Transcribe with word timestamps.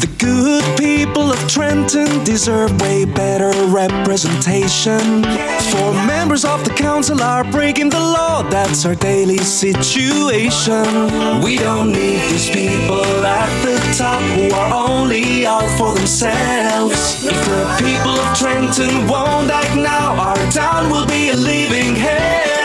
The 0.00 0.08
good 0.18 0.64
people 0.78 1.30
of 1.30 1.38
Trenton 1.48 2.24
deserve 2.24 2.80
way 2.80 3.04
better 3.04 3.50
representation. 3.66 5.22
Four 5.70 5.92
members 6.06 6.46
of 6.46 6.64
the 6.64 6.72
council 6.74 7.22
are 7.22 7.44
breaking 7.44 7.90
the 7.90 8.00
law, 8.00 8.42
that's 8.42 8.86
our 8.86 8.94
daily 8.94 9.38
situation. 9.38 10.84
We 11.42 11.58
don't 11.58 11.92
need 11.92 12.20
these 12.30 12.48
people 12.48 13.04
at 13.24 13.50
the 13.62 13.78
top 13.96 14.22
who 14.32 14.50
are 14.54 14.88
only 14.88 15.44
out 15.44 15.68
for 15.76 15.94
themselves. 15.94 17.24
If 17.24 17.44
the 17.44 17.76
people 17.84 18.12
of 18.12 18.38
Trenton 18.38 19.06
won't 19.06 19.50
act 19.50 19.76
now, 19.76 20.14
our 20.18 20.50
town 20.50 20.90
will 20.90 21.06
be 21.06 21.28
a 21.30 21.36
living 21.36 21.96
hell. 21.96 22.61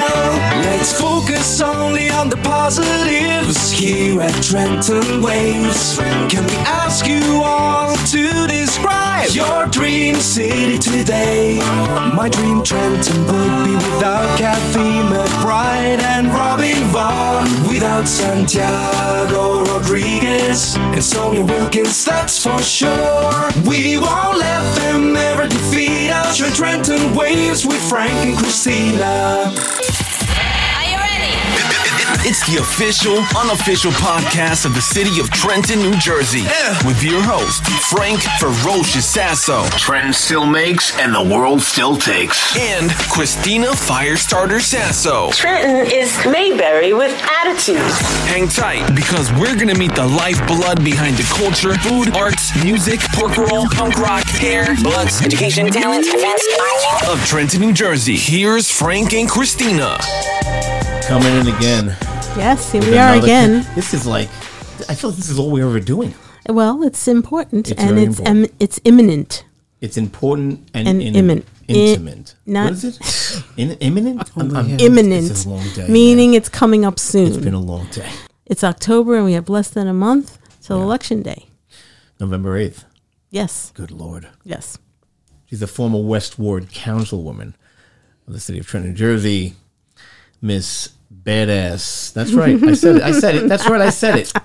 Let's 0.70 1.00
focus 1.00 1.62
only 1.62 2.10
on 2.10 2.30
the 2.30 2.36
positives 2.44 3.72
here 3.72 4.22
at 4.22 4.44
Trenton 4.44 5.22
Waves. 5.22 5.98
Can 6.28 6.44
we 6.46 6.58
ask 6.68 7.08
you 7.08 7.42
all 7.42 7.96
to 8.12 8.48
describe 8.48 9.30
your 9.32 9.68
dream 9.68 10.16
city 10.16 10.78
today? 10.78 11.60
My 12.14 12.28
dream 12.30 12.64
Trenton 12.64 13.20
would 13.28 13.66
be 13.66 13.76
without 13.76 14.28
Kathy 14.38 14.92
McBride 15.08 16.02
and 16.02 16.28
Robin 16.28 16.84
Vaughn, 16.92 17.48
without 17.70 18.06
Santiago 18.06 19.64
Rodriguez 19.64 20.76
and 20.76 21.02
Sonia 21.02 21.46
Wilkins, 21.46 22.04
that's 22.04 22.44
for 22.44 22.62
sure. 22.62 23.50
We 23.66 23.98
won't 23.98 24.38
let 24.38 24.76
them 24.76 25.16
ever 25.16 25.48
defeat 25.48 26.10
us. 26.12 26.38
Your 26.38 26.50
Trenton 26.50 27.16
Waves 27.16 27.66
with 27.66 27.82
Frank 27.90 28.12
and 28.12 28.38
Christina. 28.38 29.77
Are 32.18 32.20
you 32.20 32.24
ready? 32.24 32.30
It's 32.30 32.46
the 32.50 32.60
official, 32.62 33.18
unofficial 33.38 33.92
podcast 33.92 34.66
of 34.66 34.74
the 34.74 34.82
city 34.82 35.20
of 35.20 35.30
Trenton, 35.30 35.80
New 35.80 35.96
Jersey. 35.98 36.44
With 36.86 37.02
your 37.04 37.22
host, 37.22 37.64
Frank 37.90 38.22
Ferocious 38.40 39.08
Sasso. 39.08 39.66
Trenton 39.78 40.14
still 40.14 40.46
makes 40.46 40.98
and 41.00 41.14
the 41.14 41.24
world 41.24 41.62
still 41.62 41.96
takes. 41.96 42.56
And 42.58 42.92
Christina 43.12 43.68
Firestarter 43.68 44.62
Sasso. 44.62 45.32
Trenton 45.32 45.92
is 45.92 46.16
Mayberry 46.26 46.94
with 46.94 47.14
attitude. 47.42 47.78
Hang 48.28 48.48
tight 48.48 48.88
because 48.96 49.32
we're 49.34 49.56
going 49.56 49.70
to 49.70 49.78
meet 49.78 49.96
the 49.96 50.06
lifeblood 50.08 50.84
behind 50.84 51.18
the 51.18 51.24
culture, 51.36 51.74
food, 51.80 52.16
arts, 52.16 52.52
music, 52.64 53.00
pork 53.14 53.38
roll, 53.38 53.68
punk 53.70 53.98
rock, 54.00 54.24
hair, 54.26 54.76
bloods, 54.84 55.22
education, 55.22 55.68
talent, 55.68 56.06
events, 56.08 56.48
art 56.60 57.08
of 57.18 57.26
Trenton, 57.26 57.62
New 57.62 57.74
Jersey. 57.74 58.18
Here's 58.18 58.70
Frank 58.70 59.14
and 59.14 59.30
Christina. 59.30 59.98
Coming 61.08 61.34
in 61.36 61.48
again. 61.48 61.96
Yes, 62.38 62.72
here 62.72 62.82
we 62.82 62.98
are 62.98 63.14
another- 63.14 63.26
again. 63.26 63.68
This 63.76 63.94
is 63.94 64.06
like, 64.06 64.30
I 64.90 64.94
feel 64.96 65.10
like 65.10 65.18
this 65.18 65.30
is 65.30 65.40
all 65.40 65.50
we're 65.52 65.68
ever 65.68 65.80
doing. 65.80 66.14
Well, 66.48 66.84
it's 66.84 67.08
important 67.08 67.72
It's 67.72 67.82
and 67.82 67.90
very 67.96 68.04
it's 68.04 68.20
important. 68.20 68.46
Im- 68.52 68.56
it's 68.60 68.80
imminent. 68.86 69.44
It's 69.82 69.98
important 69.98 70.70
and, 70.74 70.88
And 70.88 71.02
in- 71.02 71.14
immin- 71.16 71.44
intimate. 71.68 72.36
I- 72.48 72.52
not- 72.52 72.64
what 72.66 72.74
is 72.74 72.84
it? 72.86 73.44
In, 73.58 73.72
imminent? 73.80 74.22
Oh, 74.38 74.42
I'm- 74.42 74.56
I'm- 74.56 74.80
imminent, 74.80 75.30
It's 75.32 75.46
a 75.46 75.50
long 75.50 75.68
day. 75.76 75.88
meaning 75.88 76.32
man. 76.32 76.38
it's 76.38 76.50
coming 76.50 76.86
up 76.86 77.00
soon. 77.00 77.28
it's 77.28 77.38
been 77.38 77.54
a 77.54 77.60
long 77.60 77.88
day. 77.92 78.10
It's 78.46 78.64
October 78.64 79.16
and 79.16 79.26
we 79.26 79.34
have 79.34 79.50
less 79.50 79.70
than 79.70 79.88
a 79.88 79.94
month 79.94 80.38
till 80.62 80.82
election 80.82 81.22
day. 81.24 81.48
November 82.20 82.58
8th. 82.58 82.86
Yes, 83.30 83.72
Good 83.76 83.92
Lord. 83.92 84.28
yes. 84.46 84.78
She's 85.48 85.62
a 85.62 85.68
former 85.68 86.00
West 86.02 86.38
Ward 86.40 86.70
councilwoman 86.72 87.54
of 88.28 88.34
the 88.34 88.40
city 88.40 88.60
of 88.60 88.68
Trenton, 88.68 88.92
New 88.92 88.98
Jersey. 88.98 89.56
Miss 90.42 90.90
Badass. 91.14 92.14
That's 92.14 92.34
right. 92.34 92.62
I 92.64 92.74
said 92.74 92.98
it. 92.98 93.02
I 93.04 93.12
said 93.12 93.36
it. 93.36 93.48
That's 93.50 93.68
right. 93.70 93.82
I 93.82 93.90
said 93.90 94.18
it. 94.20 94.34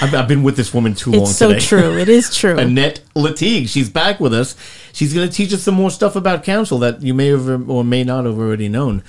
I've, 0.00 0.14
I've 0.14 0.28
been 0.28 0.42
with 0.42 0.56
this 0.56 0.72
woman 0.74 0.94
too 0.94 1.10
long 1.12 1.22
It's 1.22 1.36
so 1.36 1.48
today. 1.52 1.60
true. 1.60 1.98
It 1.98 2.08
is 2.08 2.34
true. 2.34 2.58
Annette 2.58 3.00
Lartigue. 3.14 3.68
She's 3.68 3.88
back 3.88 4.18
with 4.20 4.34
us. 4.34 4.56
She's 4.92 5.14
going 5.14 5.28
to 5.28 5.32
teach 5.34 5.52
us 5.52 5.62
some 5.62 5.74
more 5.74 5.90
stuff 5.90 6.16
about 6.16 6.42
council 6.44 6.78
that 6.80 7.02
you 7.02 7.14
may 7.14 7.28
have 7.28 7.68
or 7.70 7.84
may 7.84 8.02
not 8.04 8.24
have 8.24 8.38
already 8.38 8.68
known. 8.68 9.04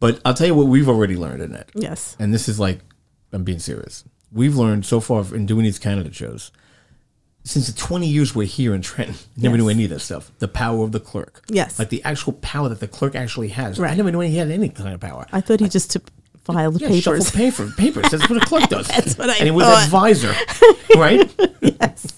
But 0.00 0.20
I'll 0.24 0.34
tell 0.34 0.46
you 0.48 0.54
what 0.54 0.66
we've 0.66 0.88
already 0.88 1.16
learned, 1.16 1.42
Annette. 1.42 1.70
yes. 1.74 2.16
And 2.18 2.34
this 2.34 2.48
is 2.48 2.58
like, 2.60 2.80
I'm 3.32 3.44
being 3.44 3.58
serious. 3.60 4.04
We've 4.32 4.56
learned 4.56 4.84
so 4.84 5.00
far 5.00 5.24
in 5.34 5.46
doing 5.46 5.64
these 5.64 5.78
candidate 5.78 6.14
shows, 6.14 6.50
since 7.44 7.66
the 7.66 7.72
20 7.72 8.06
years 8.06 8.34
we're 8.34 8.46
here 8.46 8.74
in 8.74 8.82
Trenton, 8.82 9.16
never 9.36 9.56
Yes. 9.56 9.62
knew 9.62 9.68
any 9.68 9.84
of 9.84 9.90
this 9.90 10.04
stuff. 10.04 10.30
The 10.38 10.48
power 10.48 10.84
of 10.84 10.92
the 10.92 11.00
clerk. 11.00 11.42
Yes. 11.48 11.78
Like 11.78 11.88
the 11.88 12.02
actual 12.04 12.34
power 12.34 12.68
that 12.68 12.80
the 12.80 12.88
clerk 12.88 13.14
actually 13.14 13.48
has. 13.48 13.78
Right. 13.78 13.92
I 13.92 13.94
never 13.94 14.10
knew 14.10 14.20
he 14.20 14.36
had 14.36 14.50
any 14.50 14.68
kind 14.68 14.94
of 14.94 15.00
power. 15.00 15.26
I 15.32 15.40
thought 15.40 15.60
he 15.60 15.68
just 15.68 15.90
took 15.90 16.04
filed 16.44 16.80
yeah, 16.80 16.88
papers. 16.88 17.26
shuffle 17.26 17.38
paper, 17.38 17.70
papers. 17.76 18.10
That's 18.10 18.28
what 18.28 18.42
a 18.42 18.46
clerk 18.46 18.68
does. 18.68 18.88
That's 18.88 19.16
what 19.16 19.30
I 19.30 19.34
And 19.36 19.44
he 19.44 19.50
was 19.50 19.64
thought. 19.66 19.84
advisor, 19.84 20.34
right? 20.96 21.30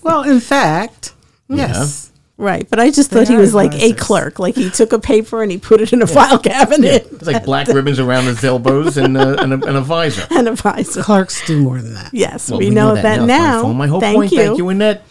Well, 0.02 0.22
in 0.22 0.40
fact, 0.40 1.12
yes. 1.48 2.10
Right, 2.36 2.68
but 2.68 2.80
I 2.80 2.90
just 2.90 3.10
thought 3.10 3.28
he 3.28 3.36
are 3.36 3.38
was 3.38 3.54
like 3.54 3.72
a 3.74 3.92
clerk. 3.92 4.40
Like 4.40 4.56
he 4.56 4.68
took 4.68 4.92
a 4.92 4.98
paper 4.98 5.40
and 5.42 5.52
he 5.52 5.58
put 5.58 5.80
it 5.80 5.92
in 5.92 6.02
a 6.02 6.06
file 6.06 6.38
cabinet 6.40 7.06
It's 7.12 7.26
like 7.28 7.44
black 7.44 7.68
ribbons 7.68 8.00
around 8.00 8.24
his 8.24 8.42
elbows 8.42 8.96
and, 8.96 9.16
uh, 9.16 9.36
and, 9.38 9.52
a, 9.52 9.66
and 9.68 9.76
a 9.76 9.80
visor. 9.80 10.26
and 10.30 10.48
a 10.48 10.52
visor. 10.56 11.00
Clerks 11.04 11.46
do 11.46 11.62
more 11.62 11.80
than 11.80 11.94
that. 11.94 12.12
Yes, 12.12 12.50
Well, 12.50 12.58
we, 12.58 12.70
know, 12.70 12.96
that, 12.96 13.18
It's 13.18 13.26
now. 13.28 13.62
My, 13.68 13.72
my 13.72 13.86
whole 13.86 14.00
Thank 14.00 14.16
point. 14.16 14.32
you. 14.32 14.38
Thank 14.38 14.58
you, 14.58 14.68
Annette. 14.68 15.04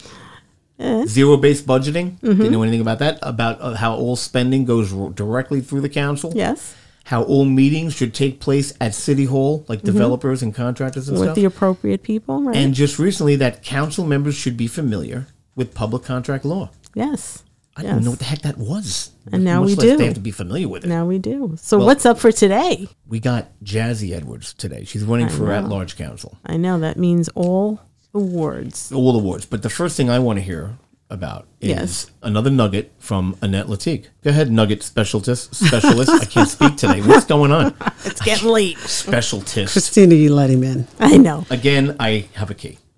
Zero 1.05 1.37
based 1.37 1.65
budgeting. 1.65 2.19
Didn't 2.21 2.51
know 2.51 2.63
anything 2.63 2.81
about 2.81 2.99
that. 2.99 3.19
About 3.21 3.61
uh, 3.61 3.75
how 3.75 3.95
all 3.95 4.15
spending 4.15 4.65
goes 4.65 4.93
r- 4.93 5.09
directly 5.09 5.61
through 5.61 5.81
the 5.81 5.89
council. 5.89 6.31
Yes, 6.35 6.75
How 7.05 7.23
all 7.23 7.45
meetings 7.45 7.93
should 7.93 8.13
take 8.13 8.39
place 8.39 8.73
at 8.81 8.93
City 8.95 9.25
Hall, 9.25 9.63
like 9.67 9.81
developers 9.83 10.41
and 10.41 10.53
contractors 10.53 11.07
and 11.09 11.17
with 11.17 11.27
stuff. 11.27 11.35
the 11.35 11.45
appropriate 11.45 12.03
people, 12.03 12.41
right? 12.43 12.55
and 12.55 12.73
just 12.73 12.97
recently, 12.99 13.35
that 13.37 13.63
council 13.63 14.05
members 14.05 14.35
should 14.35 14.57
be 14.57 14.67
familiar 14.67 15.27
with 15.55 15.73
public 15.73 16.03
contract 16.03 16.43
law. 16.45 16.69
yes, 16.95 17.43
I 17.75 17.81
yes. 17.83 17.91
didn't 17.93 18.03
know 18.05 18.09
what 18.11 18.19
the 18.19 18.25
heck 18.25 18.41
that 18.43 18.57
was. 18.57 19.11
And 19.31 19.43
now 19.43 19.61
Much 19.61 19.69
we 19.69 19.75
do. 19.75 19.97
They 19.97 20.05
have 20.05 20.13
to 20.15 20.19
be 20.19 20.31
familiar 20.31 20.67
with 20.69 20.83
it. 20.85 20.87
Now 20.89 21.05
we 21.07 21.17
do. 21.17 21.55
So 21.59 21.77
Well- 21.77 21.87
what's 21.87 22.05
up 22.05 22.19
for 22.19 22.31
today? 22.31 22.87
we 23.07 23.19
got 23.19 23.47
Jazzy 23.63 24.11
Edwards 24.11 24.53
today. 24.53 24.83
She's 24.85 25.03
running 25.03 25.29
for 25.29 25.51
at 25.51 25.67
large 25.69 25.95
council. 25.97 26.37
I 26.45 26.57
know 26.57 26.79
that 26.79 26.97
means 26.97 27.29
all 27.35 27.79
awards. 28.13 28.91
all 28.91 29.15
awards. 29.17 29.45
But 29.45 29.61
the 29.63 29.69
first 29.69 29.97
thing 29.97 30.09
I 30.09 30.19
want 30.19 30.37
to 30.39 30.43
hear 30.43 30.77
about 31.09 31.47
is 31.61 31.69
Yes. 31.69 32.11
another 32.23 32.49
nugget 32.49 32.91
from 32.97 33.35
Annette 33.41 33.67
Lartigue. 33.67 34.05
Go 34.23 34.29
ahead, 34.31 34.51
nugget 34.51 34.81
specialist. 34.83 35.53
Specialist. 35.53 36.09
I 36.11 36.25
can't 36.25 36.49
speak 36.49 36.75
today. 36.77 37.01
What's 37.01 37.25
going 37.25 37.51
on? 37.51 37.73
It's 38.05 38.21
getting 38.21 38.49
late. 38.49 38.77
Specialist. 38.79 39.71
Christina, 39.73 40.15
you 40.15 40.33
let 40.33 40.49
him 40.49 40.63
in. 40.63 40.87
I 40.99 41.17
know. 41.17 41.45
Again, 41.49 41.95
I 41.99 42.27
have 42.33 42.49
a 42.51 42.53
key 42.53 42.77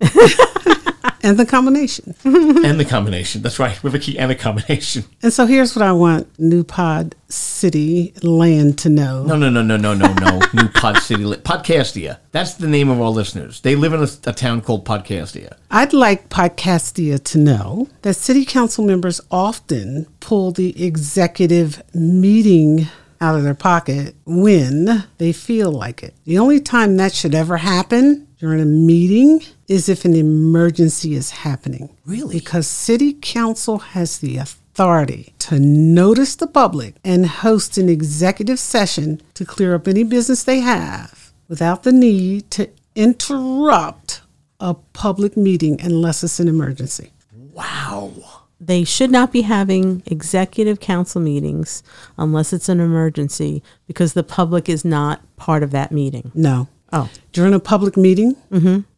And 1.26 1.38
the 1.38 1.44
combination. 1.44 2.14
and 2.24 2.78
the 2.78 2.84
combination. 2.84 3.42
That's 3.42 3.58
right. 3.58 3.76
Have 3.76 3.94
a 3.94 3.98
key 3.98 4.16
and 4.16 4.30
a 4.30 4.36
combination. 4.36 5.04
And 5.22 5.32
so 5.32 5.44
here's 5.44 5.74
what 5.74 5.84
I 5.84 5.90
want 5.90 6.38
New 6.38 6.62
Pod 6.62 7.16
City 7.28 8.12
Land 8.22 8.78
to 8.78 8.88
know. 8.88 9.24
No, 9.24 9.34
no, 9.34 9.50
no, 9.50 9.60
no, 9.60 9.76
no, 9.76 9.94
no, 9.94 10.12
no. 10.12 10.40
New 10.54 10.68
Pod 10.68 10.98
City 10.98 11.24
Li- 11.24 11.38
Podcastia. 11.38 12.18
That's 12.30 12.54
the 12.54 12.68
name 12.68 12.88
of 12.90 13.00
our 13.00 13.10
listeners. 13.10 13.60
They 13.62 13.74
live 13.74 13.92
in 13.92 14.02
a, 14.02 14.08
a 14.30 14.32
town 14.32 14.60
called 14.60 14.84
Podcastia. 14.84 15.56
I'd 15.68 15.92
like 15.92 16.28
Podcastia 16.28 17.24
to 17.24 17.38
know 17.38 17.88
that 18.02 18.14
city 18.14 18.44
council 18.44 18.84
members 18.84 19.20
often 19.32 20.06
pull 20.20 20.52
the 20.52 20.80
executive 20.84 21.82
meeting 21.92 22.86
out 23.20 23.34
of 23.34 23.42
their 23.42 23.54
pocket 23.54 24.14
when 24.26 25.04
they 25.18 25.32
feel 25.32 25.72
like 25.72 26.04
it. 26.04 26.14
The 26.24 26.38
only 26.38 26.60
time 26.60 26.96
that 26.98 27.12
should 27.12 27.34
ever 27.34 27.56
happen 27.56 28.25
during 28.38 28.60
a 28.60 28.66
meeting 28.66 29.42
is 29.68 29.88
if 29.88 30.04
an 30.04 30.14
emergency 30.14 31.14
is 31.14 31.30
happening. 31.30 31.88
Really? 32.04 32.38
Because 32.38 32.66
city 32.66 33.14
council 33.14 33.78
has 33.78 34.18
the 34.18 34.36
authority 34.36 35.32
to 35.38 35.58
notice 35.58 36.36
the 36.36 36.46
public 36.46 36.96
and 37.02 37.26
host 37.26 37.78
an 37.78 37.88
executive 37.88 38.58
session 38.58 39.22
to 39.34 39.44
clear 39.44 39.74
up 39.74 39.88
any 39.88 40.04
business 40.04 40.44
they 40.44 40.60
have 40.60 41.32
without 41.48 41.82
the 41.82 41.92
need 41.92 42.50
to 42.50 42.68
interrupt 42.94 44.20
a 44.60 44.74
public 44.74 45.36
meeting 45.36 45.80
unless 45.80 46.22
it's 46.22 46.40
an 46.40 46.48
emergency. 46.48 47.12
Wow. 47.32 48.12
They 48.60 48.84
should 48.84 49.10
not 49.10 49.32
be 49.32 49.42
having 49.42 50.02
executive 50.06 50.80
council 50.80 51.20
meetings 51.20 51.82
unless 52.16 52.52
it's 52.52 52.68
an 52.68 52.80
emergency 52.80 53.62
because 53.86 54.14
the 54.14 54.22
public 54.22 54.68
is 54.68 54.84
not 54.84 55.20
part 55.36 55.62
of 55.62 55.70
that 55.72 55.92
meeting. 55.92 56.32
No. 56.34 56.68
Oh. 56.92 57.08
During 57.32 57.52
a 57.54 57.60
public 57.60 57.96
meeting, 57.96 58.36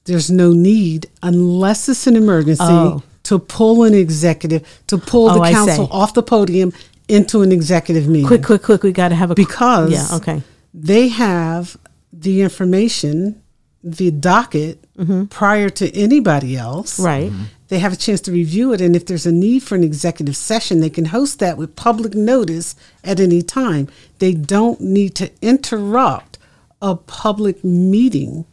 there's 0.05 0.31
no 0.31 0.53
need, 0.53 1.09
unless 1.23 1.89
it's 1.89 2.07
an 2.07 2.17
emergency, 2.17 2.63
Oh. 2.65 3.03
to 3.25 3.39
pull 3.39 3.85
an 3.85 3.95
executive, 3.95 4.63
to 4.87 4.99
pull 4.99 5.31
Oh, 5.31 5.35
the 5.45 5.51
council 5.51 5.89
off 5.91 6.15
the 6.15 6.23
podium 6.23 6.73
into 7.09 7.43
an 7.43 7.53
executive 7.53 8.07
meeting. 8.07 8.27
Quick, 8.27 8.43
quick, 8.45 8.63
quick. 8.63 8.83
We 8.83 8.93
got 8.93 9.09
to 9.09 9.15
have 9.15 9.31
a 9.31 9.35
Because 9.35 9.91
Yeah, 9.91 10.07
okay. 10.17 10.43
they 10.75 11.09
have 11.09 11.77
the 12.13 12.43
information, 12.43 13.41
the 13.83 14.11
docket, 14.11 14.85
prior 15.31 15.69
to 15.71 15.95
anybody 15.97 16.57
else. 16.57 16.95
Mm-hmm. 16.99 17.05
Right. 17.05 17.33
They 17.69 17.79
have 17.81 17.93
a 17.93 17.97
chance 17.97 18.21
to 18.23 18.33
review 18.33 18.73
it, 18.73 18.81
and 18.81 18.97
if 18.97 19.05
there's 19.07 19.27
a 19.27 19.33
need 19.33 19.63
for 19.63 19.75
an 19.75 19.85
executive 19.85 20.37
session, 20.37 20.81
they 20.81 20.89
can 20.91 21.07
host 21.07 21.39
that 21.41 21.57
with 21.59 21.77
public 21.77 22.15
notice 22.15 22.75
at 23.05 23.21
any 23.21 23.43
time. 23.43 23.89
They 24.21 24.33
don't 24.33 24.81
need 24.81 25.15
to 25.17 25.31
interrupt 25.43 26.38
a 26.83 26.97
public 26.97 27.63
meeting 27.65 28.45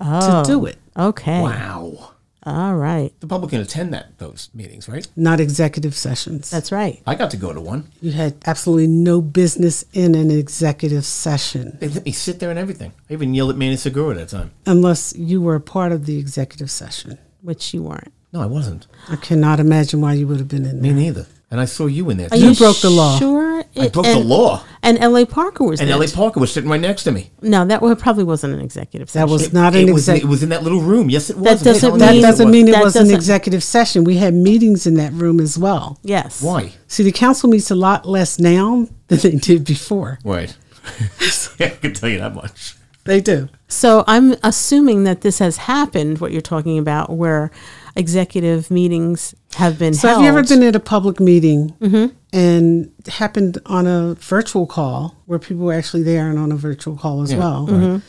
Oh, 0.00 0.42
to 0.44 0.48
do 0.50 0.60
oh, 0.60 0.64
it. 0.66 0.78
Okay. 0.96 1.40
Wow. 1.42 2.12
All 2.44 2.76
right. 2.76 3.12
The 3.20 3.26
public 3.26 3.50
can 3.50 3.60
attend 3.60 3.92
that 3.92 4.16
those 4.18 4.48
meetings, 4.54 4.88
right? 4.88 5.06
Not 5.16 5.40
executive 5.40 5.94
sessions. 5.96 6.48
That's 6.50 6.70
right. 6.70 7.02
I 7.06 7.16
got 7.16 7.30
to 7.32 7.36
go 7.36 7.52
to 7.52 7.60
one. 7.60 7.90
you 8.00 8.12
had 8.12 8.36
absolutely 8.46 8.86
no 8.86 9.20
business 9.20 9.84
in 9.92 10.14
an 10.14 10.30
executive 10.30 11.04
session 11.04 11.76
They 11.80 11.88
let 11.88 12.04
me 12.04 12.12
sit 12.12 12.38
there 12.38 12.50
and 12.50 12.58
everything. 12.58 12.92
I 13.10 13.12
even 13.12 13.34
yelled 13.34 13.50
at 13.50 13.56
Manny 13.56 13.76
Segura 13.76 14.14
that 14.14 14.28
time. 14.28 14.52
unless 14.66 15.14
you 15.16 15.42
were 15.42 15.56
a 15.56 15.60
part 15.60 15.90
of 15.92 16.06
the 16.06 16.16
executive 16.18 16.70
session. 16.70 17.18
Which 17.42 17.74
you 17.74 17.82
weren't. 17.82 18.12
No, 18.32 18.40
I 18.40 18.46
wasn't. 18.46 18.86
I 19.08 19.16
cannot 19.16 19.58
imagine 19.58 20.00
why 20.00 20.12
you 20.12 20.26
would 20.28 20.38
have 20.38 20.48
been 20.48 20.64
in 20.64 20.80
Me 20.80 20.90
there. 20.90 20.96
neither. 20.96 21.26
And 21.50 21.60
I 21.60 21.64
saw 21.64 21.86
you 21.86 22.10
in 22.10 22.18
there. 22.18 22.26
Are 22.26 22.36
too. 22.36 22.48
You 22.50 22.54
broke 22.54 22.76
the 22.80 22.90
law. 22.90 23.18
Sure. 23.18 23.64
I 23.74 23.88
broke 23.88 24.04
and, 24.04 24.20
the 24.20 24.24
law. 24.24 24.64
And 24.82 24.98
L.A. 24.98 25.24
Parker 25.24 25.64
was 25.64 25.80
And 25.80 25.88
there. 25.88 25.96
L.A. 25.96 26.08
Parker 26.08 26.40
was 26.40 26.52
sitting 26.52 26.68
right 26.68 26.80
next 26.80 27.04
to 27.04 27.12
me. 27.12 27.30
No, 27.40 27.64
that 27.64 27.80
wa- 27.80 27.94
probably 27.94 28.24
wasn't 28.24 28.52
an 28.54 28.60
executive 28.60 29.08
session. 29.08 29.26
That 29.26 29.32
was 29.32 29.52
not 29.52 29.74
it 29.74 29.88
an 29.88 29.94
was, 29.94 30.06
exec. 30.10 30.24
it 30.24 30.26
was 30.26 30.42
in 30.42 30.50
that 30.50 30.62
little 30.62 30.80
room. 30.82 31.08
Yes, 31.08 31.30
it 31.30 31.36
was. 31.38 31.44
That 31.60 31.64
doesn't 31.64 31.80
telling 31.80 31.98
That 32.00 32.06
you, 32.08 32.12
mean- 32.16 32.20
yes, 32.22 32.30
doesn't 32.32 32.50
mean 32.50 32.68
it 32.68 32.72
That 32.72 32.84
was 32.84 32.96
an 32.96 33.10
executive 33.10 33.64
session. 33.64 34.04
We 34.04 34.16
had 34.18 34.34
meetings 34.34 34.86
in 34.86 34.94
that 34.94 35.12
room 35.14 35.40
as 35.40 35.56
well. 35.56 35.98
yes. 36.02 36.42
Why? 36.42 36.72
See, 36.86 37.02
the 37.02 37.12
council 37.12 37.48
meets 37.48 37.70
a 37.70 37.74
lot 37.74 38.04
less 38.06 38.38
now 38.38 38.86
than 39.08 39.18
they 39.20 39.36
did 39.36 39.64
before. 39.64 40.18
Right. 40.24 40.54
I 41.60 41.68
can 41.80 41.94
tell 41.94 42.10
you 42.10 42.18
that 42.18 42.34
much. 42.34 42.74
They 43.04 43.22
do. 43.22 43.48
So 43.68 44.04
I'm 44.06 44.34
assuming 44.42 45.04
that 45.04 45.22
this 45.22 45.38
has 45.38 45.56
happened. 45.56 46.18
What 46.18 46.30
you're 46.32 46.42
talking 46.42 46.78
about, 46.78 47.10
where 47.10 47.50
executive 47.96 48.70
meetings 48.70 49.34
have 49.54 49.78
been 49.78 49.94
So 49.94 50.08
held. 50.08 50.22
have 50.22 50.24
you 50.32 50.38
ever 50.38 50.46
been 50.46 50.62
at 50.62 50.76
a 50.76 50.80
public 50.80 51.20
meeting 51.20 51.74
mm-hmm. 51.80 52.14
and 52.32 52.92
happened 53.08 53.58
on 53.66 53.86
a 53.86 54.14
virtual 54.14 54.66
call 54.66 55.16
where 55.26 55.38
people 55.38 55.64
were 55.64 55.72
actually 55.72 56.02
there 56.02 56.28
and 56.28 56.38
on 56.38 56.52
a 56.52 56.56
virtual 56.56 56.96
call 56.96 57.22
as 57.22 57.32
Yeah, 57.32 57.38
well, 57.38 57.66
right. 57.66 58.02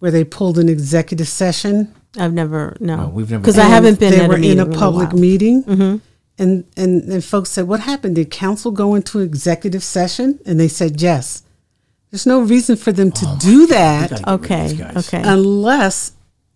where 0.00 0.10
they 0.10 0.24
pulled 0.24 0.58
an 0.58 0.68
executive 0.68 1.28
session? 1.28 1.94
I've 2.18 2.32
never. 2.32 2.76
No, 2.80 2.96
No, 2.96 3.08
we've 3.08 3.30
never 3.30 3.40
because 3.42 3.58
I 3.58 3.66
haven't 3.66 4.00
been 4.00 4.10
They 4.12 4.20
at 4.20 4.28
were 4.28 4.36
a 4.36 4.42
in 4.42 4.58
a 4.58 4.66
public 4.66 5.10
while. 5.12 5.20
meeting, 5.20 5.62
mm-hmm. 5.62 5.96
and, 6.42 6.64
and 6.76 7.02
and 7.04 7.24
folks 7.24 7.50
said, 7.50 7.68
"What 7.68 7.80
happened? 7.80 8.16
Did 8.16 8.32
council 8.32 8.72
go 8.72 8.96
into 8.96 9.20
executive 9.20 9.84
session?" 9.84 10.40
And 10.44 10.58
they 10.58 10.68
said, 10.68 11.00
"Yes." 11.00 11.44
There's 12.10 12.26
no 12.26 12.40
reason 12.40 12.74
for 12.74 12.90
them 12.90 13.12
to 13.12 13.24
oh, 13.24 13.36
do 13.38 13.66
that 13.68 14.10
gotta 14.10 14.22
get 14.24 14.48
rid 14.50 14.80
of 14.80 14.96
Okay. 14.96 14.98
Okay. 14.98 15.22
unless 15.24 16.10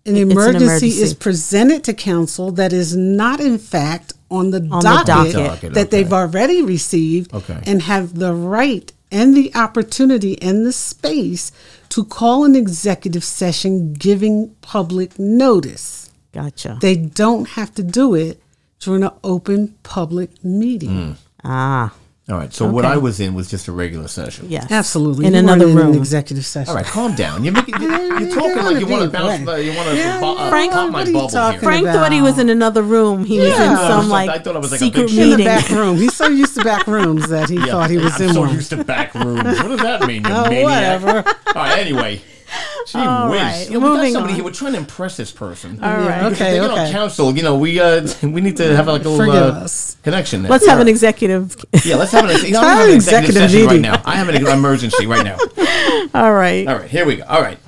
an 0.05 0.17
It's 0.17 0.25
an 0.25 0.31
emergency, 0.33 0.89
is 0.89 1.15
presented 1.15 1.85
to 1.85 1.95
council 1.95 2.51
that 2.51 2.73
is 2.73 2.97
not 2.97 3.39
in 3.39 3.59
fact 3.59 4.15
on 4.35 4.51
the 4.51 4.61
On 4.71 4.83
docket, 4.83 5.07
docket. 5.07 5.35
Docket, 5.35 5.75
that 5.75 5.91
they've 5.91 6.13
already 6.13 6.61
received 6.63 7.33
Okay. 7.35 7.61
and 7.67 7.83
have 7.83 8.19
the 8.19 8.33
right 8.35 8.93
and 9.11 9.37
the 9.37 9.55
opportunity 9.55 10.41
and 10.43 10.67
the 10.67 10.73
space 10.73 11.53
to 11.91 12.05
call 12.05 12.45
an 12.45 12.57
executive 12.57 13.23
session 13.25 13.93
giving 13.93 14.55
public 14.61 15.19
notice. 15.19 16.11
Gotcha. 16.33 16.79
They 16.81 16.97
don't 16.97 17.49
have 17.51 17.73
to 17.77 17.83
do 17.85 18.15
it 18.15 18.41
during 18.81 19.05
an 19.05 19.13
open 19.23 19.77
public 19.83 20.31
meeting. 20.45 21.17
ah. 21.45 21.93
All 22.27 22.39
right. 22.39 22.51
So 22.55 22.67
what 22.71 22.87
I 22.87 22.97
was 22.97 23.21
in 23.21 23.35
was 23.35 23.51
just 23.51 23.69
a 23.69 23.73
regular 23.73 24.09
session. 24.09 24.47
Yes. 24.49 24.71
Absolutely. 24.71 25.27
In 25.27 25.35
You 25.35 25.41
weren't 25.45 25.51
another 25.51 25.71
in 25.71 25.77
room. 25.77 25.93
An 25.93 25.99
executive 25.99 26.47
session. 26.47 26.71
All 26.71 26.77
right, 26.77 26.87
calm 26.87 27.15
down. 27.15 27.45
You're 27.45 27.53
making 27.53 27.75
you're, 27.83 27.91
you're 27.91 28.21
you're 28.21 28.31
talking 28.35 28.63
like 28.65 28.81
you 28.81 28.87
want 28.87 29.03
to 29.03 29.09
be 29.09 29.13
bounce. 29.13 29.47
Uh, 29.47 29.57
you 29.57 29.75
want 29.77 29.91
to 29.91 29.97
Yeah, 29.97 30.21
uh, 30.25 30.49
Frank, 30.49 30.73
pop 30.73 30.91
my 30.91 31.05
bubble 31.05 31.29
here. 31.51 31.61
Frank 31.61 31.83
about? 31.83 31.95
thought 31.97 32.13
he 32.13 32.23
was 32.23 32.39
in 32.39 32.49
another 32.49 32.83
room. 32.83 33.27
He 33.27 33.39
was 33.41 33.53
in 33.53 33.75
No, 33.75 33.77
some 33.77 34.07
I 34.07 34.25
like 34.25 34.43
thought 34.45 34.57
it 34.57 34.59
was 34.59 34.73
like 34.73 34.81
a 34.81 34.85
secret 34.85 35.09
big 35.09 35.19
in 35.19 35.37
the 35.39 35.45
back 35.45 35.69
room. 35.69 35.97
He's 35.99 36.15
so 36.17 36.29
used 36.29 36.55
to 36.55 36.65
back 36.65 36.87
rooms 36.87 37.29
that 37.29 37.51
he 37.51 37.57
Yeah, 37.57 37.67
thought 37.67 37.91
he 37.91 37.99
was 37.99 38.19
I'm 38.19 38.29
in 38.29 38.33
so 38.35 38.41
one. 38.41 38.55
used 38.55 38.71
to 38.71 38.83
back 38.85 39.13
rooms. 39.15 39.45
What 39.45 39.69
does 39.69 39.81
that 39.81 40.07
mean? 40.07 40.25
You 40.25 40.31
Oh, 40.33 40.49
maniac? 40.49 41.03
whatever. 41.03 41.29
All 41.49 41.55
right. 41.57 41.79
Anyway. 41.79 42.23
Gee 42.87 42.99
All 42.99 43.31
whiz. 43.31 43.41
right, 43.41 43.67
You 43.71 43.79
know, 43.79 43.79
we 43.81 43.85
got 43.87 43.95
moving 43.97 44.13
somebody 44.13 44.33
on. 44.33 44.35
here. 44.37 44.45
We're 44.45 44.51
trying 44.53 44.73
to 44.73 44.79
impress 44.79 45.17
this 45.17 45.33
person. 45.33 45.83
All 45.83 45.91
Yeah, 45.91 46.07
right. 46.09 46.23
okay. 46.33 46.33
If 46.33 46.39
they 46.39 46.69
get 46.69 46.71
on 46.71 46.91
council, 46.93 47.35
you 47.37 47.43
know, 47.43 47.57
we 47.57 47.81
uh, 47.81 48.07
we 48.23 48.41
need 48.41 48.57
to 48.59 48.77
have 48.77 48.87
like 48.89 49.05
a 49.05 49.09
little 49.09 49.25
Forgive 49.27 49.55
uh, 49.55 49.61
us. 49.61 49.97
connection 50.03 50.43
there. 50.43 50.51
Let's 50.51 50.67
have 50.67 50.81
an 50.81 50.89
executive. 50.89 51.57
Yeah, 51.85 51.97
let's 51.97 52.13
have 52.13 52.29
an, 52.29 52.37
you 52.45 52.53
know, 52.53 52.61
I'm 52.61 52.65
Have 52.67 52.77
having 52.79 52.85
an 52.87 52.91
an 52.91 52.97
executive, 52.97 53.37
executive 53.37 53.51
session 53.51 53.67
right 53.67 53.77
meeting. 53.77 53.83
now. 53.83 54.03
I 54.05 54.17
have 54.17 54.29
an 54.29 54.47
emergency 54.59 55.07
right 55.07 55.25
now. 55.25 55.39
All 56.15 56.33
right. 56.35 56.67
All 56.69 56.77
right, 56.77 56.91
here 56.91 57.07
we 57.07 57.17
go. 57.17 57.25
All 57.25 57.41
right. 57.43 57.59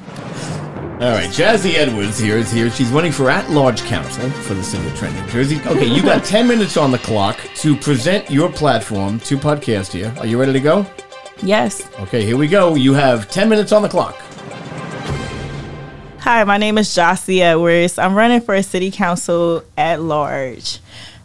All 0.99 1.11
right, 1.13 1.29
Jazzy 1.29 1.75
Edwards 1.75 2.19
here 2.19 2.39
is 2.39 2.51
here. 2.51 2.71
She's 2.71 2.89
running 2.89 3.13
for 3.13 3.29
at-large 3.29 3.83
council 3.83 4.31
for 4.31 4.55
the 4.55 4.63
city 4.63 4.87
of 4.87 4.97
Trenton, 4.97 5.27
New 5.27 5.31
Jersey. 5.31 5.61
Okay, 5.67 5.85
you 5.85 6.03
got 6.03 6.25
10 6.25 6.49
minutes 6.49 6.79
on 6.79 6.91
the 6.91 6.97
clock 6.99 7.39
to 7.57 7.77
present 7.77 8.31
your 8.31 8.51
platform 8.51 9.21
to 9.21 9.37
podcast 9.37 9.93
here. 9.93 10.15
Are 10.19 10.25
you 10.27 10.41
ready 10.41 10.55
to 10.55 10.61
go? 10.61 10.87
Yes. 11.43 11.87
Okay, 12.01 12.25
here 12.25 12.39
we 12.39 12.49
go. 12.49 12.77
You 12.77 12.95
have 12.95 13.31
10 13.31 13.47
minutes 13.51 13.73
on 13.73 13.83
the 13.83 13.91
clock. 13.91 14.17
Hi, 16.27 16.43
my 16.43 16.59
name 16.59 16.77
is 16.77 16.89
Jossie 16.89 17.39
Edwards. 17.39 18.01
I'm 18.01 18.17
running 18.17 18.41
for 18.41 18.57
a 18.57 18.63
city 18.65 18.91
council 18.91 19.63
at 19.79 20.03
large. 20.03 20.81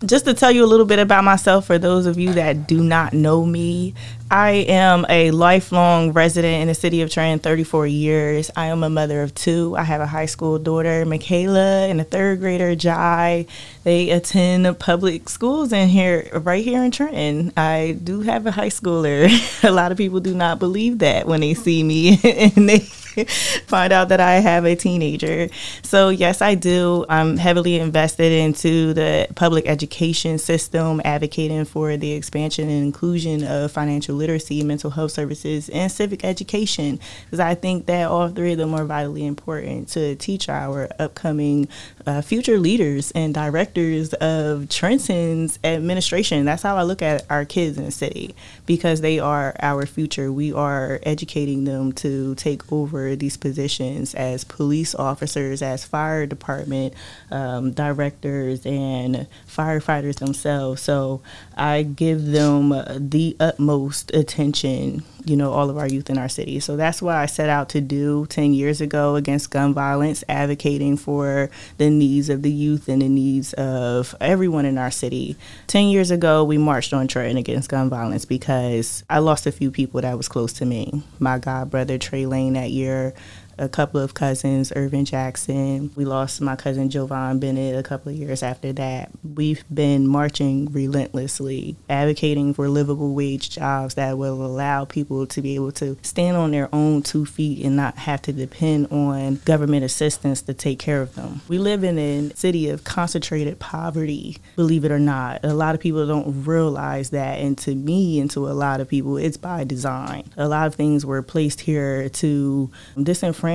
Just 0.06 0.25
to 0.25 0.36
tell 0.36 0.51
you 0.51 0.63
a 0.63 0.68
little 0.68 0.86
bit 0.86 1.00
about 1.00 1.24
myself, 1.24 1.65
for 1.65 1.80
those 1.80 2.06
of 2.06 2.19
you 2.19 2.33
that 2.33 2.68
do 2.68 2.83
not 2.83 3.12
know 3.12 3.44
me, 3.44 3.95
I 4.30 4.51
am 4.69 5.07
a 5.09 5.31
lifelong 5.31 6.13
resident 6.13 6.62
in 6.62 6.68
the 6.68 6.75
city 6.75 7.01
of 7.01 7.09
Trenton, 7.09 7.39
34 7.39 7.88
years. 7.88 8.51
I 8.56 8.68
am 8.68 8.83
a 8.83 8.92
mother 8.92 9.24
of 9.24 9.33
two. 9.33 9.75
I 9.75 9.81
have 9.81 10.01
a 10.01 10.06
high 10.06 10.27
school 10.27 10.59
daughter, 10.59 11.03
Michaela, 11.03 11.88
and 11.88 12.00
a 12.00 12.03
third 12.03 12.39
grader, 12.39 12.75
Jai. 12.75 13.48
They 13.83 14.12
attend 14.12 14.77
public 14.77 15.30
schools 15.30 15.74
in 15.74 15.89
here, 15.89 16.30
right 16.31 16.63
here 16.63 16.83
in 16.83 16.92
Trenton. 16.92 17.53
I 17.57 17.98
do 18.03 18.21
have 18.21 18.45
a 18.45 18.51
high 18.51 18.69
schooler. 18.69 19.27
a 19.63 19.71
lot 19.71 19.92
of 19.92 19.98
people 19.98 20.19
do 20.19 20.36
not 20.36 20.59
believe 20.59 21.00
that 21.00 21.25
when 21.25 21.42
they 21.42 21.56
see 21.56 21.81
me 21.81 22.19
and 22.24 22.69
they 22.69 22.88
find 23.68 23.94
out 23.94 24.10
that 24.10 24.19
I 24.19 24.36
have 24.36 24.66
a 24.66 24.75
teenager. 24.75 25.50
So, 25.84 26.10
yes, 26.10 26.42
I 26.42 26.56
do. 26.56 27.06
I'm 27.10 27.38
heavily 27.38 27.80
invested 27.80 28.31
into 28.31 28.94
the 28.94 29.28
public 29.36 29.68
education 29.68 30.38
system, 30.38 31.02
advocating 31.06 31.66
for 31.66 31.98
the 31.98 32.12
expansion 32.12 32.69
and 32.69 32.84
inclusion 32.84 33.44
of 33.44 33.72
financial 33.72 34.16
literacy, 34.16 34.63
mental 34.63 34.92
health 34.92 35.12
services, 35.12 35.69
and 35.69 35.92
civic 35.92 36.24
education. 36.24 37.00
Because 37.25 37.40
I 37.40 37.56
think 37.56 37.86
that 37.88 38.08
all 38.08 38.30
three 38.30 38.54
of 38.54 38.58
them 38.58 38.74
are 38.74 38.86
vitally 38.86 39.25
important 39.25 39.90
to 39.90 40.16
teach 40.16 40.50
our 40.50 40.90
upcoming 41.00 41.68
uh, 42.06 42.21
future 42.21 42.57
leaders 42.57 43.12
and 43.12 43.33
directors 43.33 44.13
of 44.15 44.69
Trenton's 44.69 45.59
administration. 45.63 46.45
That's 46.45 46.63
how 46.63 46.77
I 46.77 46.83
look 46.83 47.01
at 47.01 47.25
our 47.30 47.45
kids 47.45 47.77
in 47.77 47.86
the 47.86 47.92
city 47.92 48.36
because 48.65 49.01
they 49.01 49.19
are 49.19 49.56
our 49.62 49.86
future. 49.86 50.31
We 50.31 50.53
are 50.53 51.00
educating 51.03 51.65
them 51.65 51.92
to 51.94 52.36
take 52.36 52.71
over 52.71 53.15
these 53.15 53.38
positions 53.38 54.13
as 54.15 54.44
police 54.44 54.95
officers, 54.95 55.62
as 55.62 55.86
fire 55.86 56.25
department 56.25 56.94
um, 57.31 57.71
directors, 57.71 58.65
and 58.65 59.27
firefighters 59.48 60.20
themselves. 60.20 60.81
So 60.81 61.22
I 61.62 61.84
give 61.84 62.25
them 62.25 62.70
the 62.98 63.38
utmost 63.39 64.15
attention, 64.15 65.03
you 65.24 65.36
know, 65.36 65.51
all 65.51 65.70
of 65.70 65.77
our 65.77 65.88
youth 65.88 66.10
in 66.10 66.18
our 66.18 66.27
city. 66.27 66.60
So 66.60 66.75
that's 66.75 67.03
what 67.03 67.13
I 67.15 67.27
set 67.27 67.50
out 67.50 67.70
to 67.70 67.82
do 67.82 68.25
10 68.25 68.56
years 68.56 68.82
ago 68.82 69.15
against 69.15 69.51
gun 69.51 69.72
violence, 69.72 70.24
advocating 70.27 70.98
for 70.98 71.51
the 71.77 71.91
needs 71.91 72.30
of 72.30 72.41
the 72.41 72.50
youth 72.50 72.88
and 72.88 73.03
the 73.03 73.10
needs 73.10 73.53
of 73.53 74.15
everyone 74.20 74.65
in 74.65 74.80
our 74.80 74.89
city. 74.89 75.38
10 75.68 75.89
years 75.89 76.10
ago, 76.10 76.44
we 76.44 76.58
marched 76.58 76.94
on 76.94 77.08
Trenton 77.08 77.38
against 77.38 77.70
gun 77.70 77.91
violence 77.91 78.25
because 78.25 79.03
I 79.08 79.20
lost 79.20 79.46
a 79.46 79.51
few 79.51 79.70
people 79.70 80.01
that 80.01 80.18
was 80.18 80.27
close 80.27 80.53
to 80.53 80.65
me. 80.65 81.03
My 81.20 81.38
god 81.38 81.70
brother, 81.70 82.00
Trey 82.00 82.25
Lane, 82.25 82.53
that 82.53 82.72
year 82.72 83.13
a 83.62 83.70
couple 83.70 84.01
of 84.01 84.15
cousins, 84.15 84.74
Irvin 84.75 85.06
Jackson. 85.06 85.91
We 85.96 86.03
lost 86.03 86.41
my 86.41 86.56
cousin 86.56 86.89
Jovan 86.89 87.39
Bennett 87.39 87.77
a 87.77 87.84
couple 87.84 88.12
of 88.12 88.18
years 88.18 88.41
after 88.41 88.74
that. 88.74 89.12
We've 89.24 89.63
been 89.72 90.08
marching 90.08 90.65
relentlessly, 90.74 91.75
advocating 91.88 92.56
for 92.56 92.68
livable 92.68 93.13
wage 93.13 93.51
jobs 93.51 93.94
that 93.96 94.18
will 94.18 94.44
allow 94.44 94.86
people 94.86 95.27
to 95.27 95.41
be 95.44 95.53
able 95.53 95.72
to 95.74 95.96
stand 96.01 96.36
on 96.36 96.50
their 96.50 96.74
own 96.74 97.03
two 97.03 97.24
feet 97.24 97.63
and 97.63 97.75
not 97.75 97.98
have 97.98 98.24
to 98.24 98.34
depend 98.34 98.91
on 98.91 99.36
government 99.46 99.86
assistance 99.86 100.41
to 100.41 100.56
take 100.56 100.80
care 100.80 101.03
of 101.03 101.13
them. 101.13 101.41
We 101.48 101.60
live 101.60 101.84
in 101.84 102.00
a 102.00 102.36
city 102.36 102.68
of 102.70 102.84
concentrated 102.84 103.60
poverty, 103.60 104.38
believe 104.56 104.86
it 104.86 104.91
or 104.91 105.00
not. 105.00 105.41
A 105.44 105.53
lot 105.53 105.75
of 105.75 105.82
people 105.82 106.08
don't 106.08 106.46
realize 106.46 107.12
that, 107.12 107.38
and 107.38 107.56
to 107.60 107.75
me 107.75 108.20
and 108.20 108.32
to 108.32 108.48
a 108.48 108.53
lot 108.53 108.82
of 108.82 108.88
people, 108.88 109.18
it's 109.18 109.38
by 109.38 109.63
design. 109.65 110.32
A 110.36 110.48
lot 110.48 110.65
of 110.65 110.74
things 110.74 111.06
were 111.06 111.22
placed 111.22 111.62
here 111.62 112.10
to 112.10 112.72
disenfranchise 112.98 113.50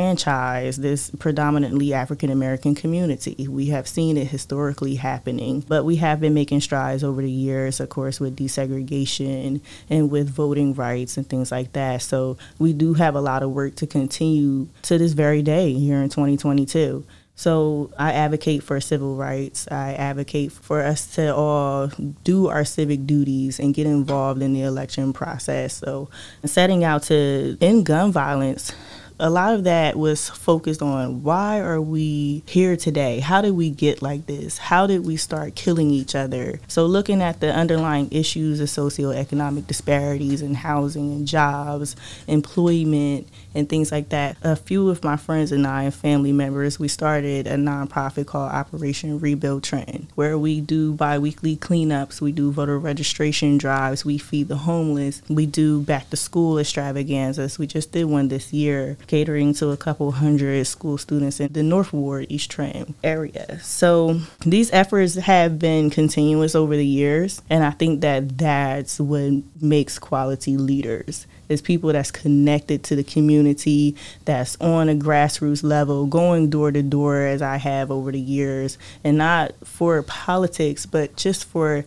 this 0.77 1.11
predominantly 1.19 1.95
African 1.95 2.31
American 2.31 2.75
community. 2.75 3.47
We 3.49 3.67
have 3.67 3.89
seen 3.89 4.17
it 4.17 4.29
historically 4.29 4.97
happening, 4.97 5.65
but 5.67 5.85
we 5.85 5.97
have 5.97 6.21
been 6.21 6.35
making 6.35 6.61
strides 6.61 7.03
over 7.03 7.23
the 7.23 7.31
years, 7.31 7.81
of 7.81 7.89
course, 7.89 8.21
with 8.21 8.37
desegregation 8.37 9.61
and 9.89 10.11
with 10.11 10.29
voting 10.29 10.75
rights 10.75 11.17
and 11.17 11.29
things 11.29 11.51
like 11.51 11.73
that. 11.73 12.03
So 12.03 12.37
we 12.59 12.73
do 12.73 12.95
have 12.95 13.15
a 13.15 13.21
lot 13.21 13.43
of 13.43 13.51
work 13.51 13.75
to 13.77 13.87
continue 13.87 14.69
to 14.83 14.99
this 14.99 15.13
very 15.13 15.43
day 15.43 15.73
here 15.75 16.03
in 16.03 16.09
2022. 16.09 17.05
So 17.39 17.91
I 17.99 18.13
advocate 18.13 18.63
for 18.63 18.81
civil 18.81 19.15
rights. 19.15 19.69
I 19.71 19.93
advocate 19.93 20.53
for 20.53 20.81
us 20.81 21.15
to 21.17 21.35
all 21.35 21.89
do 22.25 22.49
our 22.49 22.65
civic 22.65 23.07
duties 23.07 23.61
and 23.61 23.75
get 23.75 23.87
involved 23.87 24.41
in 24.41 24.55
the 24.55 24.63
election 24.63 25.13
process. 25.13 25.75
So 25.75 26.09
setting 26.45 26.83
out 26.83 27.03
to 27.05 27.59
end 27.61 27.85
gun 27.85 28.11
violence 28.11 28.73
a 29.19 29.31
lot 29.31 29.55
of 29.55 29.65
that 29.65 29.97
was 29.97 30.29
focused 30.29 30.83
on 30.83 31.23
why 31.23 31.61
are 31.61 31.81
we 31.81 32.43
here 32.47 32.77
today? 32.77 33.21
How 33.21 33.41
did 33.41 33.53
we 33.53 33.71
get 33.71 34.03
like 34.03 34.27
this? 34.27 34.59
How 34.59 34.87
did 34.87 35.07
we 35.07 35.17
start 35.17 35.55
killing 35.55 35.91
each 35.91 36.15
other? 36.15 36.61
So, 36.69 36.85
looking 36.87 37.23
at 37.23 37.41
the 37.41 37.53
underlying 37.53 38.09
issues 38.11 38.61
of 38.61 38.69
socioeconomic 38.69 39.67
disparities 39.67 40.43
in 40.43 40.55
housing 40.55 41.11
and 41.13 41.27
jobs, 41.27 41.97
employment, 42.27 43.29
and 43.57 43.69
things 43.69 43.91
like 43.91 44.11
that. 44.11 44.37
A 44.43 44.55
few 44.55 44.91
of 44.91 45.03
my 45.03 45.17
friends 45.17 45.51
and 45.51 45.67
I 45.67 45.85
and 45.85 45.95
family 45.95 46.33
members, 46.33 46.79
we 46.79 46.89
started 46.89 47.47
a 47.47 47.55
nonprofit 47.55 48.27
called 48.27 48.53
Operation 48.53 49.19
Rebuild 49.19 49.65
Trenton, 49.65 50.09
where 50.15 50.39
we 50.39 50.61
do 50.61 50.93
biweekly 50.93 51.57
cleanups, 51.57 52.21
we 52.21 52.33
do 52.33 52.53
voter 52.53 52.79
registration 52.79 53.59
drives, 53.59 54.05
we 54.05 54.19
feed 54.19 54.49
the 54.49 54.59
homeless, 54.59 55.23
we 55.29 55.47
do 55.47 55.81
back 55.81 56.11
to 56.11 56.17
school 56.17 56.59
extravaganzas. 56.59 57.59
We 57.59 57.67
just 57.67 57.93
did 57.93 58.05
one 58.05 58.29
this 58.29 58.53
year, 58.53 58.99
catering 59.07 59.55
to 59.55 59.71
a 59.71 59.77
couple 59.77 60.13
hundred 60.13 60.67
school 60.67 60.99
students 60.99 61.41
in 61.41 61.53
the 61.53 61.63
North 61.63 61.93
Ward, 61.93 62.27
East 62.29 62.51
Trenton 62.51 62.95
area. 63.03 63.59
So 63.61 64.21
these 64.41 64.71
efforts 64.73 65.15
have 65.15 65.59
been 65.59 65.91
continuous 65.91 66.55
over 66.55 66.77
the 66.77 66.87
years, 66.87 67.41
and 67.49 67.65
I 67.65 67.71
think 67.71 68.03
that 68.03 68.37
that's 68.37 69.01
what 69.01 69.33
makes 69.61 69.99
quality 69.99 70.57
leaders 70.57 71.27
is 71.49 71.63
people 71.63 71.93
that's 71.93 72.11
connected 72.11 72.83
to 72.85 72.97
the 72.97 73.05
community, 73.05 73.95
that's 74.25 74.57
on 74.61 74.89
a 74.89 74.95
grassroots 74.95 75.63
level, 75.63 76.07
going 76.07 76.51
door 76.51 76.73
to 76.73 76.83
door 76.83 77.21
as 77.23 77.43
I 77.43 77.57
have 77.57 77.91
over 77.91 78.13
the 78.13 78.21
years, 78.21 78.79
and 79.05 79.19
not 79.19 79.53
for 79.65 80.03
politics, 80.03 80.87
but 80.87 81.17
just 81.17 81.45
for 81.45 81.85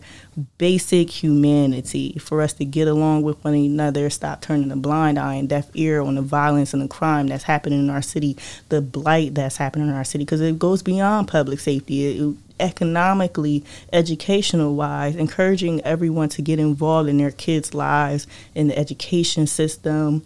basic 0.58 1.10
humanity, 1.10 2.18
for 2.18 2.40
us 2.40 2.52
to 2.54 2.64
get 2.64 2.88
along 2.88 3.22
with 3.22 3.42
one 3.44 3.54
another, 3.54 4.08
stop 4.08 4.40
turning 4.40 4.70
a 4.70 4.76
blind 4.76 5.18
eye 5.18 5.34
and 5.34 5.48
deaf 5.48 5.68
ear 5.74 6.00
on 6.00 6.14
the 6.14 6.22
violence 6.22 6.72
and 6.72 6.82
the 6.82 6.88
crime 6.88 7.26
that's 7.26 7.44
happening 7.44 7.80
in 7.80 7.90
our 7.90 8.02
city, 8.02 8.36
the 8.68 8.80
blight 8.80 9.34
that's 9.34 9.56
happening 9.56 9.88
in 9.88 9.94
our 9.94 10.04
city, 10.04 10.24
because 10.24 10.40
it 10.40 10.58
goes 10.58 10.82
beyond 10.82 11.28
public 11.28 11.60
safety. 11.60 12.18
It, 12.18 12.36
economically, 12.60 13.64
educational 13.92 14.74
wise, 14.74 15.16
encouraging 15.16 15.80
everyone 15.82 16.28
to 16.30 16.42
get 16.42 16.58
involved 16.58 17.08
in 17.08 17.18
their 17.18 17.30
kids' 17.30 17.74
lives 17.74 18.26
in 18.54 18.68
the 18.68 18.78
education 18.78 19.46
system, 19.46 20.24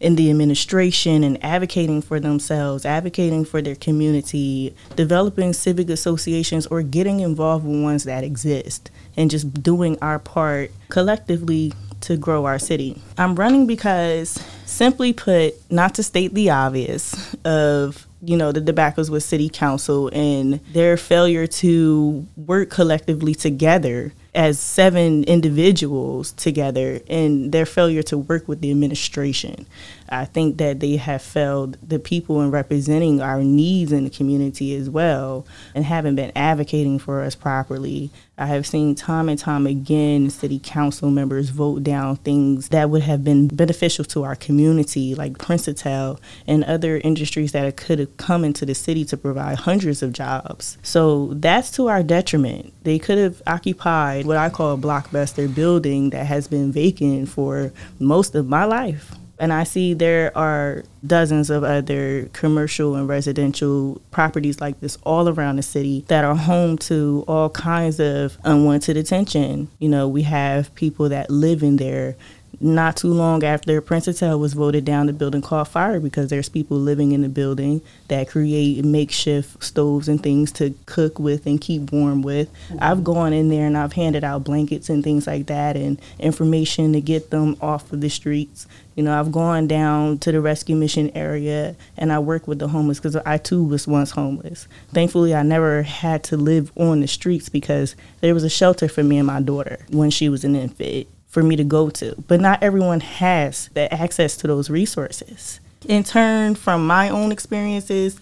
in 0.00 0.16
the 0.16 0.30
administration, 0.30 1.24
and 1.24 1.42
advocating 1.44 2.00
for 2.02 2.20
themselves, 2.20 2.84
advocating 2.84 3.44
for 3.44 3.60
their 3.62 3.74
community, 3.74 4.74
developing 4.94 5.52
civic 5.52 5.88
associations, 5.88 6.66
or 6.66 6.82
getting 6.82 7.20
involved 7.20 7.64
with 7.64 7.82
ones 7.82 8.04
that 8.04 8.24
exist, 8.24 8.90
and 9.16 9.30
just 9.30 9.62
doing 9.62 9.98
our 10.00 10.18
part 10.18 10.70
collectively 10.88 11.72
to 12.00 12.16
grow 12.16 12.44
our 12.44 12.58
city. 12.58 13.00
I'm 13.16 13.34
running 13.34 13.66
because, 13.66 14.40
simply 14.66 15.12
put, 15.12 15.54
not 15.70 15.94
to 15.96 16.02
state 16.02 16.34
the 16.34 16.50
obvious 16.50 17.34
of 17.44 18.06
you 18.22 18.36
know 18.36 18.52
the 18.52 18.60
debackles 18.60 19.10
with 19.10 19.22
city 19.22 19.48
council 19.48 20.10
and 20.12 20.54
their 20.72 20.96
failure 20.96 21.46
to 21.46 22.26
work 22.36 22.70
collectively 22.70 23.34
together 23.34 24.12
as 24.34 24.58
seven 24.58 25.24
individuals 25.24 26.32
together 26.32 27.00
and 27.08 27.52
their 27.52 27.66
failure 27.66 28.02
to 28.02 28.16
work 28.16 28.46
with 28.46 28.60
the 28.60 28.70
administration. 28.70 29.66
I 30.08 30.24
think 30.24 30.58
that 30.58 30.80
they 30.80 30.96
have 30.96 31.22
failed 31.22 31.76
the 31.86 31.98
people 31.98 32.40
in 32.40 32.50
representing 32.50 33.20
our 33.20 33.42
needs 33.42 33.92
in 33.92 34.04
the 34.04 34.10
community 34.10 34.74
as 34.74 34.88
well 34.88 35.46
and 35.74 35.84
haven't 35.84 36.16
been 36.16 36.32
advocating 36.34 36.98
for 36.98 37.22
us 37.22 37.34
properly. 37.34 38.10
I 38.38 38.46
have 38.46 38.66
seen 38.66 38.94
time 38.94 39.28
and 39.28 39.38
time 39.38 39.66
again 39.66 40.30
city 40.30 40.60
council 40.62 41.10
members 41.10 41.50
vote 41.50 41.82
down 41.82 42.16
things 42.16 42.68
that 42.68 42.88
would 42.88 43.02
have 43.02 43.24
been 43.24 43.48
beneficial 43.48 44.04
to 44.06 44.22
our 44.22 44.36
community, 44.36 45.14
like 45.14 45.38
Princetel 45.38 46.20
and 46.46 46.62
other 46.64 46.98
industries 46.98 47.52
that 47.52 47.76
could 47.76 47.98
have 47.98 48.16
come 48.16 48.44
into 48.44 48.64
the 48.64 48.76
city 48.76 49.04
to 49.06 49.16
provide 49.16 49.58
hundreds 49.58 50.02
of 50.02 50.12
jobs. 50.12 50.78
So 50.82 51.34
that's 51.34 51.72
to 51.72 51.88
our 51.88 52.04
detriment. 52.04 52.72
They 52.84 53.00
could 53.00 53.18
have 53.18 53.42
occupied 53.46 54.24
what 54.24 54.36
I 54.36 54.50
call 54.50 54.74
a 54.74 54.78
blockbuster 54.78 55.52
building 55.52 56.10
that 56.10 56.26
has 56.26 56.46
been 56.46 56.70
vacant 56.70 57.28
for 57.28 57.72
most 57.98 58.36
of 58.36 58.48
my 58.48 58.64
life. 58.64 59.16
And 59.40 59.52
I 59.52 59.64
see 59.64 59.94
there 59.94 60.36
are 60.36 60.82
dozens 61.06 61.48
of 61.48 61.62
other 61.62 62.28
commercial 62.32 62.96
and 62.96 63.08
residential 63.08 64.00
properties 64.10 64.60
like 64.60 64.80
this 64.80 64.98
all 65.04 65.28
around 65.28 65.56
the 65.56 65.62
city 65.62 66.04
that 66.08 66.24
are 66.24 66.34
home 66.34 66.76
to 66.78 67.24
all 67.28 67.50
kinds 67.50 68.00
of 68.00 68.36
unwanted 68.44 68.96
attention. 68.96 69.68
You 69.78 69.88
know, 69.88 70.08
we 70.08 70.22
have 70.22 70.74
people 70.74 71.08
that 71.10 71.30
live 71.30 71.62
in 71.62 71.76
there 71.76 72.16
not 72.60 72.96
too 72.96 73.12
long 73.12 73.44
after 73.44 73.80
Princetel 73.80 74.38
was 74.38 74.54
voted 74.54 74.84
down, 74.84 75.06
the 75.06 75.12
building 75.12 75.42
caught 75.42 75.68
fire 75.68 76.00
because 76.00 76.28
there's 76.28 76.48
people 76.48 76.76
living 76.76 77.12
in 77.12 77.22
the 77.22 77.28
building 77.28 77.80
that 78.08 78.28
create 78.28 78.84
makeshift 78.84 79.62
stoves 79.62 80.08
and 80.08 80.22
things 80.22 80.50
to 80.52 80.74
cook 80.86 81.18
with 81.18 81.46
and 81.46 81.60
keep 81.60 81.92
warm 81.92 82.22
with. 82.22 82.52
Mm-hmm. 82.68 82.78
I've 82.80 83.04
gone 83.04 83.32
in 83.32 83.48
there 83.48 83.66
and 83.66 83.78
I've 83.78 83.92
handed 83.92 84.24
out 84.24 84.44
blankets 84.44 84.88
and 84.88 85.04
things 85.04 85.26
like 85.26 85.46
that 85.46 85.76
and 85.76 86.00
information 86.18 86.92
to 86.94 87.00
get 87.00 87.30
them 87.30 87.56
off 87.60 87.92
of 87.92 88.00
the 88.00 88.10
streets. 88.10 88.66
You 88.96 89.04
know, 89.04 89.18
I've 89.18 89.30
gone 89.30 89.68
down 89.68 90.18
to 90.18 90.32
the 90.32 90.40
rescue 90.40 90.74
mission 90.74 91.10
area 91.14 91.76
and 91.96 92.12
I 92.12 92.18
work 92.18 92.48
with 92.48 92.58
the 92.58 92.66
homeless 92.66 92.98
because 92.98 93.14
I 93.14 93.38
too 93.38 93.62
was 93.62 93.86
once 93.86 94.10
homeless. 94.10 94.66
Thankfully, 94.92 95.32
I 95.32 95.44
never 95.44 95.82
had 95.82 96.24
to 96.24 96.36
live 96.36 96.72
on 96.76 97.00
the 97.00 97.06
streets 97.06 97.48
because 97.48 97.94
there 98.20 98.34
was 98.34 98.42
a 98.42 98.50
shelter 98.50 98.88
for 98.88 99.04
me 99.04 99.18
and 99.18 99.28
my 99.28 99.40
daughter 99.40 99.78
when 99.90 100.10
she 100.10 100.28
was 100.28 100.42
an 100.42 100.56
infant 100.56 101.06
for 101.38 101.44
me 101.44 101.54
to 101.56 101.64
go 101.64 101.88
to. 101.88 102.14
But 102.26 102.40
not 102.40 102.62
everyone 102.62 103.00
has 103.00 103.68
the 103.74 103.92
access 103.94 104.36
to 104.38 104.48
those 104.48 104.70
resources. 104.70 105.60
In 105.86 106.02
turn, 106.02 106.56
from 106.56 106.84
my 106.86 107.08
own 107.08 107.30
experiences 107.30 108.20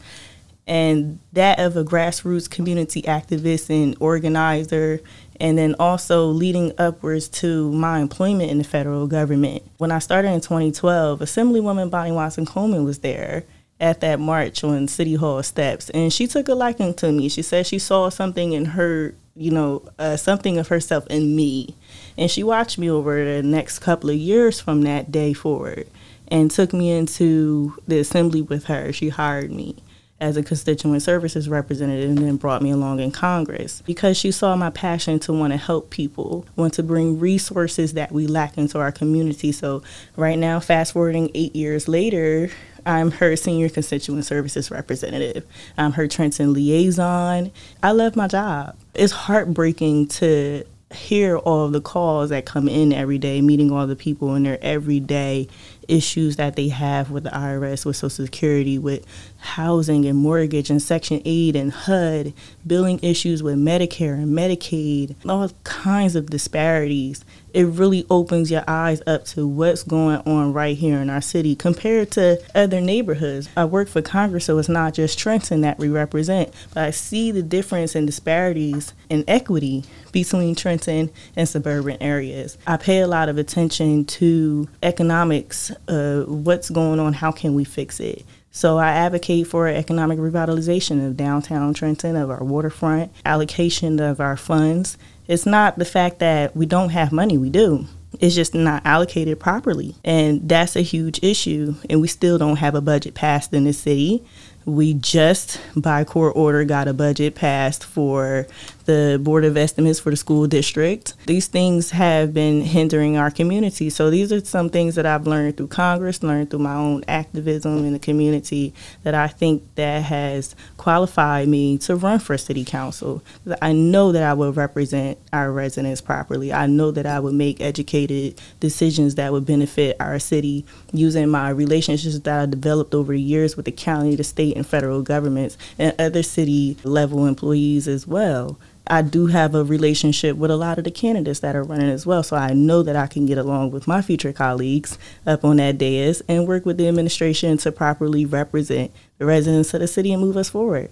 and 0.67 1.19
that 1.33 1.59
of 1.59 1.77
a 1.77 1.85
grassroots 1.85 2.51
community 2.51 3.01
activist 3.03 3.71
and 3.71 3.97
organizer, 4.01 5.01
and 5.41 5.57
then 5.57 5.77
also 5.79 6.27
leading 6.27 6.73
upwards 6.77 7.29
to 7.29 7.73
my 7.73 8.01
employment 8.01 8.51
in 8.51 8.59
the 8.59 8.65
federal 8.65 9.07
government. 9.07 9.63
When 9.79 9.93
I 9.93 10.01
started 10.01 10.33
in 10.33 10.41
2012, 10.41 11.21
Assemblywoman 11.21 11.89
Bonnie 11.89 12.13
Watson 12.13 12.45
Coleman 12.45 12.85
was 12.85 12.99
there 12.99 13.45
at 13.79 14.01
that 14.01 14.19
march 14.19 14.65
on 14.65 14.89
City 14.89 15.15
Hall 15.15 15.43
steps, 15.43 15.89
and 15.91 16.13
she 16.13 16.27
took 16.27 16.49
a 16.49 16.55
liking 16.55 16.95
to 16.95 17.13
me. 17.13 17.29
She 17.29 17.43
said 17.43 17.67
she 17.67 17.79
saw 17.79 18.09
something 18.11 18.53
in 18.53 18.65
her, 18.67 19.15
you 19.37 19.51
know, 19.51 19.83
uh, 19.99 20.17
something 20.17 20.59
of 20.59 20.69
herself 20.69 21.07
in 21.09 21.37
me 21.37 21.77
and 22.19 22.31
she 22.31 22.43
watched 22.43 22.79
me 22.79 22.91
over 22.91 23.25
the 23.25 23.43
next 23.43 23.81
couple 23.81 24.11
of 24.11 24.17
years 24.17 24.61
from 24.61 24.83
that 24.83 25.13
day 25.13 25.33
forward 25.33 25.87
and 26.29 26.51
took 26.51 26.73
me 26.73 26.91
into 26.91 27.75
the 27.87 27.99
assembly 27.99 28.43
with 28.43 28.65
her. 28.65 28.93
She 28.93 29.11
hired 29.11 29.53
me 29.53 29.77
as 30.19 30.37
a 30.37 30.43
constituent 30.43 31.03
services 31.03 31.47
representative 31.47 32.09
and 32.09 32.19
then 32.19 32.37
brought 32.37 32.63
me 32.63 32.71
along 32.71 33.01
in 33.01 33.11
Congress 33.11 33.83
because 33.85 34.17
she 34.17 34.31
saw 34.31 34.57
my 34.57 34.71
passion 34.71 35.19
to 35.19 35.33
want 35.33 35.53
to 35.53 35.59
help 35.59 35.91
people, 35.91 36.47
want 36.57 36.73
to 36.73 36.83
bring 36.83 37.21
resources 37.21 37.93
that 37.93 38.11
we 38.11 38.27
lack 38.27 38.57
into 38.57 38.79
our 38.79 38.91
community. 38.91 39.53
So, 39.53 39.83
right 40.17 40.39
now, 40.39 40.59
fast 40.59 40.95
forwarding 40.95 41.31
eight 41.35 41.55
years 41.55 41.87
later, 41.87 42.49
I'm 42.87 43.11
her 43.11 43.35
senior 43.35 43.69
constituent 43.69 44.25
services 44.25 44.71
representative. 44.71 45.45
I'm 45.77 45.93
her 45.93 46.07
Trenton 46.07 46.53
liaison. 46.53 47.51
I 47.83 47.91
love 47.91 48.15
my 48.15 48.29
job. 48.29 48.77
It's 48.95 49.13
heartbreaking 49.13 50.07
to 50.09 50.65
hear 50.95 51.37
all 51.37 51.69
the 51.69 51.81
calls 51.81 52.31
that 52.31 52.47
come 52.47 52.69
in 52.69 52.93
every 52.93 53.19
day, 53.19 53.41
meeting 53.41 53.73
all 53.73 53.89
the 53.89 53.97
people 53.97 54.37
in 54.37 54.45
their 54.45 54.63
everyday 54.63 55.49
issues 55.89 56.37
that 56.37 56.57
they 56.57 56.69
have 56.69 57.11
with 57.11 57.25
the 57.25 57.31
IRS, 57.31 57.85
with 57.85 57.97
Social 57.97 58.25
Security, 58.25 58.79
with 58.79 59.05
housing 59.39 60.05
and 60.07 60.19
mortgage 60.19 60.71
and 60.71 60.83
Section 60.83 61.23
8 61.25 61.57
and 61.57 61.73
HUD, 61.73 62.33
billing 62.67 62.99
issues 63.03 63.43
with 63.43 63.57
Medicare 63.57 64.15
and 64.15 64.37
Medicaid, 64.37 65.15
all 65.29 65.51
kinds 65.65 66.17
of 66.17 66.31
disparities. 66.31 67.25
It 67.55 67.65
really 67.65 68.05
opens 68.11 68.51
your 68.51 68.65
eyes 68.69 69.01
up 69.07 69.25
to 69.27 69.47
what's 69.47 69.83
going 69.83 70.19
on 70.27 70.53
right 70.53 70.77
here 70.77 70.99
in 70.99 71.09
our 71.09 71.23
city 71.23 71.55
compared 71.57 72.11
to 72.13 72.39
other 72.55 72.83
neighborhoods. 72.83 73.49
I 73.57 73.65
work 73.65 73.89
for 73.89 74.03
Congress, 74.03 74.45
so 74.45 74.59
it's 74.59 74.69
not 74.69 74.93
just 74.93 75.19
Trenton 75.19 75.63
that 75.63 75.79
we 75.79 75.89
represent, 75.89 76.53
but 76.75 76.85
I 76.85 76.91
see 76.91 77.31
the 77.31 77.43
difference 77.43 77.95
in 77.95 78.05
disparities 78.05 78.93
and 79.09 79.25
equity 79.27 79.85
between 80.13 80.55
Trenton 80.55 81.11
and 81.35 81.49
suburban 81.49 81.97
areas. 82.03 82.59
I 82.67 82.77
pay 82.77 83.01
a 83.01 83.07
lot 83.07 83.31
of 83.31 83.39
attention 83.39 84.05
to 84.07 84.69
economics, 84.83 85.73
uh, 85.89 86.23
what's 86.23 86.71
going 86.71 87.01
on, 87.01 87.13
how 87.15 87.33
can 87.33 87.55
we 87.55 87.65
fix 87.65 88.01
it. 88.01 88.25
So 88.51 88.79
I 88.79 88.89
advocate 88.89 89.47
for 89.47 89.69
economic 89.69 90.19
revitalization 90.19 91.07
of 91.07 91.17
downtown 91.17 91.75
Trenton, 91.75 92.17
of 92.17 92.31
our 92.31 92.43
waterfront, 92.43 93.13
allocation 93.25 94.01
of 94.01 94.19
our 94.19 94.37
funds. 94.37 94.97
It's 95.29 95.45
not 95.45 95.79
the 95.79 95.85
fact 95.85 96.21
that 96.21 96.57
we 96.57 96.65
don't 96.65 96.89
have 96.89 97.13
money, 97.13 97.37
we 97.37 97.51
do. 97.51 97.87
It's 98.19 98.35
just 98.35 98.55
not 98.55 98.87
allocated 98.87 99.39
properly. 99.39 99.95
And 100.05 100.49
that's 100.49 100.75
a 100.75 100.81
huge 100.81 101.23
issue. 101.23 101.75
And 101.91 102.01
we 102.01 102.09
still 102.09 102.39
don't 102.39 102.57
have 102.57 102.75
a 102.75 102.81
budget 102.81 103.15
passed 103.15 103.53
in 103.53 103.65
the 103.65 103.73
city. 103.73 104.25
We 104.67 104.95
just, 104.95 105.61
by 105.77 106.03
court 106.03 106.35
order, 106.35 106.65
got 106.65 106.89
a 106.89 106.93
budget 106.93 107.37
passed 107.37 107.85
for 107.85 108.49
the 108.87 109.21
Board 109.23 109.45
of 109.45 109.57
Estimates 109.57 109.99
for 109.99 110.11
the 110.11 110.17
school 110.17 110.47
district. 110.47 111.15
These 111.27 111.49
things 111.49 111.91
have 111.91 112.33
been 112.33 112.63
hindering 112.63 113.17
our 113.17 113.31
community. 113.31 113.91
So 113.91 114.11
these 114.11 114.33
are 114.33 114.45
some 114.45 114.71
things 114.71 114.95
that 114.95 115.05
I've 115.07 115.27
learned 115.27 115.57
through 115.57 115.69
Congress, 115.69 116.23
learned 116.23 116.51
through 116.51 116.61
my 116.61 116.75
own 116.75 117.05
activism 117.09 117.85
in 117.85 117.93
the 117.93 117.99
community 117.99 118.73
that 119.03 119.15
I 119.15 119.27
think 119.29 119.63
that 119.75 120.05
has 120.05 120.55
qualified 120.77 121.49
me 121.49 121.79
to 121.79 121.97
run 121.97 122.21
for 122.21 122.39
city 122.39 122.65
council. 122.65 123.23
I 123.61 123.73
know 123.73 124.13
that 124.13 124.23
I 124.23 124.35
will 124.35 124.53
represent 124.53 125.19
our 125.33 125.51
residents 125.51 126.01
properly. 126.01 126.53
I 126.53 126.67
know 126.67 126.93
that 126.93 127.07
I 127.07 127.19
would 127.19 127.35
make 127.35 127.61
educated 127.61 128.41
decisions 128.61 129.17
that 129.17 129.33
would 129.33 129.47
benefit 129.47 129.97
our 129.99 130.19
city 130.21 130.65
using 130.93 131.29
my 131.29 131.51
relationships 131.51 132.19
that 132.21 132.41
I 132.41 132.47
developed 132.47 132.95
over 132.95 133.13
the 133.13 133.21
years 133.21 133.57
with 133.57 133.65
the 133.65 133.73
county, 133.73 134.15
the 134.15 134.25
state, 134.25 134.56
and 134.57 134.67
federal 134.67 135.03
governments 135.03 135.57
and 135.79 135.95
other 135.99 136.23
city 136.23 136.77
level 136.83 137.27
employees 137.27 137.87
as 137.87 138.07
well. 138.07 138.59
I 138.89 139.03
do 139.03 139.27
have 139.27 139.55
a 139.55 139.65
relationship 139.65 140.37
with 140.37 140.51
a 140.51 140.57
lot 140.57 140.79
of 140.79 140.85
the 140.85 140.93
candidates 140.93 141.41
that 141.41 141.57
are 141.57 141.65
running 141.65 141.91
as 141.91 142.07
well, 142.07 142.23
so 142.23 142.37
I 142.37 142.53
know 142.53 142.83
that 142.85 142.95
I 142.95 143.09
can 143.09 143.27
get 143.27 143.37
along 143.37 143.73
with 143.73 143.89
my 143.89 144.01
future 144.01 144.33
colleagues 144.33 144.97
up 145.27 145.45
on 145.45 145.57
that 145.57 145.79
dais 145.79 146.23
and 146.29 146.47
work 146.47 146.65
with 146.65 146.77
the 146.79 146.87
administration 146.87 147.59
to 147.59 147.73
properly 147.73 148.25
represent 148.25 148.93
the 149.19 149.27
residents 149.27 149.75
of 149.75 149.81
the 149.81 149.89
city 149.89 150.13
and 150.13 150.23
move 150.23 150.37
us 150.37 150.51
forward. 150.51 150.91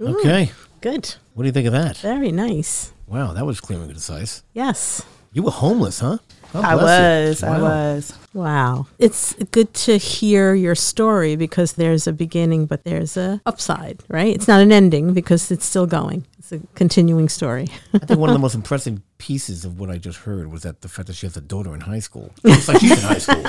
Okay. 0.00 0.50
Good. 0.82 1.14
What 1.32 1.44
do 1.44 1.46
you 1.46 1.52
think 1.52 1.66
of 1.66 1.72
that? 1.72 1.96
Very 1.98 2.30
nice. 2.30 2.92
Wow, 3.06 3.32
that 3.32 3.46
was 3.46 3.60
clear 3.60 3.78
and 3.78 3.88
concise. 3.88 4.42
Yes. 4.52 5.02
You 5.32 5.42
were 5.42 5.50
homeless, 5.50 6.00
huh? 6.00 6.18
God 6.54 6.64
I 6.64 6.74
bless 6.76 7.42
you. 7.42 7.48
was, 7.48 7.58
I 7.58 7.60
was. 7.60 8.18
Wow. 8.32 8.86
It's 9.00 9.34
good 9.50 9.74
to 9.74 9.96
hear 9.96 10.54
your 10.54 10.76
story 10.76 11.34
because 11.34 11.72
there's 11.72 12.06
a 12.06 12.12
beginning, 12.12 12.66
but 12.66 12.84
there's 12.84 13.16
a 13.16 13.40
upside, 13.44 14.04
right? 14.08 14.32
It's 14.32 14.46
not 14.46 14.60
an 14.60 14.70
ending 14.70 15.14
because 15.14 15.50
it's 15.50 15.66
still 15.66 15.86
going. 15.86 16.24
It's 16.38 16.52
a 16.52 16.60
continuing 16.76 17.28
story. 17.28 17.66
I 17.92 17.98
think 17.98 18.20
one 18.20 18.30
of 18.30 18.34
the 18.34 18.40
most 18.40 18.54
impressive 18.54 19.00
pieces 19.18 19.64
of 19.64 19.80
what 19.80 19.90
I 19.90 19.98
just 19.98 20.18
heard 20.20 20.52
was 20.52 20.62
that 20.62 20.82
the 20.82 20.88
fact 20.88 21.08
that 21.08 21.16
she 21.16 21.26
has 21.26 21.36
a 21.36 21.40
daughter 21.40 21.74
in 21.74 21.80
high 21.80 21.98
school. 21.98 22.32
It's 22.44 22.68
like 22.68 22.78
she's 22.78 22.92
in 22.92 22.98
high 22.98 23.18
school. 23.18 23.44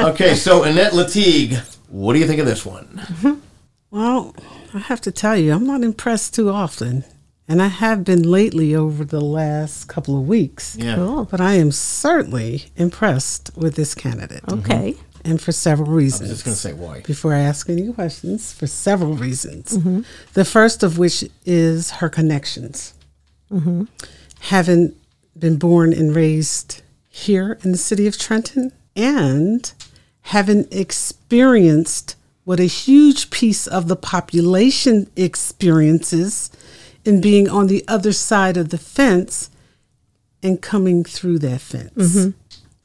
okay, 0.10 0.36
so 0.36 0.62
Annette 0.62 0.92
Lartigue, 0.92 1.58
what 1.88 2.12
do 2.12 2.20
you 2.20 2.26
think 2.28 2.38
of 2.38 2.46
this 2.46 2.64
one? 2.64 3.42
Well, 3.90 4.36
I 4.72 4.78
have 4.78 5.00
to 5.02 5.10
tell 5.10 5.36
you, 5.36 5.52
I'm 5.52 5.66
not 5.66 5.82
impressed 5.82 6.34
too 6.34 6.50
often. 6.50 7.04
And 7.48 7.60
I 7.60 7.66
have 7.66 8.04
been 8.04 8.22
lately 8.22 8.74
over 8.74 9.04
the 9.04 9.20
last 9.20 9.88
couple 9.88 10.16
of 10.16 10.26
weeks. 10.26 10.76
Yeah. 10.78 10.94
Cool. 10.94 11.24
But 11.24 11.40
I 11.40 11.54
am 11.54 11.72
certainly 11.72 12.66
impressed 12.76 13.50
with 13.56 13.74
this 13.74 13.94
candidate. 13.94 14.44
Okay. 14.48 14.92
Mm-hmm. 14.92 15.08
And 15.24 15.40
for 15.40 15.52
several 15.52 15.90
reasons. 15.90 16.30
I 16.30 16.32
was 16.32 16.42
just 16.42 16.44
going 16.44 16.54
to 16.54 16.60
say 16.60 16.72
why. 16.72 17.00
before 17.00 17.32
I 17.32 17.40
ask 17.40 17.68
any 17.68 17.92
questions 17.92 18.52
for 18.52 18.66
several 18.66 19.14
reasons. 19.14 19.78
Mm-hmm. 19.78 20.00
The 20.32 20.44
first 20.44 20.82
of 20.82 20.98
which 20.98 21.24
is 21.44 21.90
her 21.92 22.08
connections. 22.08 22.94
Mm-hmm. 23.50 23.84
Having 24.40 24.96
been 25.38 25.58
born 25.58 25.92
and 25.92 26.14
raised 26.14 26.82
here 27.08 27.58
in 27.62 27.72
the 27.72 27.78
city 27.78 28.06
of 28.06 28.18
Trenton 28.18 28.72
and 28.96 29.72
having 30.22 30.66
experienced 30.70 32.16
what 32.44 32.58
a 32.58 32.64
huge 32.64 33.30
piece 33.30 33.66
of 33.66 33.88
the 33.88 33.96
population 33.96 35.08
experiences 35.16 36.50
in 37.04 37.20
being 37.20 37.48
on 37.48 37.66
the 37.66 37.84
other 37.88 38.12
side 38.12 38.56
of 38.56 38.70
the 38.70 38.78
fence 38.78 39.50
and 40.42 40.60
coming 40.60 41.04
through 41.04 41.38
that 41.40 41.60
fence. 41.60 41.92
Mm-hmm. 41.94 42.30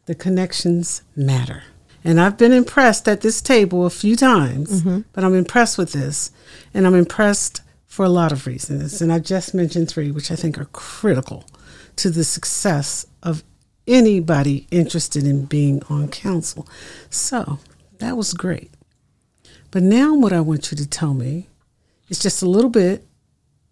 The 0.05 0.15
connections 0.15 1.01
matter. 1.15 1.63
And 2.03 2.21
I've 2.21 2.38
been 2.38 2.53
impressed 2.53 3.07
at 3.07 3.21
this 3.21 3.41
table 3.41 3.86
a 3.86 3.89
few 3.89 4.15
times, 4.15 4.81
mm-hmm. 4.81 5.01
but 5.12 5.24
I'm 5.24 5.36
impressed 5.36 5.77
with 5.77 5.91
this. 5.91 6.31
And 6.74 6.88
I'm 6.88 6.95
impressed 6.95 7.62
for 7.86 8.05
a 8.05 8.09
lot 8.09 8.31
of 8.31 8.47
reasons. 8.47 9.01
And 9.01 9.12
I 9.12 9.19
just 9.19 9.53
mentioned 9.53 9.89
three, 9.89 10.12
which 10.12 10.31
I 10.31 10.36
think 10.36 10.57
are 10.59 10.65
critical 10.65 11.45
to 11.97 12.09
the 12.09 12.24
success 12.24 13.05
of 13.24 13.43
anybody 13.88 14.67
interested 14.69 15.25
in 15.25 15.45
being 15.45 15.81
on 15.89 16.09
council. 16.09 16.67
So 17.09 17.59
that 17.97 18.15
was 18.15 18.33
great. 18.33 18.71
But 19.71 19.83
now, 19.83 20.13
what 20.13 20.31
I 20.31 20.41
want 20.41 20.71
you 20.71 20.77
to 20.77 20.88
tell 20.88 21.13
me 21.13 21.50
is 22.09 22.19
just 22.19 22.41
a 22.41 22.50
little 22.50 22.69
bit 22.69 23.07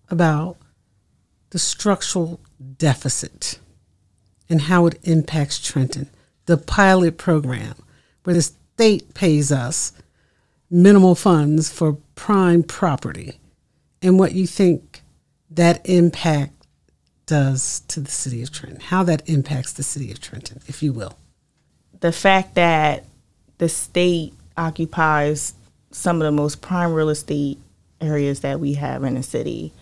about 0.10 0.58
the 1.50 1.60
structural 1.60 2.40
deficit 2.78 3.60
and 4.50 4.62
how 4.62 4.86
it 4.88 5.00
impacts 5.04 5.60
Trenton. 5.60 6.10
The 6.46 6.58
pilot 6.58 7.18
program, 7.18 7.76
where 8.24 8.36
the 8.36 8.42
state 8.42 9.14
pays 9.14 9.52
us 9.52 9.94
minimal 10.70 11.16
funds 11.16 11.72
for 11.72 11.98
prime 12.16 12.62
property, 12.64 13.40
and 14.02 14.20
what 14.20 14.34
you 14.34 14.46
think 14.46 15.02
that 15.50 15.82
impact 15.90 16.54
does 17.26 17.80
to 17.88 18.00
the 18.00 18.12
city 18.12 18.44
of 18.44 18.52
Trenton, 18.52 18.80
how 18.82 19.04
that 19.04 19.28
impacts 19.28 19.74
the 19.74 19.84
city 19.84 20.12
of 20.12 20.20
Trenton, 20.20 20.62
if 20.68 20.84
you 20.84 20.94
will. 20.94 21.18
the 22.02 22.12
fact 22.12 22.54
that 22.56 23.04
the 23.58 23.70
state 23.70 24.34
occupies 24.58 25.54
some 25.92 26.18
of 26.22 26.26
the 26.26 26.32
most 26.32 26.62
prime 26.62 26.94
real 26.94 27.10
estate 27.10 27.58
areas 28.02 28.42
that 28.42 28.60
we 28.60 28.74
have 28.74 29.04
in 29.04 29.16
the 29.16 29.24
city. 29.24 29.74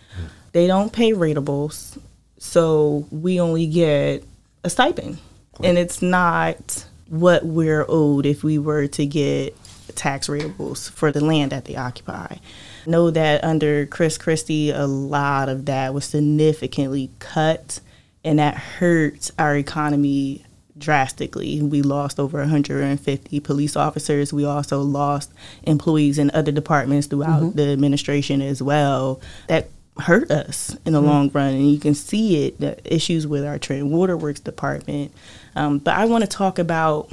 They 0.53 0.67
don't 0.67 0.93
pay 0.93 1.11
ratables, 1.11 1.97
so 2.37 3.07
we 3.11 3.41
only 3.41 3.67
get 3.67 4.23
a 4.63 4.69
stipend. 4.69 5.17
And 5.63 5.77
it's 5.77 6.01
not 6.01 6.85
what 7.09 7.45
we're 7.45 7.85
owed 7.87 8.25
if 8.25 8.43
we 8.43 8.57
were 8.57 8.87
to 8.87 9.05
get 9.05 9.55
tax 9.95 10.27
ratables 10.27 10.89
for 10.89 11.11
the 11.11 11.23
land 11.23 11.51
that 11.51 11.65
they 11.65 11.75
occupy. 11.75 12.37
Know 12.85 13.11
that 13.11 13.43
under 13.43 13.85
Chris 13.85 14.17
Christie, 14.17 14.71
a 14.71 14.85
lot 14.85 15.49
of 15.49 15.65
that 15.65 15.93
was 15.93 16.05
significantly 16.05 17.11
cut, 17.19 17.79
and 18.23 18.39
that 18.39 18.55
hurt 18.55 19.31
our 19.37 19.55
economy 19.55 20.43
drastically. 20.77 21.61
We 21.61 21.81
lost 21.81 22.19
over 22.19 22.39
150 22.39 23.39
police 23.39 23.75
officers. 23.75 24.33
We 24.33 24.45
also 24.45 24.81
lost 24.81 25.31
employees 25.63 26.17
in 26.17 26.31
other 26.33 26.51
departments 26.51 27.07
throughout 27.07 27.41
mm-hmm. 27.41 27.57
the 27.57 27.71
administration 27.71 28.41
as 28.41 28.61
well. 28.61 29.21
That 29.47 29.69
hurt 29.99 30.31
us 30.31 30.75
in 30.85 30.93
the 30.93 31.01
long 31.01 31.29
run, 31.33 31.53
and 31.53 31.71
you 31.71 31.79
can 31.79 31.93
see 31.93 32.45
it. 32.45 32.59
The 32.59 32.77
issues 32.91 33.27
with 33.27 33.45
our 33.45 33.59
Trenton 33.59 33.91
Waterworks 33.91 34.39
department. 34.39 35.13
Um, 35.55 35.77
but 35.79 35.95
I 35.95 36.05
want 36.05 36.23
to 36.23 36.29
talk 36.29 36.57
about 36.59 37.11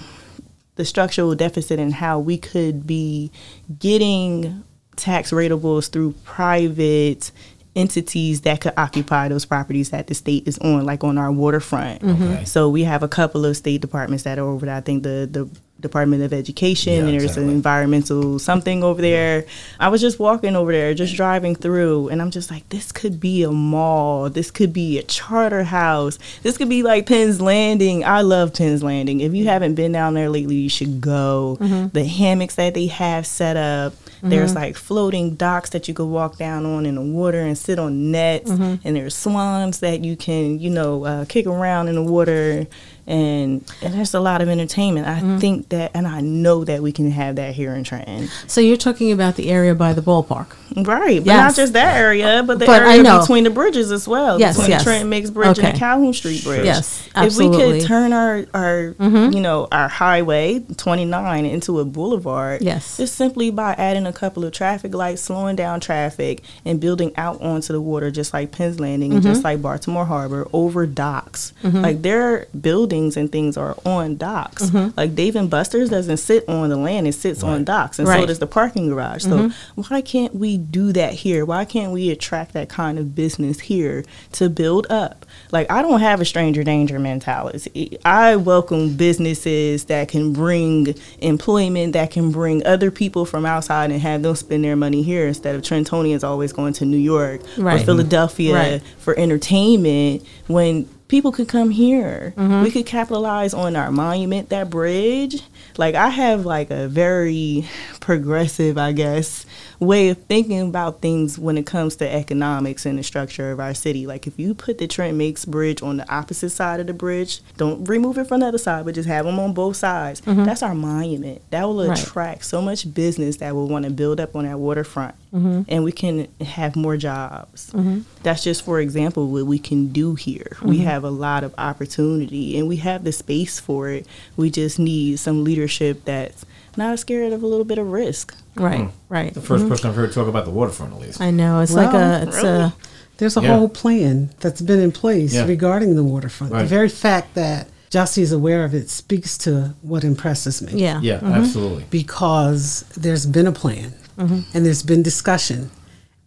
the 0.76 0.84
structural 0.84 1.34
deficit 1.34 1.78
and 1.78 1.92
how 1.92 2.18
we 2.18 2.38
could 2.38 2.86
be 2.86 3.30
getting 3.78 4.64
tax 4.96 5.30
ratables 5.30 5.90
through 5.90 6.12
private 6.24 7.30
entities 7.76 8.40
that 8.42 8.60
could 8.60 8.72
occupy 8.76 9.28
those 9.28 9.44
properties 9.44 9.90
that 9.90 10.06
the 10.06 10.14
state 10.14 10.46
is 10.48 10.58
on, 10.58 10.84
like 10.84 11.04
on 11.04 11.18
our 11.18 11.30
waterfront. 11.30 12.02
Okay. 12.02 12.44
So 12.44 12.68
we 12.68 12.84
have 12.84 13.02
a 13.02 13.08
couple 13.08 13.44
of 13.44 13.56
state 13.56 13.80
departments 13.80 14.24
that 14.24 14.38
are 14.38 14.46
over 14.46 14.66
there. 14.66 14.74
I 14.74 14.80
think 14.80 15.02
the 15.02 15.28
the 15.30 15.48
Department 15.80 16.22
of 16.22 16.32
Education 16.32 16.92
Yeah, 16.92 16.98
and 17.00 17.08
there's 17.08 17.24
exactly. 17.24 17.44
an 17.44 17.50
environmental 17.50 18.38
something 18.38 18.82
over 18.82 19.00
there. 19.00 19.44
I 19.78 19.88
was 19.88 20.00
just 20.00 20.18
walking 20.18 20.56
over 20.56 20.72
there, 20.72 20.94
just 20.94 21.14
driving 21.14 21.54
through, 21.54 22.08
and 22.08 22.20
I'm 22.20 22.30
just 22.30 22.50
like, 22.50 22.68
this 22.68 22.92
could 22.92 23.20
be 23.20 23.42
a 23.42 23.50
mall. 23.50 24.30
This 24.30 24.50
could 24.50 24.72
be 24.72 24.98
a 24.98 25.02
charter 25.02 25.64
house. 25.64 26.18
This 26.42 26.58
could 26.58 26.68
be 26.68 26.82
like 26.82 27.06
Penn's 27.06 27.40
Landing. 27.40 28.04
I 28.04 28.22
love 28.22 28.54
Penn's 28.54 28.82
Landing. 28.82 29.20
If 29.20 29.34
you 29.34 29.46
haven't 29.46 29.74
been 29.74 29.92
down 29.92 30.14
there 30.14 30.28
lately, 30.28 30.56
you 30.56 30.68
should 30.68 31.00
go. 31.00 31.58
Mm-hmm. 31.60 31.88
The 31.88 32.04
hammocks 32.04 32.56
that 32.56 32.74
they 32.74 32.86
have 32.86 33.26
set 33.26 33.56
up. 33.56 33.94
There's 34.22 34.50
mm-hmm. 34.50 34.60
like 34.60 34.76
floating 34.76 35.34
docks 35.34 35.70
that 35.70 35.88
you 35.88 35.94
could 35.94 36.04
walk 36.04 36.36
down 36.36 36.66
on 36.66 36.84
in 36.84 36.96
the 36.96 37.00
water 37.00 37.40
and 37.40 37.56
sit 37.56 37.78
on 37.78 38.10
nets. 38.10 38.50
Mm-hmm. 38.50 38.86
And 38.86 38.96
there's 38.96 39.14
swans 39.14 39.80
that 39.80 40.04
you 40.04 40.16
can, 40.16 40.58
you 40.58 40.70
know, 40.70 41.04
uh, 41.04 41.24
kick 41.24 41.46
around 41.46 41.88
in 41.88 41.94
the 41.94 42.02
water. 42.02 42.66
And, 43.10 43.64
and 43.82 43.92
there's 43.94 44.14
a 44.14 44.20
lot 44.20 44.40
of 44.40 44.48
entertainment. 44.48 45.06
I 45.08 45.38
think 45.38 45.68
that, 45.70 45.90
and 45.94 46.06
I 46.06 46.20
know 46.20 46.64
that 46.64 46.80
we 46.82 46.92
can 46.92 47.10
have 47.10 47.36
that 47.36 47.54
here 47.54 47.74
in 47.74 47.82
Trenton. 47.84 48.28
So 48.46 48.60
you're 48.60 48.76
talking 48.76 49.10
about 49.10 49.34
the 49.36 49.50
area 49.50 49.74
by 49.74 49.92
the 49.92 50.00
ballpark. 50.02 50.46
Right, 50.76 51.18
but 51.18 51.26
Yes. 51.26 51.26
not 51.26 51.54
just 51.56 51.72
that 51.72 51.96
area, 51.96 52.44
but 52.46 52.60
the 52.60 52.66
But 52.66 52.82
area 52.82 53.18
between 53.18 53.42
the 53.42 53.50
bridges 53.50 53.90
as 53.90 54.06
well. 54.06 54.38
Yes, 54.38 54.54
between 54.56 54.70
yes. 54.70 54.80
the 54.82 54.84
Trenton 54.84 55.08
Makes 55.10 55.30
Bridge 55.30 55.58
and 55.58 55.74
the 55.74 55.78
Calhoun 55.78 56.12
Street 56.12 56.44
Bridge. 56.44 56.64
Yes, 56.64 57.08
absolutely. 57.16 57.56
If 57.56 57.66
we. 57.66 57.72
Mm-hmm. 57.72 57.78
could 57.80 57.88
turn 57.88 58.12
our 58.12 58.44
our 58.54 58.94
you 59.32 59.40
know 59.40 59.66
our 59.72 59.88
highway 59.88 60.60
29 60.76 61.44
into 61.46 61.80
a 61.80 61.84
boulevard, 61.84 62.62
Yes. 62.62 62.96
just 62.98 63.16
simply 63.16 63.50
by 63.50 63.72
adding 63.72 64.06
a 64.06 64.12
couple 64.12 64.44
of 64.44 64.52
traffic 64.52 64.94
lights, 64.94 65.22
slowing 65.22 65.56
down 65.56 65.80
traffic, 65.80 66.42
and 66.64 66.78
building 66.80 67.12
out 67.16 67.40
onto 67.42 67.72
the 67.72 67.80
water, 67.80 68.12
just 68.12 68.32
like 68.32 68.52
Penn's 68.52 68.78
Landing 68.78 69.10
Mm-hmm. 69.10 69.22
just 69.22 69.42
like 69.42 69.60
Baltimore 69.60 70.04
Harbor, 70.04 70.46
over 70.52 70.86
docks. 70.86 71.52
Like 71.64 72.02
they're 72.02 72.46
building 72.60 72.99
buildings 73.00 73.16
and 73.16 73.32
things 73.32 73.56
are 73.56 73.76
on 73.84 74.16
docks. 74.16 74.64
Mm-hmm. 74.64 74.98
Like 74.98 75.14
Dave 75.14 75.36
and 75.36 75.50
Buster's 75.50 75.90
doesn't 75.90 76.18
sit 76.18 76.48
on 76.48 76.68
the 76.68 76.76
land; 76.76 77.06
it 77.06 77.12
sits 77.12 77.42
on 77.42 77.64
docks, 77.64 77.98
and 77.98 78.06
so 78.06 78.26
does 78.26 78.38
the 78.38 78.46
parking 78.46 78.88
garage. 78.88 79.24
So 79.24 79.48
mm-hmm. 79.48 79.80
why 79.82 80.00
can't 80.00 80.34
we 80.34 80.56
do 80.58 80.92
that 80.92 81.14
here? 81.14 81.44
Why 81.44 81.64
can't 81.64 81.92
we 81.92 82.10
attract 82.10 82.52
that 82.52 82.68
kind 82.68 82.98
of 82.98 83.14
business 83.14 83.60
here 83.60 84.04
to 84.32 84.48
build 84.48 84.86
up? 84.90 85.26
Like 85.52 85.70
I 85.70 85.82
don't 85.82 86.00
have 86.00 86.20
a 86.20 86.24
stranger 86.24 86.62
danger 86.62 86.98
mentality. 86.98 87.98
I 88.04 88.36
welcome 88.36 88.96
businesses 88.96 89.84
that 89.84 90.08
can 90.08 90.32
bring 90.32 90.94
employment, 91.18 91.92
that 91.94 92.10
can 92.10 92.30
bring 92.30 92.64
other 92.66 92.90
people 92.90 93.24
from 93.24 93.46
outside 93.46 93.90
and 93.90 94.00
have 94.00 94.22
them 94.22 94.34
spend 94.34 94.64
their 94.64 94.76
money 94.76 95.02
here 95.02 95.26
instead 95.26 95.54
of 95.54 95.62
Trentonians 95.62 96.24
always 96.24 96.52
going 96.52 96.72
to 96.74 96.84
New 96.84 96.96
York 96.96 97.40
Right. 97.56 97.80
or 97.80 97.84
Philadelphia 97.84 98.54
Right. 98.54 98.82
for 98.98 99.18
entertainment 99.18 100.24
when 100.46 100.88
people 101.10 101.32
could 101.32 101.48
come 101.48 101.70
here. 101.70 102.32
Mm-hmm. 102.36 102.62
We 102.62 102.70
could 102.70 102.86
capitalize 102.86 103.52
on 103.52 103.74
our 103.74 103.90
monument, 103.90 104.48
that 104.50 104.70
bridge. 104.70 105.42
Like 105.76 105.96
I 105.96 106.08
have 106.08 106.46
like 106.46 106.70
a 106.70 106.86
very 106.88 107.68
progressive, 108.00 108.78
I 108.78 108.92
guess, 108.92 109.44
way 109.80 110.10
of 110.10 110.18
thinking 110.24 110.60
about 110.60 111.00
things 111.00 111.38
when 111.38 111.56
it 111.56 111.64
comes 111.64 111.96
to 111.96 112.08
economics 112.14 112.84
and 112.84 112.98
the 112.98 113.02
structure 113.02 113.50
of 113.50 113.58
our 113.58 113.72
city. 113.72 114.06
Like 114.06 114.26
if 114.26 114.38
you 114.38 114.52
put 114.54 114.76
the 114.76 114.86
Trenton 114.86 115.16
Makes 115.16 115.46
Bridge 115.46 115.82
on 115.82 115.96
the 115.96 116.14
opposite 116.14 116.50
side 116.50 116.80
of 116.80 116.86
the 116.86 116.92
bridge, 116.92 117.40
don't 117.56 117.82
remove 117.86 118.18
it 118.18 118.26
from 118.28 118.40
the 118.40 118.46
other 118.46 118.58
side, 118.58 118.84
but 118.84 118.94
just 118.94 119.08
have 119.08 119.24
them 119.24 119.38
on 119.38 119.54
both 119.54 119.76
sides. 119.76 120.20
Mm-hmm. 120.20 120.44
That's 120.44 120.62
our 120.62 120.74
monument. 120.74 121.40
That 121.50 121.64
will 121.64 121.88
Right. 121.88 121.98
attract 121.98 122.44
so 122.44 122.60
much 122.60 122.92
business 122.92 123.38
that 123.38 123.54
will 123.54 123.68
want 123.68 123.86
to 123.86 123.90
build 123.90 124.20
up 124.20 124.36
on 124.36 124.44
our 124.44 124.58
waterfront. 124.58 125.14
Mm-hmm. 125.32 125.62
And 125.68 125.82
we 125.82 125.92
can 125.92 126.28
have 126.42 126.76
more 126.76 126.98
jobs. 126.98 127.70
Mm-hmm. 127.72 128.00
That's 128.22 128.44
just, 128.44 128.62
for 128.62 128.80
example, 128.80 129.28
what 129.28 129.46
we 129.46 129.58
can 129.58 129.88
do 129.88 130.14
here. 130.14 130.58
We 130.62 130.78
have 130.78 131.04
a 131.04 131.10
lot 131.10 131.42
of 131.42 131.54
opportunity 131.56 132.58
and 132.58 132.68
we 132.68 132.76
have 132.76 133.04
the 133.04 133.12
space 133.12 133.58
for 133.58 133.88
it. 133.88 134.06
We 134.36 134.50
just 134.50 134.78
need 134.78 135.18
some 135.20 135.42
leadership 135.42 136.04
that's 136.04 136.44
not 136.76 136.98
scared 136.98 137.32
of 137.32 137.42
a 137.42 137.46
little 137.46 137.64
bit 137.64 137.78
of 137.78 137.90
risk. 137.90 138.36
Right, 138.56 138.80
hmm. 138.80 138.90
right. 139.08 139.32
The 139.32 139.40
1st 139.40 139.58
mm-hmm. 139.58 139.68
person 139.68 139.90
I've 139.90 139.96
heard 139.96 140.12
talk 140.12 140.28
about 140.28 140.44
the 140.44 140.50
waterfront, 140.50 140.92
at 140.94 141.00
least. 141.00 141.20
I 141.20 141.30
know. 141.30 141.60
It's 141.60 141.72
like 141.72 141.94
a, 141.94 142.24
it's 142.26 142.36
really? 142.36 142.48
a, 142.48 142.74
There's 143.18 143.36
a 143.36 143.42
Yeah. 143.42 143.56
whole 143.56 143.68
plan 143.68 144.30
that's 144.40 144.60
been 144.60 144.80
in 144.80 144.92
place 144.92 145.34
Yeah. 145.34 145.46
regarding 145.46 145.94
the 145.94 146.04
waterfront. 146.04 146.52
The 146.52 146.64
very 146.64 146.88
fact 146.88 147.34
that 147.34 147.68
Justy 147.90 148.22
is 148.22 148.32
aware 148.32 148.64
of 148.64 148.72
it 148.74 148.88
speaks 148.88 149.36
to 149.38 149.74
what 149.82 150.04
impresses 150.04 150.62
me. 150.62 150.72
yeah. 150.74 151.00
Yeah, 151.02 151.16
mm-hmm. 151.16 151.32
absolutely. 151.32 151.84
Because 151.90 152.84
there's 152.96 153.26
been 153.26 153.46
a 153.46 153.52
plan 153.52 153.94
mm-hmm. 154.18 154.40
and 154.54 154.64
there's 154.64 154.82
been 154.82 155.02
discussion 155.02 155.70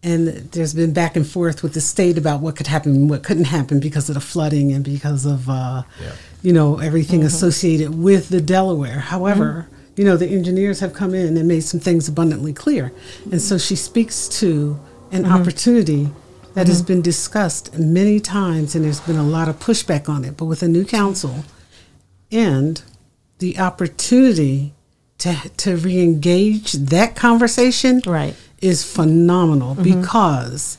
and 0.02 0.28
there's 0.52 0.74
been 0.74 0.92
back 0.92 1.16
and 1.16 1.26
forth 1.26 1.62
with 1.62 1.72
the 1.72 1.80
state 1.80 2.18
about 2.18 2.40
what 2.40 2.56
could 2.56 2.66
happen 2.66 2.94
and 2.94 3.10
what 3.10 3.22
couldn't 3.22 3.46
happen 3.46 3.80
because 3.80 4.08
of 4.10 4.14
the 4.14 4.20
flooding 4.20 4.70
and 4.70 4.84
because 4.84 5.24
of 5.24 5.48
uh, 5.48 5.82
Yeah. 6.00 6.12
you 6.42 6.52
know 6.52 6.78
everything 6.78 7.24
associated 7.24 7.94
with 7.98 8.28
the 8.28 8.42
Delaware. 8.42 9.00
However, 9.00 9.66
you 9.96 10.04
know 10.04 10.16
the 10.16 10.26
engineers 10.26 10.80
have 10.80 10.92
come 10.92 11.14
in 11.14 11.36
and 11.36 11.48
made 11.48 11.62
some 11.62 11.80
things 11.80 12.08
abundantly 12.08 12.52
clear, 12.52 12.92
and 13.30 13.40
so 13.40 13.58
she 13.58 13.76
speaks 13.76 14.28
to 14.40 14.78
an 15.12 15.24
mm-hmm. 15.24 15.32
opportunity 15.32 16.10
that 16.54 16.68
has 16.68 16.78
mm-hmm. 16.78 16.94
been 16.94 17.02
discussed 17.02 17.76
many 17.78 18.20
times, 18.20 18.74
and 18.74 18.84
there's 18.84 19.00
been 19.00 19.16
a 19.16 19.24
lot 19.24 19.48
of 19.48 19.58
pushback 19.58 20.08
on 20.08 20.24
it. 20.24 20.36
But 20.36 20.46
with 20.46 20.62
a 20.62 20.68
new 20.68 20.84
council 20.84 21.44
and 22.30 22.82
the 23.38 23.58
opportunity 23.58 24.72
to 25.18 25.36
to 25.56 25.76
re-engage 25.76 26.72
that 26.72 27.16
conversation 27.16 28.02
Right. 28.06 28.34
is 28.60 28.84
phenomenal 28.84 29.74
mm-hmm. 29.74 30.00
because 30.00 30.78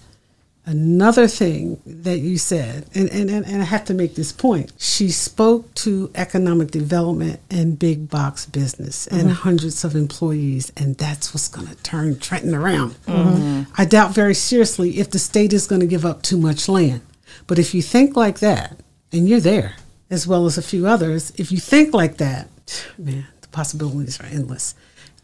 another 0.65 1.27
thing 1.27 1.79
that 1.85 2.17
you 2.19 2.37
said 2.37 2.87
and, 2.95 3.09
and, 3.11 3.29
and, 3.29 3.61
i 3.61 3.65
have 3.65 3.85
to 3.85 3.93
make 3.93 4.15
this 4.15 4.31
point. 4.31 4.71
She 4.77 5.09
spoke 5.09 5.73
to 5.75 6.11
economic 6.15 6.71
development 6.71 7.39
and 7.51 7.77
big 7.77 8.09
box 8.09 8.45
business 8.45 9.07
and 9.07 9.21
mm-hmm. 9.21 9.29
hundreds 9.31 9.83
of 9.83 9.95
employees 9.95 10.71
and 10.75 10.95
that's 10.97 11.33
what's 11.33 11.47
going 11.47 11.67
to 11.67 11.75
turn 11.77 12.19
trenton 12.19 12.55
around. 12.55 12.91
Mm-hmm. 13.05 13.71
I 13.77 13.85
doubt 13.85 14.13
very 14.15 14.33
seriously 14.33 14.99
if 14.99 15.11
the 15.11 15.19
state 15.19 15.53
is 15.53 15.67
going 15.67 15.81
to 15.81 15.87
give 15.87 16.05
up 16.05 16.21
too 16.23 16.37
much 16.37 16.67
land. 16.67 17.01
But 17.47 17.59
if 17.59 17.73
you 17.73 17.81
think 17.81 18.15
like 18.15 18.39
that 18.39 18.79
and 19.11 19.29
you're 19.29 19.39
there 19.39 19.75
as 20.09 20.27
well 20.27 20.45
as 20.45 20.57
a 20.57 20.63
few 20.63 20.87
others 20.87 21.31
if 21.37 21.51
you 21.51 21.59
think 21.59 21.93
like 21.93 22.17
that 22.17 22.49
man 22.97 23.27
the 23.41 23.47
possibilities 23.49 24.19
are 24.19 24.25
endless. 24.25 24.73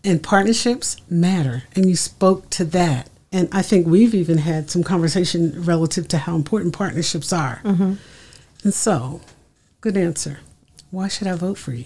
And 0.04 0.22
partnerships 0.22 0.98
matter 1.10 1.64
and 1.76 1.88
you 1.88 1.96
spoke 1.96 2.50
to 2.52 2.66
that 2.66 3.10
and 3.32 3.48
i 3.52 3.62
think 3.62 3.88
we've 3.88 4.14
even 4.14 4.38
had 4.38 4.70
some 4.70 4.84
conversation 4.84 5.54
relative 5.64 6.08
to 6.08 6.18
how 6.18 6.36
important 6.36 6.74
partnerships 6.74 7.32
are 7.32 7.62
mm-hmm. 7.64 7.94
and 8.64 8.74
so 8.74 9.22
good 9.80 9.98
answer 9.98 10.40
why 10.90 11.08
should 11.08 11.28
i 11.28 11.36
vote 11.36 11.58
for 11.58 11.74
you 11.74 11.86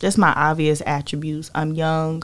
just 0.00 0.18
my 0.18 0.32
obvious 0.32 0.82
attributes. 0.86 1.50
I'm 1.54 1.74
young, 1.74 2.22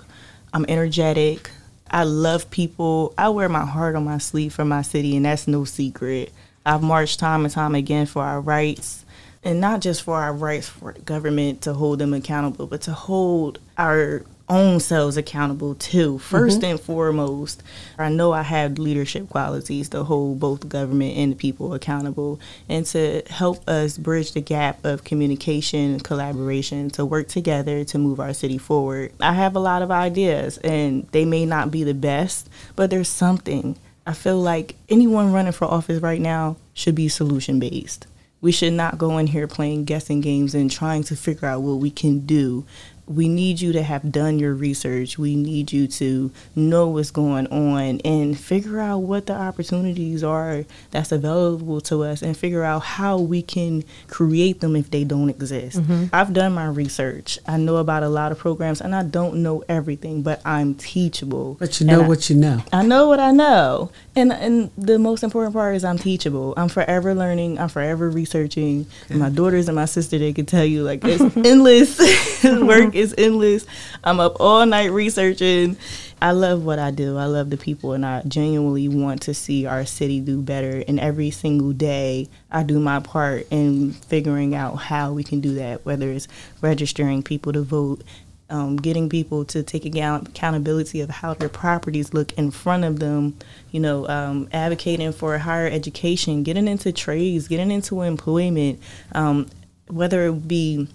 I'm 0.52 0.64
energetic, 0.68 1.50
I 1.90 2.04
love 2.04 2.50
people. 2.50 3.12
I 3.18 3.28
wear 3.28 3.48
my 3.48 3.64
heart 3.64 3.96
on 3.96 4.04
my 4.04 4.18
sleeve 4.18 4.54
for 4.54 4.64
my 4.64 4.82
city, 4.82 5.16
and 5.16 5.26
that's 5.26 5.48
no 5.48 5.64
secret. 5.64 6.32
I've 6.64 6.82
marched 6.82 7.20
time 7.20 7.44
and 7.44 7.52
time 7.52 7.74
again 7.74 8.06
for 8.06 8.22
our 8.22 8.40
rights, 8.40 9.04
and 9.42 9.60
not 9.60 9.80
just 9.80 10.02
for 10.02 10.16
our 10.16 10.32
rights 10.32 10.68
for 10.68 10.92
the 10.92 11.00
government 11.00 11.62
to 11.62 11.74
hold 11.74 11.98
them 11.98 12.14
accountable, 12.14 12.66
but 12.66 12.82
to 12.82 12.92
hold 12.92 13.58
our 13.76 14.24
own 14.48 14.80
selves 14.80 15.16
accountable 15.16 15.74
too. 15.74 16.18
1st 16.18 16.56
mm-hmm. 16.56 16.64
and 16.64 16.80
foremost, 16.80 17.62
I 17.98 18.08
know 18.10 18.32
I 18.32 18.42
have 18.42 18.78
leadership 18.78 19.28
qualities 19.28 19.88
to 19.90 20.04
hold 20.04 20.40
both 20.40 20.60
the 20.60 20.66
government 20.66 21.16
and 21.16 21.32
the 21.32 21.36
people 21.36 21.72
accountable 21.74 22.40
and 22.68 22.84
to 22.86 23.22
help 23.28 23.68
us 23.68 23.96
bridge 23.96 24.32
the 24.32 24.40
gap 24.40 24.84
of 24.84 25.04
communication 25.04 25.92
and 25.92 26.04
collaboration 26.04 26.90
to 26.90 27.04
work 27.04 27.28
together 27.28 27.84
to 27.84 27.98
move 27.98 28.20
our 28.20 28.34
city 28.34 28.58
forward. 28.58 29.12
I 29.20 29.32
have 29.32 29.56
a 29.56 29.60
lot 29.60 29.82
of 29.82 29.90
ideas 29.90 30.58
and 30.58 31.06
they 31.12 31.24
may 31.24 31.46
not 31.46 31.70
be 31.70 31.84
the 31.84 31.94
best, 31.94 32.48
but 32.76 32.90
there's 32.90 33.08
something. 33.08 33.76
I 34.06 34.12
feel 34.12 34.38
like 34.38 34.76
anyone 34.90 35.32
running 35.32 35.52
for 35.52 35.64
office 35.64 36.02
right 36.02 36.20
now 36.20 36.56
should 36.74 36.94
be 36.94 37.08
solution 37.08 37.58
based. 37.58 38.06
We 38.44 38.52
should 38.52 38.74
not 38.74 38.98
go 38.98 39.16
in 39.16 39.28
here 39.28 39.48
playing 39.48 39.84
guessing 39.86 40.20
games 40.20 40.54
and 40.54 40.70
trying 40.70 41.02
to 41.04 41.16
figure 41.16 41.48
out 41.48 41.62
what 41.62 41.76
we 41.76 41.90
can 41.90 42.26
do. 42.26 42.66
We 43.06 43.28
need 43.28 43.60
you 43.60 43.72
to 43.72 43.82
have 43.82 44.10
done 44.10 44.38
your 44.38 44.54
research. 44.54 45.18
We 45.18 45.36
need 45.36 45.72
you 45.72 45.86
to 45.88 46.30
know 46.56 46.88
what's 46.88 47.10
going 47.10 47.46
on 47.48 48.00
and 48.00 48.38
figure 48.38 48.80
out 48.80 48.98
what 49.00 49.26
the 49.26 49.34
opportunities 49.34 50.24
are 50.24 50.64
that's 50.90 51.12
available 51.12 51.80
to 51.82 52.02
us 52.04 52.22
and 52.22 52.34
figure 52.36 52.62
out 52.64 52.80
how 52.80 53.18
we 53.18 53.42
can 53.42 53.84
create 54.08 54.60
them 54.60 54.74
if 54.74 54.90
they 54.90 55.04
don't 55.04 55.28
exist. 55.28 55.78
Mm-hmm. 55.82 56.04
I've 56.14 56.32
done 56.32 56.54
my 56.54 56.66
research. 56.66 57.38
I 57.46 57.58
know 57.58 57.76
about 57.76 58.02
a 58.02 58.08
lot 58.08 58.32
of 58.32 58.38
programs 58.38 58.80
and 58.80 58.94
I 58.94 59.02
don't 59.02 59.42
know 59.42 59.62
everything, 59.68 60.22
but 60.22 60.40
I'm 60.46 60.74
teachable. 60.74 61.56
but 61.60 61.80
you 61.80 61.86
And 61.88 61.98
know 61.98 62.04
I- 62.04 62.08
what 62.08 62.30
you 62.30 62.36
know 62.36 62.62
I 62.72 62.82
know 62.84 63.08
what 63.08 63.20
I 63.20 63.32
know. 63.32 63.90
And 64.16 64.32
and 64.32 64.70
the 64.78 64.98
most 64.98 65.22
important 65.24 65.54
part 65.54 65.74
is 65.74 65.84
I'm 65.84 65.98
teachable. 65.98 66.54
I'm 66.56 66.68
forever 66.68 67.14
learning. 67.14 67.58
I'm 67.58 67.68
forever 67.68 68.08
researching. 68.08 68.86
My 69.10 69.28
daughters 69.28 69.68
and 69.68 69.76
my 69.76 69.86
sister 69.86 70.18
they 70.18 70.32
can 70.32 70.46
tell 70.46 70.64
you 70.64 70.82
like 70.82 71.04
it's 71.04 71.36
endless. 71.36 71.98
Mm-hmm. 72.44 72.66
Work 72.66 72.94
is 72.94 73.14
endless. 73.16 73.64
I'm 74.02 74.20
up 74.20 74.36
all 74.38 74.66
night 74.66 74.90
researching. 74.92 75.78
I 76.20 76.32
love 76.32 76.62
what 76.62 76.78
I 76.78 76.90
do. 76.90 77.16
I 77.16 77.24
love 77.24 77.48
the 77.48 77.56
people 77.56 77.92
and 77.92 78.04
I 78.04 78.22
genuinely 78.28 78.86
want 78.86 79.22
to 79.22 79.34
see 79.34 79.64
our 79.64 79.86
city 79.86 80.20
do 80.20 80.42
better 80.42 80.84
and 80.86 81.00
every 81.00 81.30
single 81.30 81.72
day 81.72 82.28
I 82.50 82.62
do 82.62 82.78
my 82.80 83.00
part 83.00 83.46
in 83.50 83.92
figuring 83.92 84.54
out 84.54 84.76
how 84.76 85.12
we 85.12 85.24
can 85.24 85.40
do 85.40 85.54
that 85.54 85.84
whether 85.86 86.10
it's 86.10 86.28
registering 86.60 87.22
people 87.22 87.52
to 87.54 87.62
vote 87.62 88.02
um, 88.50 88.76
getting 88.76 89.08
people 89.08 89.44
to 89.46 89.62
take 89.62 89.86
accountability 89.86 91.00
of 91.00 91.10
how 91.10 91.34
their 91.34 91.48
properties 91.48 92.12
look 92.12 92.32
in 92.34 92.50
front 92.50 92.84
of 92.84 93.00
them, 93.00 93.36
you 93.70 93.80
know, 93.80 94.06
um, 94.08 94.48
advocating 94.52 95.12
for 95.12 95.38
higher 95.38 95.66
education, 95.66 96.42
getting 96.42 96.68
into 96.68 96.92
trades, 96.92 97.48
getting 97.48 97.70
into 97.70 98.02
employment, 98.02 98.80
um, 99.12 99.48
whether 99.88 100.26
it 100.26 100.46
be 100.46 100.88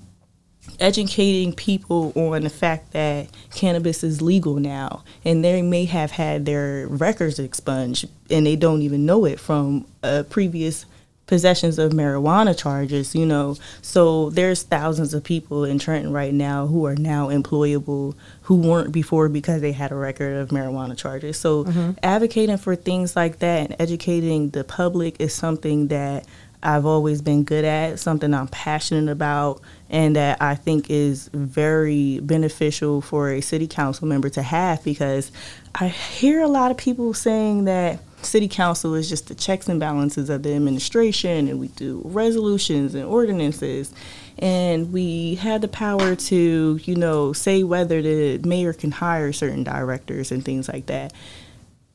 educating 0.79 1.53
people 1.53 2.13
on 2.15 2.43
the 2.43 2.49
fact 2.49 2.91
that 2.91 3.27
cannabis 3.53 4.03
is 4.03 4.21
legal 4.21 4.55
now 4.55 5.03
and 5.25 5.43
they 5.43 5.61
may 5.61 5.85
have 5.85 6.11
had 6.11 6.45
their 6.45 6.87
records 6.87 7.39
expunged 7.39 8.07
and 8.29 8.45
they 8.45 8.55
don't 8.55 8.81
even 8.81 9.05
know 9.05 9.25
it 9.25 9.39
from 9.39 9.85
a 10.03 10.23
previous 10.23 10.85
possessions 11.29 11.77
of 11.77 11.91
marijuana 11.91 12.57
charges, 12.57 13.13
you 13.13 13.25
know. 13.25 13.55
So 13.83 14.31
there's 14.31 14.63
thousands 14.63 15.13
of 15.13 15.23
people 15.23 15.63
in 15.63 15.77
Trenton 15.77 16.11
right 16.11 16.33
now 16.33 16.65
who 16.65 16.87
are 16.87 16.95
now 16.95 17.27
employable 17.27 18.15
who 18.41 18.55
weren't 18.55 18.91
before 18.91 19.29
because 19.29 19.61
they 19.61 19.71
had 19.71 19.91
a 19.91 19.95
record 19.95 20.35
of 20.37 20.49
marijuana 20.49 20.97
charges. 20.97 21.37
So 21.37 21.65
mm-hmm. 21.65 21.91
advocating 22.01 22.57
for 22.57 22.75
things 22.75 23.15
like 23.15 23.37
that 23.39 23.69
and 23.69 23.79
educating 23.79 24.49
the 24.49 24.63
public 24.63 25.17
is 25.21 25.31
something 25.31 25.89
that 25.89 26.25
I've 26.63 26.87
always 26.87 27.21
been 27.21 27.43
good 27.43 27.63
at, 27.63 27.99
something 27.99 28.33
I'm 28.33 28.47
passionate 28.47 29.09
about, 29.11 29.61
and 29.87 30.15
that 30.15 30.41
I 30.41 30.55
think 30.55 30.89
is 30.89 31.29
very 31.31 32.19
beneficial 32.21 33.01
for 33.01 33.31
a 33.31 33.41
city 33.41 33.67
council 33.67 34.07
member 34.07 34.29
to 34.31 34.41
have 34.41 34.83
because 34.83 35.31
I 35.75 35.89
hear 35.89 36.41
a 36.41 36.47
lot 36.47 36.71
of 36.71 36.77
people 36.77 37.13
saying 37.13 37.65
that 37.65 37.99
city 38.21 38.47
council 38.47 38.95
is 38.95 39.09
just 39.09 39.27
the 39.27 39.35
checks 39.35 39.67
and 39.67 39.79
balances 39.79 40.29
of 40.29 40.43
the 40.43 40.53
administration, 40.53 41.47
and 41.47 41.59
we 41.59 41.67
do 41.69 42.01
resolutions 42.05 42.95
and 42.95 43.05
ordinances, 43.05 43.93
and 44.37 44.91
we 44.93 45.35
had 45.35 45.61
the 45.61 45.67
power 45.67 46.15
to, 46.15 46.79
you 46.83 46.95
know, 46.95 47.33
say 47.33 47.63
whether 47.63 48.01
the 48.01 48.37
mayor 48.47 48.73
can 48.73 48.91
hire 48.91 49.31
certain 49.33 49.63
directors 49.63 50.31
and 50.31 50.43
things 50.43 50.67
like 50.67 50.85
that. 50.87 51.13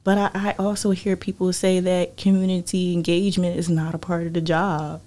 But 0.03 0.19
I, 0.19 0.31
I 0.35 0.55
also 0.59 0.91
hear 0.91 1.17
people 1.17 1.53
say 1.53 1.81
that 1.81 2.17
community 2.17 2.93
engagement 2.93 3.57
is 3.57 3.71
not 3.71 3.95
a 3.95 3.99
part 3.99 4.27
of 4.27 4.35
the 4.35 4.41
job. 4.43 5.01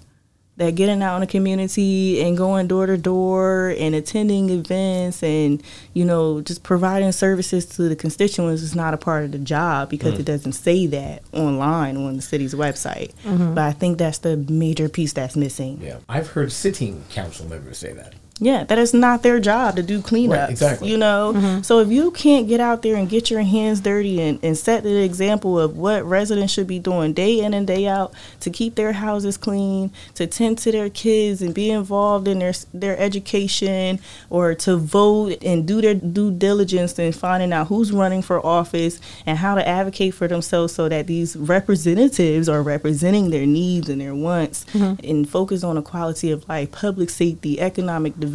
That 0.58 0.74
getting 0.74 1.02
out 1.02 1.16
in 1.16 1.20
the 1.20 1.26
community 1.26 2.20
and 2.22 2.36
going 2.36 2.66
door 2.68 2.86
to 2.86 2.98
door 2.98 3.74
and 3.78 3.94
attending 3.94 4.50
events 4.50 5.22
and 5.22 5.62
you 5.94 6.04
know 6.04 6.40
just 6.40 6.62
providing 6.62 7.12
services 7.12 7.64
to 7.66 7.88
the 7.88 7.96
constituents 7.96 8.62
is 8.62 8.74
not 8.74 8.92
a 8.92 8.96
part 8.96 9.24
of 9.24 9.32
the 9.32 9.38
job 9.38 9.88
because 9.88 10.18
it 10.18 10.22
mm. 10.22 10.26
doesn't 10.26 10.52
say 10.52 10.86
that 10.86 11.22
online 11.32 11.96
on 11.96 12.16
the 12.16 12.22
city's 12.22 12.54
website. 12.54 13.14
Mm-hmm. 13.24 13.54
But 13.54 13.64
I 13.64 13.72
think 13.72 13.98
that's 13.98 14.18
the 14.18 14.36
major 14.36 14.88
piece 14.88 15.12
that's 15.12 15.36
missing. 15.36 15.80
Yeah, 15.80 15.98
I've 16.08 16.28
heard 16.28 16.52
sitting 16.52 17.04
council 17.10 17.46
members 17.46 17.78
say 17.78 17.92
that. 17.92 18.14
Yeah, 18.40 18.64
that 18.64 18.78
is 18.78 18.94
not 18.94 19.22
their 19.22 19.40
job 19.40 19.76
to 19.76 19.82
do 19.82 20.00
cleanups. 20.00 20.50
exactly. 20.50 20.90
You 20.90 20.96
know? 20.96 21.32
Mm-hmm. 21.34 21.62
So 21.62 21.80
if 21.80 21.88
you 21.88 22.10
can't 22.12 22.46
get 22.46 22.60
out 22.60 22.82
there 22.82 22.96
and 22.96 23.08
get 23.08 23.30
your 23.30 23.42
hands 23.42 23.80
dirty 23.80 24.20
and, 24.20 24.38
and 24.42 24.56
set 24.56 24.84
the 24.84 25.02
example 25.02 25.58
of 25.58 25.76
what 25.76 26.04
residents 26.04 26.52
should 26.52 26.66
be 26.66 26.78
doing 26.78 27.12
day 27.12 27.40
in 27.40 27.52
and 27.52 27.66
day 27.66 27.86
out 27.86 28.12
to 28.40 28.50
keep 28.50 28.76
their 28.76 28.92
houses 28.92 29.36
clean, 29.36 29.90
to 30.14 30.26
tend 30.26 30.58
to 30.58 30.72
their 30.72 30.88
kids 30.88 31.42
and 31.42 31.54
be 31.54 31.70
involved 31.70 32.28
in 32.28 32.38
their 32.38 32.52
their 32.72 32.98
education 32.98 33.98
or 34.30 34.54
to 34.54 34.76
vote 34.76 35.42
and 35.42 35.66
do 35.66 35.80
their 35.80 35.94
due 35.94 36.30
diligence 36.30 36.98
in 36.98 37.12
finding 37.12 37.52
out 37.52 37.66
who's 37.66 37.92
running 37.92 38.22
for 38.22 38.44
office 38.44 39.00
and 39.26 39.38
how 39.38 39.54
to 39.54 39.66
advocate 39.66 40.14
for 40.14 40.28
themselves 40.28 40.74
so 40.74 40.88
that 40.88 41.06
these 41.06 41.36
representatives 41.36 42.48
are 42.48 42.62
representing 42.62 43.30
their 43.30 43.46
needs 43.46 43.88
and 43.88 44.00
their 44.00 44.14
wants 44.14 44.64
mm-hmm. 44.66 45.04
and 45.04 45.28
focus 45.28 45.64
on 45.64 45.74
the 45.74 45.82
quality 45.82 46.30
of 46.30 46.48
life, 46.48 46.70
public 46.72 47.10
safety, 47.10 47.60
economic 47.60 48.12
development. 48.12 48.27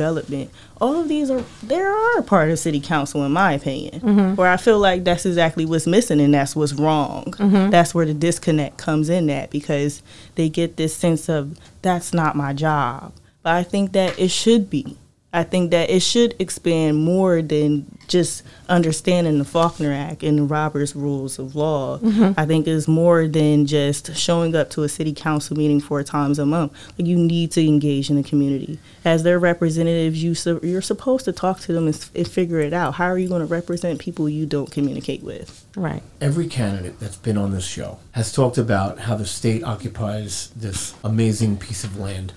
All 0.81 0.99
of 0.99 1.07
these 1.07 1.29
are 1.29 1.43
there 1.63 1.91
are 1.91 2.21
part 2.21 2.49
of 2.49 2.59
city 2.59 2.79
council 2.79 3.23
in 3.23 3.31
my 3.31 3.53
opinion. 3.53 4.01
Mm-hmm. 4.01 4.35
Where 4.35 4.49
I 4.49 4.57
feel 4.57 4.79
like 4.79 5.03
that's 5.03 5.25
exactly 5.25 5.65
what's 5.65 5.87
missing 5.87 6.19
and 6.19 6.33
that's 6.33 6.55
what's 6.55 6.73
wrong. 6.73 7.25
Mm-hmm. 7.37 7.69
That's 7.69 7.93
where 7.95 8.05
the 8.05 8.13
disconnect 8.13 8.77
comes 8.77 9.09
in 9.09 9.27
that 9.27 9.49
because 9.49 10.01
they 10.35 10.49
get 10.49 10.77
this 10.77 10.95
sense 10.95 11.29
of 11.29 11.57
that's 11.81 12.13
not 12.13 12.35
my 12.35 12.53
job. 12.53 13.13
But 13.41 13.55
I 13.55 13.63
think 13.63 13.91
that 13.93 14.17
it 14.17 14.29
should 14.29 14.69
be. 14.69 14.97
I 15.35 15.43
think 15.43 15.71
that 15.71 15.89
it 15.89 16.01
should 16.01 16.35
expand 16.39 17.03
more 17.03 17.41
than 17.41 17.85
just 18.07 18.43
understanding 18.69 19.39
the 19.39 19.45
Faulkner 19.45 19.91
Act 19.91 20.21
and 20.21 20.37
the 20.37 20.43
Roberts 20.43 20.95
Rules 20.95 21.39
of 21.39 21.55
Law. 21.55 21.97
Mm-hmm. 21.97 22.39
I 22.39 22.45
think 22.45 22.67
it's 22.67 22.87
more 22.87 23.27
than 23.27 23.65
just 23.65 24.15
showing 24.15 24.55
up 24.55 24.69
to 24.71 24.83
a 24.83 24.89
city 24.89 25.11
council 25.11 25.57
meeting 25.57 25.79
four 25.79 26.03
times 26.03 26.37
a 26.37 26.45
month. 26.45 26.73
Like 26.99 27.07
you 27.07 27.17
need 27.17 27.51
to 27.53 27.65
engage 27.65 28.11
in 28.11 28.15
the 28.17 28.21
community 28.23 28.77
as 29.05 29.23
their 29.23 29.39
representatives. 29.39 30.23
You 30.23 30.35
su- 30.35 30.59
you're 30.61 30.81
supposed 30.83 31.25
to 31.25 31.31
talk 31.31 31.61
to 31.61 31.73
them 31.73 31.85
and, 31.87 31.95
s- 31.95 32.11
and 32.15 32.27
figure 32.27 32.59
it 32.59 32.73
out. 32.73 32.93
How 32.95 33.05
are 33.05 33.17
you 33.17 33.27
going 33.27 33.41
to 33.41 33.47
represent 33.47 33.99
people 33.99 34.29
you 34.29 34.45
don't 34.45 34.69
communicate 34.69 35.23
with? 35.23 35.65
Right. 35.75 36.03
Every 36.21 36.45
candidate 36.47 36.99
that's 36.99 37.17
been 37.17 37.37
on 37.39 37.51
this 37.51 37.65
show 37.65 37.97
has 38.11 38.31
talked 38.31 38.59
about 38.59 38.99
how 38.99 39.15
the 39.15 39.25
state 39.25 39.63
occupies 39.63 40.51
this 40.55 40.93
amazing 41.03 41.57
piece 41.57 41.83
of 41.83 41.97
land 41.97 42.33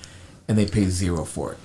and 0.49 0.57
they 0.57 0.65
pay 0.65 0.85
zero 0.87 1.27
for 1.27 1.53
it. 1.53 1.59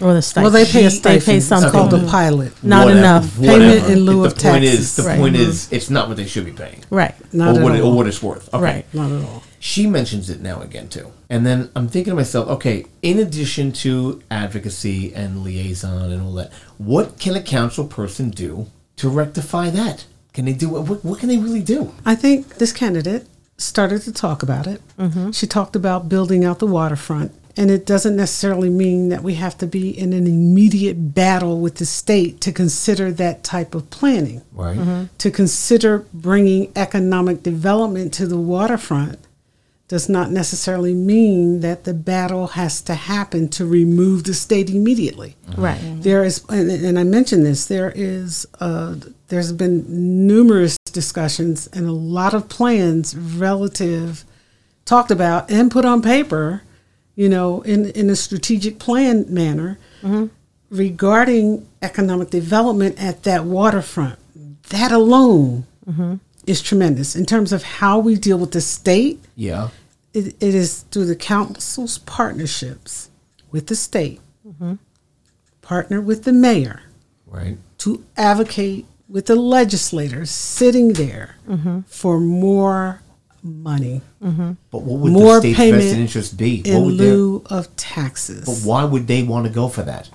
Or 0.00 0.14
the 0.14 0.22
stipend. 0.22 0.44
Well, 0.44 0.64
they 0.64 0.70
pay 0.70 0.80
a 0.80 0.82
They 0.84 0.96
stipend. 0.96 1.24
pay 1.24 1.36
It's 1.36 1.46
something. 1.46 1.70
called 1.70 1.92
a 1.94 2.06
pilot. 2.06 2.52
Not 2.62 2.84
Whatever, 2.86 2.98
enough. 3.00 3.36
Payment 3.38 3.62
whatever. 3.82 3.92
in 3.92 3.98
lieu 4.00 4.22
the 4.22 4.28
of 4.28 4.38
point 4.38 4.64
is, 4.64 4.96
the 4.96 5.02
Right. 5.02 5.18
point 5.18 5.36
is, 5.36 5.66
mm-hmm. 5.66 5.74
it's 5.74 5.90
not 5.90 6.08
what 6.08 6.16
they 6.16 6.26
should 6.26 6.44
be 6.46 6.52
paying, 6.52 6.82
Right. 6.90 7.14
Not 7.32 7.54
or 7.56 7.58
at 7.58 7.64
what, 7.64 7.74
it, 7.76 7.80
all. 7.82 7.92
or 7.92 7.96
what 7.96 8.06
it's 8.06 8.22
worth. 8.22 8.52
Okay. 8.54 8.62
Right. 8.62 8.86
Not 8.94 9.10
at 9.12 9.22
all. 9.24 9.42
She 9.58 9.86
mentions 9.86 10.30
it 10.30 10.40
now 10.40 10.60
again 10.62 10.88
too, 10.88 11.12
and 11.28 11.44
then 11.44 11.68
I'm 11.76 11.86
thinking 11.88 12.12
to 12.12 12.16
myself, 12.16 12.48
okay, 12.48 12.86
in 13.02 13.18
addition 13.18 13.72
to 13.84 14.22
advocacy 14.30 15.12
and 15.14 15.44
liaison 15.44 16.10
and 16.10 16.22
all 16.22 16.32
that, 16.34 16.50
what 16.78 17.18
can 17.18 17.36
a 17.36 17.42
council 17.42 17.84
person 17.86 18.30
do 18.30 18.68
to 18.96 19.08
rectify 19.10 19.68
that? 19.70 20.06
Can 20.32 20.46
they 20.46 20.54
do 20.54 20.70
what? 20.70 21.04
What 21.04 21.18
can 21.18 21.28
they 21.28 21.36
really 21.36 21.60
do? 21.62 21.92
I 22.06 22.14
think 22.14 22.56
this 22.56 22.72
candidate 22.72 23.26
started 23.58 24.00
to 24.02 24.12
talk 24.12 24.42
about 24.42 24.66
it. 24.66 24.80
Mm-hmm. 24.98 25.32
She 25.32 25.46
talked 25.46 25.76
about 25.76 26.08
building 26.08 26.42
out 26.44 26.58
the 26.58 26.66
waterfront. 26.66 27.32
And 27.60 27.70
it 27.70 27.84
doesn't 27.84 28.16
necessarily 28.16 28.70
mean 28.70 29.10
that 29.10 29.22
we 29.22 29.34
have 29.34 29.58
to 29.58 29.66
be 29.66 29.90
in 29.90 30.14
an 30.14 30.26
immediate 30.26 31.12
battle 31.14 31.60
with 31.60 31.74
the 31.74 31.84
state 31.84 32.40
to 32.40 32.52
consider 32.52 33.12
that 33.12 33.44
type 33.44 33.74
of 33.74 33.90
planning. 33.90 34.40
Right. 34.52 34.78
Mm-hmm. 34.78 35.04
To 35.18 35.30
consider 35.30 36.06
bringing 36.14 36.72
economic 36.74 37.42
development 37.42 38.14
to 38.14 38.26
the 38.26 38.38
waterfront 38.38 39.18
does 39.88 40.08
not 40.08 40.30
necessarily 40.30 40.94
mean 40.94 41.60
that 41.60 41.84
the 41.84 41.92
battle 41.92 42.46
has 42.46 42.80
to 42.80 42.94
happen 42.94 43.50
to 43.50 43.66
remove 43.66 44.24
the 44.24 44.32
state 44.32 44.70
immediately. 44.70 45.36
Mm-hmm. 45.50 45.60
Right. 45.60 45.80
Mm-hmm. 45.80 46.00
There 46.00 46.24
is, 46.24 46.42
and, 46.48 46.70
and 46.70 46.98
I 46.98 47.04
mentioned 47.04 47.44
this. 47.44 47.66
There 47.66 47.92
is, 47.94 48.46
uh, 48.60 48.96
there's 49.28 49.52
been 49.52 50.26
numerous 50.26 50.78
discussions 50.92 51.66
and 51.74 51.86
a 51.86 51.92
lot 51.92 52.32
of 52.32 52.48
plans 52.48 53.14
relative 53.14 54.24
talked 54.86 55.10
about 55.10 55.50
and 55.50 55.70
put 55.70 55.84
on 55.84 56.00
paper, 56.00 56.62
you 57.20 57.28
know, 57.28 57.60
in 57.62 57.90
in 57.90 58.08
a 58.08 58.16
strategic 58.16 58.78
plan 58.78 59.26
manner 59.28 59.78
mm-hmm. 60.00 60.28
regarding 60.70 61.66
economic 61.82 62.30
development 62.30 62.94
at 62.98 63.24
that 63.24 63.44
waterfront. 63.44 64.18
That 64.70 64.90
alone 64.90 65.66
mm-hmm. 65.86 66.14
is 66.46 66.62
tremendous 66.62 67.14
in 67.14 67.26
terms 67.26 67.52
of 67.52 67.62
how 67.62 67.98
we 67.98 68.14
deal 68.16 68.38
with 68.38 68.52
the 68.52 68.62
state 68.62 69.18
Yeah. 69.36 69.68
it, 70.14 70.28
it 70.40 70.54
is 70.54 70.84
through 70.90 71.04
the 71.12 71.16
council's 71.34 71.98
partnerships 71.98 73.10
with 73.52 73.66
the 73.66 73.76
state, 73.76 74.20
mm-hmm. 74.48 74.74
partner 75.60 76.00
with 76.00 76.24
the 76.24 76.32
mayor 76.32 76.80
Right. 77.26 77.58
to 77.78 78.02
advocate 78.16 78.86
with 79.10 79.26
the 79.26 79.36
legislators 79.36 80.30
sitting 80.30 80.94
there 80.94 81.36
for 81.86 82.18
more 82.18 83.02
money 83.42 84.00
But 84.20 84.82
what 84.82 84.98
would 85.00 85.12
More 85.12 85.34
the 85.36 85.40
state's 85.52 85.56
payment 85.58 85.82
vested 85.82 85.98
interest 86.00 86.36
be? 86.36 86.58
What 86.58 86.68
in 86.68 86.84
would 86.86 86.98
their- 86.98 87.14
lieu 87.14 87.42
of 87.46 87.74
taxes. 87.76 88.44
but 88.46 88.58
why 88.68 88.84
would 88.84 89.06
they 89.06 89.22
want 89.22 89.46
to 89.46 89.52
go 89.52 89.68
for 89.68 89.82
that? 89.82 90.08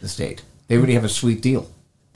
The 0.00 0.08
state. 0.08 0.42
They 0.68 0.76
already 0.76 0.94
have 0.94 1.04
a 1.04 1.08
sweet 1.08 1.42
deal. 1.42 1.68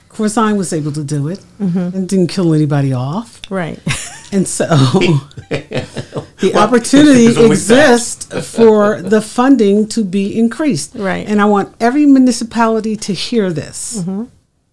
Corzine 0.09 0.55
was 0.57 0.71
able 0.71 0.91
to 0.93 1.03
do 1.03 1.27
it 1.27 1.39
and 1.59 2.07
didn't 2.07 2.27
kill 2.27 2.53
anybody 2.53 2.93
off. 2.93 3.41
Right. 3.49 3.79
And 4.31 4.47
so 4.47 4.65
the 5.49 6.51
opportunity 6.55 7.25
There's 7.25 7.37
always 7.37 7.67
that. 7.67 7.93
exists 7.93 8.53
for 8.55 9.01
the 9.01 9.21
funding 9.21 9.87
to 9.89 10.03
be 10.03 10.37
increased. 10.37 10.95
Right. 10.95 11.25
And 11.27 11.41
I 11.41 11.45
want 11.45 11.75
every 11.79 12.05
municipality 12.05 12.95
to 12.97 13.13
hear 13.13 13.53
this. 13.53 13.99
Mm-hmm. 14.01 14.23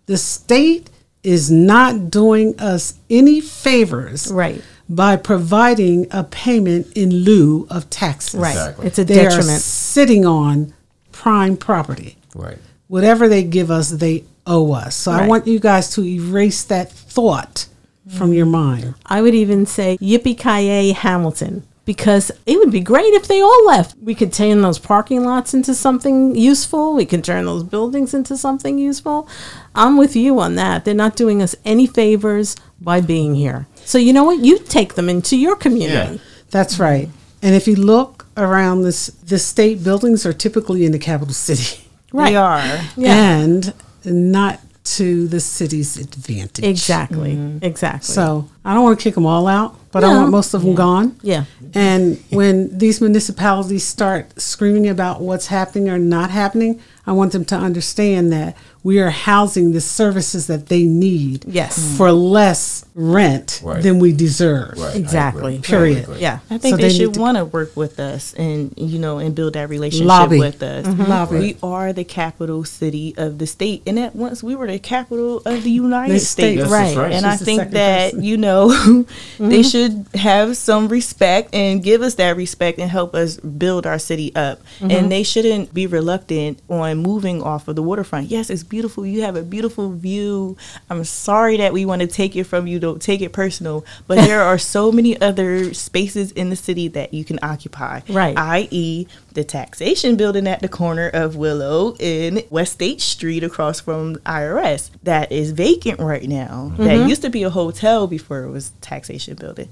The 0.06 0.16
state 0.16 0.90
is 1.22 1.50
not 1.50 2.10
doing 2.10 2.58
us 2.58 2.94
any 3.10 3.40
favors 3.40 4.32
Right. 4.32 4.62
By 4.88 5.16
providing 5.16 6.06
a 6.10 6.24
payment 6.24 6.92
in 6.94 7.10
lieu 7.10 7.66
of 7.70 7.88
taxes. 7.90 8.40
Right. 8.40 8.50
Exactly. 8.50 8.86
It's 8.86 8.98
a 8.98 9.04
They 9.04 9.26
are 9.26 9.42
sitting 9.42 10.26
on 10.26 10.74
prime 11.12 11.56
property. 11.56 12.16
Right. 12.34 12.58
Whatever 12.88 13.28
they 13.28 13.42
give 13.42 13.70
us, 13.70 13.90
they 13.90 14.24
owe 14.46 14.72
us. 14.72 14.94
So 14.94 15.12
I 15.12 15.26
want 15.26 15.46
you 15.46 15.58
guys 15.60 15.90
to 15.94 16.04
erase 16.04 16.64
that 16.64 16.90
thought 16.90 17.68
from 18.08 18.32
your 18.32 18.46
mind. 18.46 18.94
I 19.06 19.22
would 19.22 19.34
even 19.34 19.66
say 19.66 19.96
yippee 19.98 20.36
ki 20.36 20.92
Hamilton 20.92 21.66
because 21.84 22.30
it 22.46 22.58
would 22.58 22.70
be 22.70 22.80
great 22.80 23.12
if 23.14 23.26
they 23.26 23.40
all 23.40 23.66
left. 23.66 23.96
We 23.98 24.14
could 24.14 24.32
turn 24.32 24.62
those 24.62 24.78
parking 24.78 25.24
lots 25.24 25.54
into 25.54 25.74
something 25.74 26.36
useful. 26.36 26.94
We 26.94 27.06
could 27.06 27.24
turn 27.24 27.46
those 27.46 27.62
buildings 27.64 28.14
into 28.14 28.36
something 28.36 28.78
useful. 28.78 29.28
I'm 29.74 29.96
with 29.96 30.14
you 30.14 30.38
on 30.40 30.54
that. 30.56 30.84
They're 30.84 30.94
not 30.94 31.16
doing 31.16 31.42
us 31.42 31.56
any 31.64 31.86
favors 31.86 32.56
by 32.80 33.00
being 33.00 33.34
here. 33.34 33.66
So 33.84 33.98
you 33.98 34.12
know 34.12 34.24
what? 34.24 34.38
You 34.40 34.58
take 34.58 34.94
them 34.94 35.08
into 35.08 35.36
your 35.36 35.56
community. 35.56 36.14
Yeah. 36.16 36.22
That's 36.50 36.78
right. 36.78 37.08
And 37.42 37.54
if 37.54 37.66
you 37.66 37.74
look 37.76 38.26
around 38.36 38.82
this, 38.82 39.06
the 39.06 39.38
state 39.38 39.82
buildings 39.82 40.24
are 40.26 40.32
typically 40.32 40.84
in 40.84 40.92
the 40.92 40.98
capital 40.98 41.34
city 41.34 41.88
Right. 42.12 42.30
They 42.30 42.36
are. 42.36 42.60
Yeah. 42.96 43.38
and 43.40 43.74
not 44.04 44.60
to 44.84 45.28
the 45.28 45.38
city's 45.40 45.96
advantage. 45.96 46.64
Exactly. 46.64 47.34
Mm-hmm. 47.34 47.64
Exactly. 47.64 48.04
So 48.14 48.48
I 48.64 48.74
don't 48.74 48.82
want 48.82 48.98
to 48.98 49.02
kick 49.02 49.14
them 49.14 49.24
all 49.26 49.46
out, 49.46 49.76
but 49.92 50.02
I 50.04 50.08
want 50.08 50.30
most 50.30 50.54
of 50.54 50.62
them 50.62 50.74
gone. 50.74 51.18
yeah. 51.22 51.44
And 51.74 52.22
when 52.30 52.76
these 52.76 53.00
municipalities 53.00 53.84
start 53.84 54.38
screaming 54.40 54.88
about 54.88 55.20
what's 55.22 55.46
happening 55.46 55.88
or 55.88 55.98
not 55.98 56.30
happening, 56.30 56.80
I 57.06 57.12
want 57.12 57.32
them 57.32 57.44
to 57.46 57.56
understand 57.56 58.32
that 58.32 58.56
we 58.84 58.98
are 58.98 59.10
housing 59.10 59.72
the 59.72 59.80
services 59.80 60.46
that 60.46 60.66
they 60.68 60.82
need 60.84 61.44
Yes. 61.46 61.78
Mm. 61.78 61.96
for 61.96 62.12
less 62.12 62.84
rent 62.94 63.60
Right. 63.64 63.82
than 63.82 63.98
we 63.98 64.12
deserve. 64.12 64.74
Right. 64.78 64.96
Exactly. 64.96 65.58
Period. 65.60 65.98
I 65.98 66.00
agree. 66.02 66.20
Yeah. 66.20 66.38
I 66.50 66.58
think 66.58 66.72
So 66.74 66.76
they, 66.76 66.82
they 66.82 66.88
need 66.88 66.96
should 66.98 67.14
to- 67.14 67.20
want 67.20 67.38
to 67.38 67.44
work 67.44 67.76
with 67.76 67.98
us 67.98 68.34
and 68.34 68.72
you 68.76 68.98
know 68.98 69.18
and 69.18 69.34
build 69.34 69.54
that 69.54 69.68
relationship 69.70 70.06
Lobby. 70.08 70.38
with 70.38 70.62
us. 70.62 70.86
Mm-hmm. 70.86 71.02
Lobby. 71.10 71.38
We 71.38 71.56
are 71.62 71.92
the 71.92 72.04
capital 72.04 72.64
city 72.64 73.14
of 73.16 73.38
the 73.38 73.46
state, 73.46 73.82
and 73.86 73.98
at 73.98 74.14
once 74.14 74.42
we 74.42 74.54
were 74.54 74.66
the 74.66 74.78
capital 74.78 75.38
of 75.46 75.62
the 75.64 75.70
United 75.70 76.14
The 76.14 76.20
States. 76.20 76.62
state, 76.62 76.70
Right. 76.72 76.96
right. 76.96 77.12
And 77.12 77.24
She's 77.24 77.42
I 77.42 77.44
think 77.44 77.70
that 77.70 78.10
person. 78.12 78.24
you 78.24 78.36
know 78.36 78.42
know, 78.42 78.68
they 79.38 79.60
mm-hmm. 79.60 79.62
should 79.62 80.04
have 80.14 80.56
some 80.56 80.88
respect 80.88 81.54
and 81.54 81.82
give 81.82 82.02
us 82.02 82.16
that 82.16 82.36
respect 82.36 82.78
and 82.78 82.90
help 82.90 83.14
us 83.14 83.36
build 83.38 83.86
our 83.86 83.98
city 83.98 84.34
up. 84.34 84.58
Mm-hmm. 84.80 84.90
And 84.90 85.12
they 85.12 85.22
shouldn't 85.22 85.72
be 85.72 85.86
reluctant 85.86 86.58
on 86.68 86.98
moving 86.98 87.40
off 87.40 87.68
of 87.68 87.76
the 87.76 87.82
waterfront. 87.82 88.28
Yes, 88.28 88.50
it's 88.50 88.64
beautiful. 88.72 89.04
You 89.04 89.20
have 89.20 89.36
a 89.36 89.42
beautiful 89.42 89.90
view. 89.90 90.56
I'm 90.88 91.04
sorry 91.04 91.58
that 91.58 91.74
we 91.74 91.84
want 91.84 92.00
to 92.00 92.08
take 92.08 92.34
it 92.36 92.44
from 92.44 92.66
you. 92.66 92.78
Don't 92.78 93.02
take 93.02 93.20
it 93.20 93.30
personal. 93.30 93.84
But 94.06 94.14
there 94.26 94.40
are 94.40 94.56
so 94.56 94.90
many 94.90 95.20
other 95.20 95.74
spaces 95.74 96.32
in 96.32 96.48
the 96.48 96.56
city 96.56 96.88
that 96.88 97.12
you 97.12 97.22
can 97.22 97.38
occupy. 97.42 98.00
Right. 98.08 98.34
I.e., 98.34 99.06
the 99.34 99.44
taxation 99.44 100.16
building 100.16 100.46
at 100.46 100.60
the 100.60 100.70
corner 100.70 101.10
of 101.12 101.36
Willow 101.36 101.94
in 102.00 102.44
West 102.48 102.72
State 102.72 103.02
Street 103.02 103.44
across 103.44 103.80
from 103.80 104.16
IRS 104.16 104.90
that 105.02 105.30
is 105.30 105.52
vacant 105.52 106.00
right 106.00 106.26
now. 106.26 106.72
That 106.78 107.06
used 107.06 107.22
to 107.22 107.30
be 107.30 107.42
a 107.42 107.50
hotel 107.50 108.06
before 108.06 108.44
it 108.44 108.50
was 108.50 108.70
taxation 108.80 109.34
building. 109.36 109.68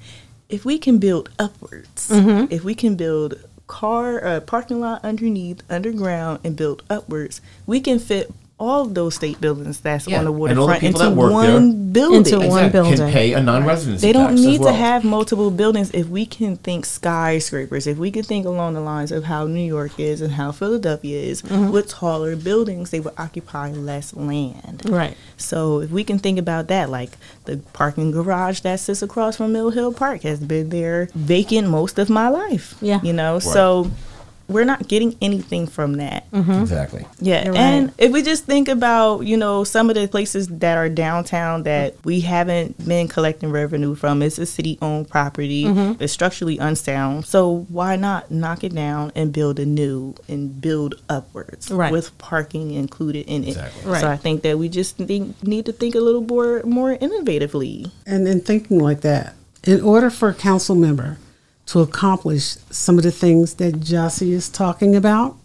If 0.50 0.66
we 0.66 0.78
can 0.78 0.98
build 0.98 1.30
upwards, 1.38 2.08
if 2.10 2.64
we 2.64 2.74
can 2.74 2.96
build 2.96 3.42
car 3.66 4.24
uh, 4.24 4.40
parking 4.40 4.80
lot 4.80 5.02
underneath 5.04 5.62
underground 5.70 6.40
and 6.42 6.56
build 6.56 6.82
upwards, 6.90 7.40
we 7.66 7.80
can 7.80 8.00
fit 8.00 8.32
all 8.60 8.84
those 8.84 9.14
state 9.16 9.40
buildings 9.40 9.80
that's 9.80 10.06
Yeah, 10.06 10.18
on 10.18 10.24
the 10.26 10.32
and 10.32 10.58
all 10.58 10.66
the 10.66 10.72
waterfront 10.72 10.80
people 10.82 11.00
into 11.00 11.10
that 11.10 11.16
work 11.20 11.32
one 11.32 11.92
building. 11.92 12.18
Into 12.18 12.36
one 12.38 12.44
Exactly. 12.66 12.70
building. 12.70 12.96
Can 12.98 13.12
pay 13.12 13.32
a 13.32 13.42
non-residency 13.42 14.06
They 14.06 14.12
don't 14.12 14.28
tax 14.28 14.40
as 14.40 14.46
need 14.46 14.60
well. 14.60 14.68
to 14.72 14.78
have 14.78 15.02
multiple 15.02 15.50
buildings 15.50 15.90
if 15.92 16.06
we 16.08 16.26
can 16.26 16.56
think 16.56 16.84
skyscrapers, 16.86 17.86
if 17.86 17.96
we 17.98 18.10
can 18.10 18.22
think 18.22 18.46
along 18.46 18.74
the 18.74 18.80
lines 18.80 19.10
of 19.12 19.24
how 19.24 19.46
New 19.46 19.64
York 19.76 19.98
is 19.98 20.20
and 20.20 20.34
how 20.34 20.52
Philadelphia 20.52 21.18
is, 21.18 21.40
Mm-hmm. 21.42 21.70
with 21.72 21.88
taller 21.88 22.36
buildings, 22.36 22.90
they 22.90 23.00
would 23.00 23.14
occupy 23.18 23.70
less 23.70 24.14
land. 24.14 24.82
Right. 24.88 25.16
So 25.38 25.80
if 25.80 25.90
we 25.90 26.04
can 26.04 26.18
think 26.18 26.38
about 26.38 26.68
that, 26.68 26.90
like 26.90 27.12
the 27.46 27.56
parking 27.72 28.10
garage 28.10 28.60
that 28.60 28.78
sits 28.78 29.00
across 29.02 29.36
from 29.38 29.52
Mill 29.52 29.70
Hill 29.70 29.92
Park 29.94 30.22
has 30.22 30.38
been 30.40 30.68
there 30.68 31.08
vacant 31.14 31.68
most 31.68 31.98
of 31.98 32.10
my 32.10 32.28
life. 32.28 32.74
Yeah. 32.82 33.00
You 33.02 33.14
know, 33.14 33.38
so 33.38 33.90
we're 34.50 34.64
not 34.64 34.88
getting 34.88 35.16
anything 35.20 35.66
from 35.66 35.94
that. 35.94 36.26
Exactly. 36.32 37.06
Yeah, 37.20 37.44
You're 37.46 37.56
and 37.56 37.92
if 37.98 38.12
we 38.12 38.22
just 38.22 38.44
think 38.44 38.68
about 38.68 39.20
you 39.20 39.36
know 39.36 39.64
some 39.64 39.88
of 39.90 39.96
the 39.96 40.06
places 40.08 40.48
that 40.48 40.76
are 40.76 40.88
downtown 40.88 41.62
that 41.64 41.94
we 42.04 42.20
haven't 42.20 42.86
been 42.86 43.08
collecting 43.08 43.50
revenue 43.50 43.94
from, 43.94 44.22
it's 44.22 44.38
a 44.38 44.46
city-owned 44.46 45.08
property. 45.08 45.64
Mm-hmm. 45.64 46.02
It's 46.02 46.12
structurally 46.12 46.58
unsound, 46.58 47.24
so 47.26 47.66
why 47.68 47.96
not 47.96 48.30
knock 48.30 48.64
it 48.64 48.74
down 48.74 49.12
and 49.14 49.32
build 49.32 49.58
a 49.58 49.66
new 49.66 50.14
and 50.28 50.60
build 50.60 50.96
upwards 51.08 51.70
Right. 51.70 51.92
with 51.92 52.16
parking 52.18 52.72
included 52.72 53.26
in 53.26 53.44
it. 53.44 53.48
Exactly. 53.48 53.90
Right. 53.90 54.00
So 54.00 54.08
I 54.10 54.16
think 54.16 54.42
that 54.42 54.58
we 54.58 54.68
just 54.68 54.96
think, 54.96 55.42
need 55.42 55.66
to 55.66 55.72
think 55.72 55.94
a 55.94 56.00
little 56.00 56.22
more 56.22 56.62
more 56.64 56.96
innovatively. 56.96 57.90
And 58.06 58.26
in 58.26 58.40
thinking 58.40 58.78
like 58.78 59.02
that, 59.02 59.34
in 59.64 59.80
order 59.82 60.10
for 60.10 60.28
a 60.30 60.34
council 60.34 60.74
member 60.74 61.18
to 61.70 61.80
accomplish 61.80 62.56
some 62.70 62.98
of 62.98 63.04
the 63.04 63.12
things 63.12 63.54
that 63.54 63.74
Jossie 63.74 64.32
is 64.32 64.48
talking 64.48 64.96
about, 64.96 65.36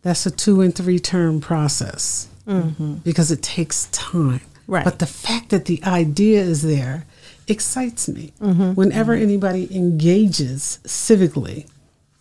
that's 0.00 0.24
a 0.24 0.30
two 0.30 0.62
and 0.62 0.74
three 0.74 0.98
term 0.98 1.42
process 1.42 2.26
mm-hmm. 2.46 2.94
because 2.94 3.30
it 3.30 3.42
takes 3.42 3.84
time. 3.92 4.40
Right. 4.66 4.82
But 4.82 4.98
the 4.98 5.06
fact 5.06 5.50
that 5.50 5.66
the 5.66 5.82
idea 5.84 6.40
is 6.40 6.62
there 6.62 7.04
excites 7.48 8.08
me. 8.08 8.32
Mm-hmm. 8.40 8.72
Whenever 8.72 9.12
mm-hmm. 9.12 9.24
anybody 9.24 9.76
engages 9.76 10.78
civically 10.84 11.68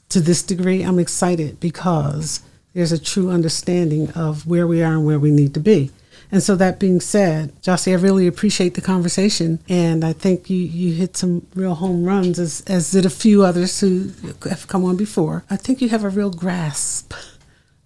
to 0.09 0.19
this 0.19 0.43
degree, 0.43 0.81
I'm 0.81 0.99
excited 0.99 1.61
because 1.61 2.41
there's 2.73 2.91
a 2.91 2.99
true 2.99 3.29
understanding 3.29 4.11
of 4.11 4.45
where 4.45 4.67
we 4.67 4.83
are 4.83 4.95
and 4.95 5.05
where 5.05 5.19
we 5.19 5.31
need 5.31 5.53
to 5.53 5.61
be. 5.61 5.89
And 6.31 6.43
so 6.43 6.55
that 6.55 6.79
being 6.79 6.99
said, 7.01 7.59
Jossie, 7.61 7.91
I 7.91 7.95
really 7.95 8.27
appreciate 8.27 8.75
the 8.75 8.81
conversation, 8.81 9.59
and 9.67 10.03
I 10.03 10.13
think 10.13 10.49
you, 10.49 10.57
you 10.57 10.93
hit 10.93 11.17
some 11.17 11.47
real 11.55 11.75
home 11.75 12.03
runs, 12.03 12.37
as 12.37 12.61
as 12.67 12.91
did 12.91 13.05
a 13.05 13.09
few 13.09 13.43
others 13.43 13.79
who 13.79 14.11
have 14.47 14.67
come 14.67 14.85
on 14.85 14.95
before. 14.95 15.43
I 15.49 15.55
think 15.55 15.81
you 15.81 15.89
have 15.89 16.03
a 16.03 16.09
real 16.09 16.29
grasp 16.29 17.13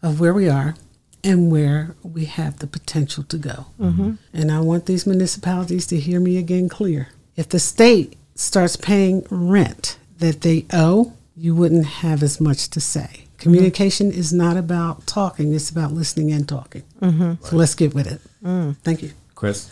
of 0.01 0.19
where 0.19 0.33
we 0.33 0.49
are 0.49 0.75
and 1.23 1.49
where 1.51 1.95
we 2.03 2.25
have 2.25 2.59
the 2.59 2.67
potential 2.67 3.23
to 3.23 3.37
go. 3.37 3.67
Mm-hmm. 3.79 4.13
And 4.33 4.51
I 4.51 4.59
want 4.59 4.85
these 4.85 5.07
municipalities 5.07 5.87
to 5.87 5.99
hear 5.99 6.19
me 6.19 6.37
again 6.37 6.67
clear. 6.67 7.09
If 7.37 7.49
the 7.49 7.59
state 7.59 8.17
starts 8.35 8.75
paying 8.75 9.25
rent 9.29 9.97
that 10.17 10.41
they 10.41 10.65
owe, 10.73 11.13
you 11.35 11.55
wouldn't 11.55 11.85
have 11.85 12.21
as 12.21 12.41
much 12.41 12.69
to 12.71 12.81
say. 12.81 13.25
Communication 13.43 14.11
is 14.11 14.33
not 14.33 14.57
about 14.57 15.05
talking, 15.05 15.53
it's 15.53 15.69
about 15.69 15.91
listening 15.91 16.31
and 16.31 16.47
talking. 16.47 16.83
Mm-hmm. 17.01 17.43
So 17.43 17.55
let's 17.55 17.75
get 17.75 17.93
with 17.93 18.11
it. 18.11 18.21
Mm. 18.43 18.77
Thank 18.77 19.03
you. 19.03 19.11
Chris. 19.35 19.69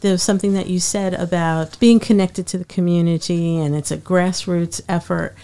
There's 0.00 0.24
something 0.24 0.54
that 0.54 0.66
you 0.66 0.80
said 0.80 1.14
about 1.14 1.78
being 1.78 2.00
connected 2.00 2.48
to 2.48 2.58
the 2.58 2.64
community 2.64 3.56
and 3.56 3.72
it's 3.76 3.92
a 3.92 3.96
grassroots 3.96 4.80
effort. 4.88 5.36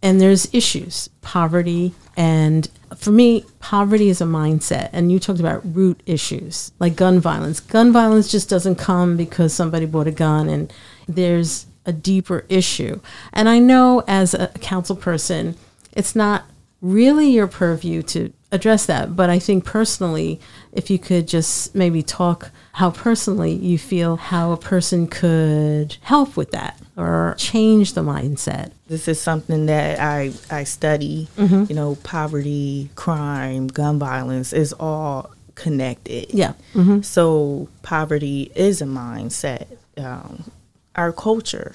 And 0.00 0.18
there's 0.18 0.52
issues, 0.54 1.10
poverty. 1.20 1.92
And 2.16 2.70
for 2.96 3.10
me, 3.10 3.44
poverty 3.60 4.08
is 4.08 4.22
a 4.22 4.24
mindset. 4.24 4.88
And 4.94 5.12
you 5.12 5.18
talked 5.18 5.40
about 5.40 5.60
root 5.74 6.02
issues 6.06 6.72
like 6.78 6.96
gun 6.96 7.20
violence. 7.20 7.60
Gun 7.60 7.92
violence 7.92 8.30
just 8.30 8.48
doesn't 8.48 8.76
come 8.76 9.18
because 9.18 9.52
somebody 9.52 9.84
bought 9.84 10.06
a 10.06 10.12
gun 10.12 10.48
and 10.48 10.72
there's 11.06 11.66
a 11.84 11.92
deeper 11.92 12.46
issue. 12.48 12.98
And 13.34 13.48
I 13.48 13.58
know 13.58 14.04
as 14.08 14.32
a 14.32 14.48
council 14.60 14.96
person, 14.96 15.56
it's 15.92 16.16
not 16.16 16.44
really 16.80 17.30
your 17.30 17.46
purview 17.46 18.02
to 18.02 18.32
address 18.50 18.86
that. 18.86 19.14
But 19.14 19.30
I 19.30 19.38
think 19.38 19.64
personally, 19.64 20.40
if 20.72 20.90
you 20.90 20.98
could 20.98 21.28
just 21.28 21.74
maybe 21.74 22.02
talk 22.02 22.50
how 22.72 22.90
personally 22.90 23.52
you 23.52 23.78
feel 23.78 24.16
how 24.16 24.52
a 24.52 24.56
person 24.56 25.06
could 25.08 25.96
help 26.02 26.36
with 26.36 26.52
that 26.52 26.80
or 26.96 27.34
change 27.36 27.94
the 27.94 28.02
mindset. 28.02 28.70
This 28.86 29.08
is 29.08 29.20
something 29.20 29.66
that 29.66 30.00
I 30.00 30.32
I 30.50 30.64
study. 30.64 31.28
Mm-hmm. 31.36 31.64
You 31.68 31.74
know, 31.74 31.96
poverty, 32.04 32.90
crime, 32.94 33.66
gun 33.66 33.98
violence 33.98 34.52
is 34.52 34.72
all 34.72 35.30
connected. 35.56 36.32
Yeah. 36.32 36.52
So 37.02 37.68
poverty 37.82 38.52
is 38.54 38.80
a 38.80 38.86
mindset. 38.86 39.66
Um, 39.96 40.44
our 40.94 41.12
culture 41.12 41.74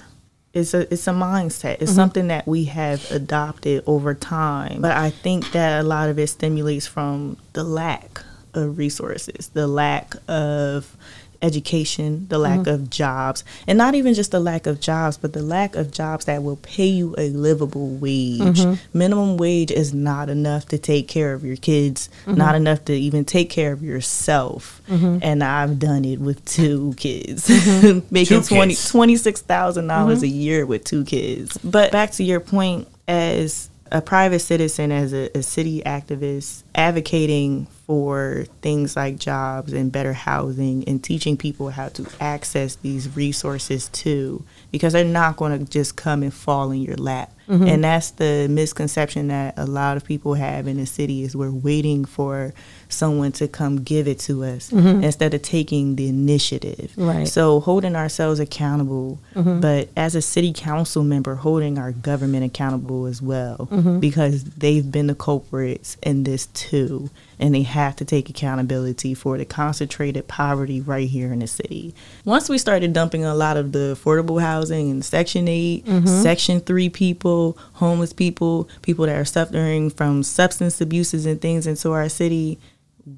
is 0.54 0.72
a 0.72 0.92
it's 0.92 1.06
a 1.06 1.12
mindset. 1.12 1.74
It's 1.74 1.90
mm-hmm. 1.90 1.94
something 1.94 2.28
that 2.28 2.46
we 2.46 2.64
have 2.64 3.10
adopted 3.10 3.82
over 3.86 4.14
time. 4.14 4.80
But 4.80 4.96
I 4.96 5.10
think 5.10 5.52
that 5.52 5.80
a 5.80 5.82
lot 5.82 6.08
of 6.08 6.18
it 6.18 6.28
stimulates 6.28 6.86
from 6.86 7.36
the 7.52 7.64
lack 7.64 8.22
of 8.54 8.78
resources, 8.78 9.48
the 9.48 9.66
lack 9.66 10.14
of 10.28 10.96
education, 11.42 12.26
the 12.28 12.38
lack 12.38 12.60
mm-hmm. 12.60 12.70
of 12.70 12.90
jobs, 12.90 13.44
and 13.66 13.78
not 13.78 13.94
even 13.94 14.14
just 14.14 14.30
the 14.30 14.40
lack 14.40 14.66
of 14.66 14.80
jobs, 14.80 15.16
but 15.16 15.32
the 15.32 15.42
lack 15.42 15.76
of 15.76 15.90
jobs 15.90 16.24
that 16.24 16.42
will 16.42 16.56
pay 16.56 16.86
you 16.86 17.14
a 17.18 17.30
livable 17.30 17.88
wage. 17.88 18.40
Mm-hmm. 18.40 18.98
Minimum 18.98 19.36
wage 19.36 19.70
is 19.70 19.92
not 19.94 20.28
enough 20.28 20.66
to 20.68 20.78
take 20.78 21.08
care 21.08 21.34
of 21.34 21.44
your 21.44 21.56
kids, 21.56 22.08
mm-hmm. 22.26 22.34
not 22.34 22.54
enough 22.54 22.84
to 22.86 22.94
even 22.94 23.24
take 23.24 23.50
care 23.50 23.72
of 23.72 23.82
yourself. 23.82 24.80
And 25.22 25.42
I've 25.42 25.78
done 25.78 26.04
it 26.04 26.20
with 26.20 26.44
two 26.44 26.94
kids, 26.96 27.48
making 28.10 28.42
Two 28.42 28.42
twenty 28.42 28.74
kids. 28.74 28.90
twenty 28.90 29.16
six 29.16 29.40
thousand 29.40 29.86
dollars 29.86 30.22
a 30.22 30.28
year 30.28 30.66
with 30.66 30.84
two 30.84 31.04
kids. 31.04 31.58
But 31.58 31.92
back 31.92 32.12
to 32.12 32.24
your 32.24 32.40
point, 32.40 32.88
as 33.08 33.70
a 33.90 34.00
private 34.00 34.40
citizen, 34.40 34.92
as 34.92 35.12
a, 35.12 35.30
a 35.36 35.42
city 35.42 35.82
activist, 35.82 36.62
advocating 36.74 37.66
for 37.86 38.46
things 38.62 38.96
like 38.96 39.18
jobs 39.18 39.72
and 39.72 39.92
better 39.92 40.14
housing 40.14 40.84
and 40.88 41.04
teaching 41.04 41.36
people 41.36 41.68
how 41.68 41.88
to 41.90 42.06
access 42.18 42.76
these 42.76 43.14
resources 43.14 43.88
too, 43.88 44.42
because 44.72 44.94
they're 44.94 45.04
not 45.04 45.36
going 45.36 45.58
to 45.58 45.70
just 45.70 45.96
come 45.96 46.22
and 46.22 46.32
fall 46.32 46.70
in 46.70 46.80
your 46.80 46.96
lap. 46.96 47.30
Mm-hmm. 47.46 47.66
And 47.66 47.84
that's 47.84 48.12
the 48.12 48.46
misconception 48.48 49.28
that 49.28 49.52
a 49.58 49.66
lot 49.66 49.98
of 49.98 50.04
people 50.06 50.32
have 50.32 50.66
in 50.66 50.78
the 50.78 50.86
city 50.86 51.24
is 51.24 51.36
we're 51.36 51.50
waiting 51.50 52.06
for 52.06 52.54
someone 52.88 53.32
to 53.32 53.46
come 53.48 53.82
give 53.82 54.08
it 54.08 54.18
to 54.20 54.44
us 54.44 54.70
mm-hmm. 54.70 55.04
instead 55.04 55.34
of 55.34 55.42
taking 55.42 55.96
the 55.96 56.08
initiative. 56.08 56.94
Right. 56.96 57.28
So 57.28 57.60
holding 57.60 57.96
ourselves 57.96 58.40
accountable, 58.40 59.18
mm-hmm. 59.34 59.60
but 59.60 59.90
as 59.94 60.14
a 60.14 60.22
city 60.22 60.54
council 60.54 61.04
member, 61.04 61.34
holding 61.34 61.78
our 61.78 61.92
government 61.92 62.46
accountable 62.46 63.04
as 63.04 63.20
well, 63.20 63.68
because 64.00 64.44
they've 64.44 64.90
been 64.90 65.08
the 65.08 65.14
culprits 65.14 65.98
in 66.02 66.24
this 66.24 66.46
too, 66.46 67.10
and 67.38 67.54
they 67.54 67.62
have 67.62 67.96
to 67.96 68.04
take 68.04 68.28
accountability 68.28 69.14
for 69.14 69.38
the 69.38 69.44
concentrated 69.44 70.28
poverty 70.28 70.80
right 70.80 71.08
here 71.08 71.32
in 71.32 71.40
the 71.40 71.46
city. 71.46 71.94
Once 72.24 72.48
we 72.48 72.58
started 72.58 72.92
dumping 72.92 73.24
a 73.24 73.34
lot 73.34 73.56
of 73.56 73.72
the 73.72 73.96
affordable 73.98 74.40
housing 74.40 74.90
and 74.90 75.04
Section 75.04 75.48
8, 75.48 75.84
mm-hmm. 75.84 76.06
Section 76.06 76.60
3 76.60 76.88
people, 76.88 77.58
homeless 77.74 78.12
people, 78.12 78.68
people 78.82 79.06
that 79.06 79.16
are 79.16 79.24
suffering 79.24 79.90
from 79.90 80.22
substance 80.22 80.80
abuses 80.80 81.26
and 81.26 81.40
things 81.40 81.66
into 81.66 81.92
our 81.92 82.08
city, 82.08 82.58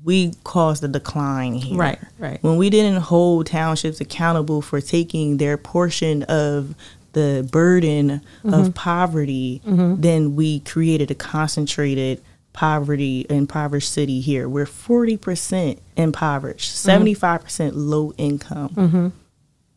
we 0.04 0.32
caused 0.44 0.82
a 0.82 0.88
decline 0.88 1.54
here. 1.54 1.78
Right, 1.78 1.98
right. 2.18 2.42
When 2.42 2.56
we 2.56 2.70
didn't 2.70 3.02
hold 3.02 3.46
townships 3.46 4.00
accountable 4.00 4.60
for 4.62 4.80
taking 4.80 5.36
their 5.36 5.56
portion 5.56 6.24
of 6.24 6.74
the 7.12 7.48
burden 7.50 8.10
of 8.44 8.50
mm-hmm. 8.50 8.70
poverty, 8.72 9.62
mm-hmm. 9.64 10.00
then 10.00 10.36
we 10.36 10.60
created 10.60 11.10
a 11.10 11.14
concentrated 11.14 12.20
poverty 12.56 13.26
impoverished 13.28 13.92
city 13.92 14.20
here. 14.20 14.48
We're 14.48 14.64
40% 14.64 15.78
impoverished, 15.94 16.74
mm-hmm. 16.74 17.04
75% 17.04 17.72
low 17.74 18.14
income. 18.16 18.70
Mm-hmm. 18.70 19.08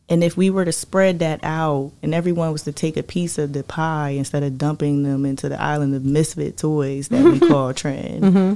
And 0.07 0.23
if 0.23 0.37
we 0.37 0.49
were 0.49 0.63
to 0.63 0.71
spread 0.71 1.19
that 1.19 1.41
out 1.43 1.91
and 2.01 2.15
everyone 2.15 2.53
was 2.53 2.63
to 2.63 2.71
take 2.71 2.95
a 2.95 3.03
piece 3.03 3.37
of 3.37 3.51
the 3.51 3.63
pie 3.63 4.11
instead 4.11 4.43
of 4.43 4.57
dumping 4.57 5.03
them 5.03 5.25
into 5.25 5.49
the 5.49 5.61
island 5.61 5.93
of 5.93 6.05
misfit 6.05 6.57
toys 6.57 7.09
that 7.09 7.21
we 7.21 7.39
call 7.47 7.73
Trenton, 7.73 8.21
mm-hmm. 8.21 8.53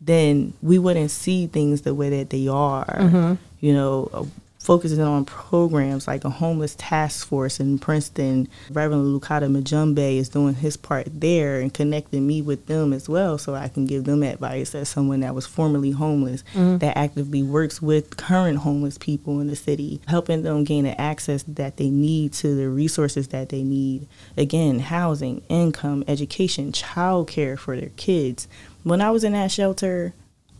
then 0.00 0.54
we 0.62 0.78
wouldn't 0.78 1.10
see 1.10 1.46
things 1.46 1.82
the 1.82 1.94
way 1.94 2.08
that 2.08 2.30
they 2.30 2.48
are. 2.48 3.36
You 3.60 3.74
know, 3.74 4.28
focusing 4.68 5.00
on 5.00 5.24
programs 5.24 6.06
like 6.06 6.26
a 6.26 6.28
homeless 6.28 6.74
task 6.74 7.26
force 7.26 7.58
in 7.58 7.78
Princeton. 7.78 8.46
Reverend 8.68 9.18
Lukata 9.18 9.50
Mjumbe 9.50 10.18
is 10.18 10.28
doing 10.28 10.52
his 10.52 10.76
part 10.76 11.06
there 11.10 11.58
and 11.58 11.72
connecting 11.72 12.26
me 12.26 12.42
with 12.42 12.66
them 12.66 12.92
as 12.92 13.08
well 13.08 13.38
so 13.38 13.54
I 13.54 13.68
can 13.68 13.86
give 13.86 14.04
them 14.04 14.22
advice 14.22 14.74
as 14.74 14.90
someone 14.90 15.20
that 15.20 15.34
was 15.34 15.46
formerly 15.46 15.92
homeless 15.92 16.44
mm-hmm. 16.52 16.76
that 16.78 16.98
actively 16.98 17.42
works 17.42 17.80
with 17.80 18.18
current 18.18 18.58
homeless 18.58 18.98
people 18.98 19.40
in 19.40 19.46
the 19.46 19.56
city, 19.56 20.02
helping 20.06 20.42
them 20.42 20.64
gain 20.64 20.84
the 20.84 21.00
access 21.00 21.44
that 21.44 21.78
they 21.78 21.88
need 21.88 22.34
to 22.34 22.54
the 22.54 22.68
resources 22.68 23.28
that 23.28 23.48
they 23.48 23.62
need. 23.62 24.06
Again, 24.36 24.80
housing, 24.80 25.40
income, 25.48 26.04
education, 26.06 26.72
childcare 26.72 27.58
for 27.58 27.74
their 27.74 27.88
kids. 27.96 28.46
When 28.82 29.00
I 29.00 29.12
was 29.12 29.24
in 29.24 29.32
that 29.32 29.50
shelter, 29.50 30.12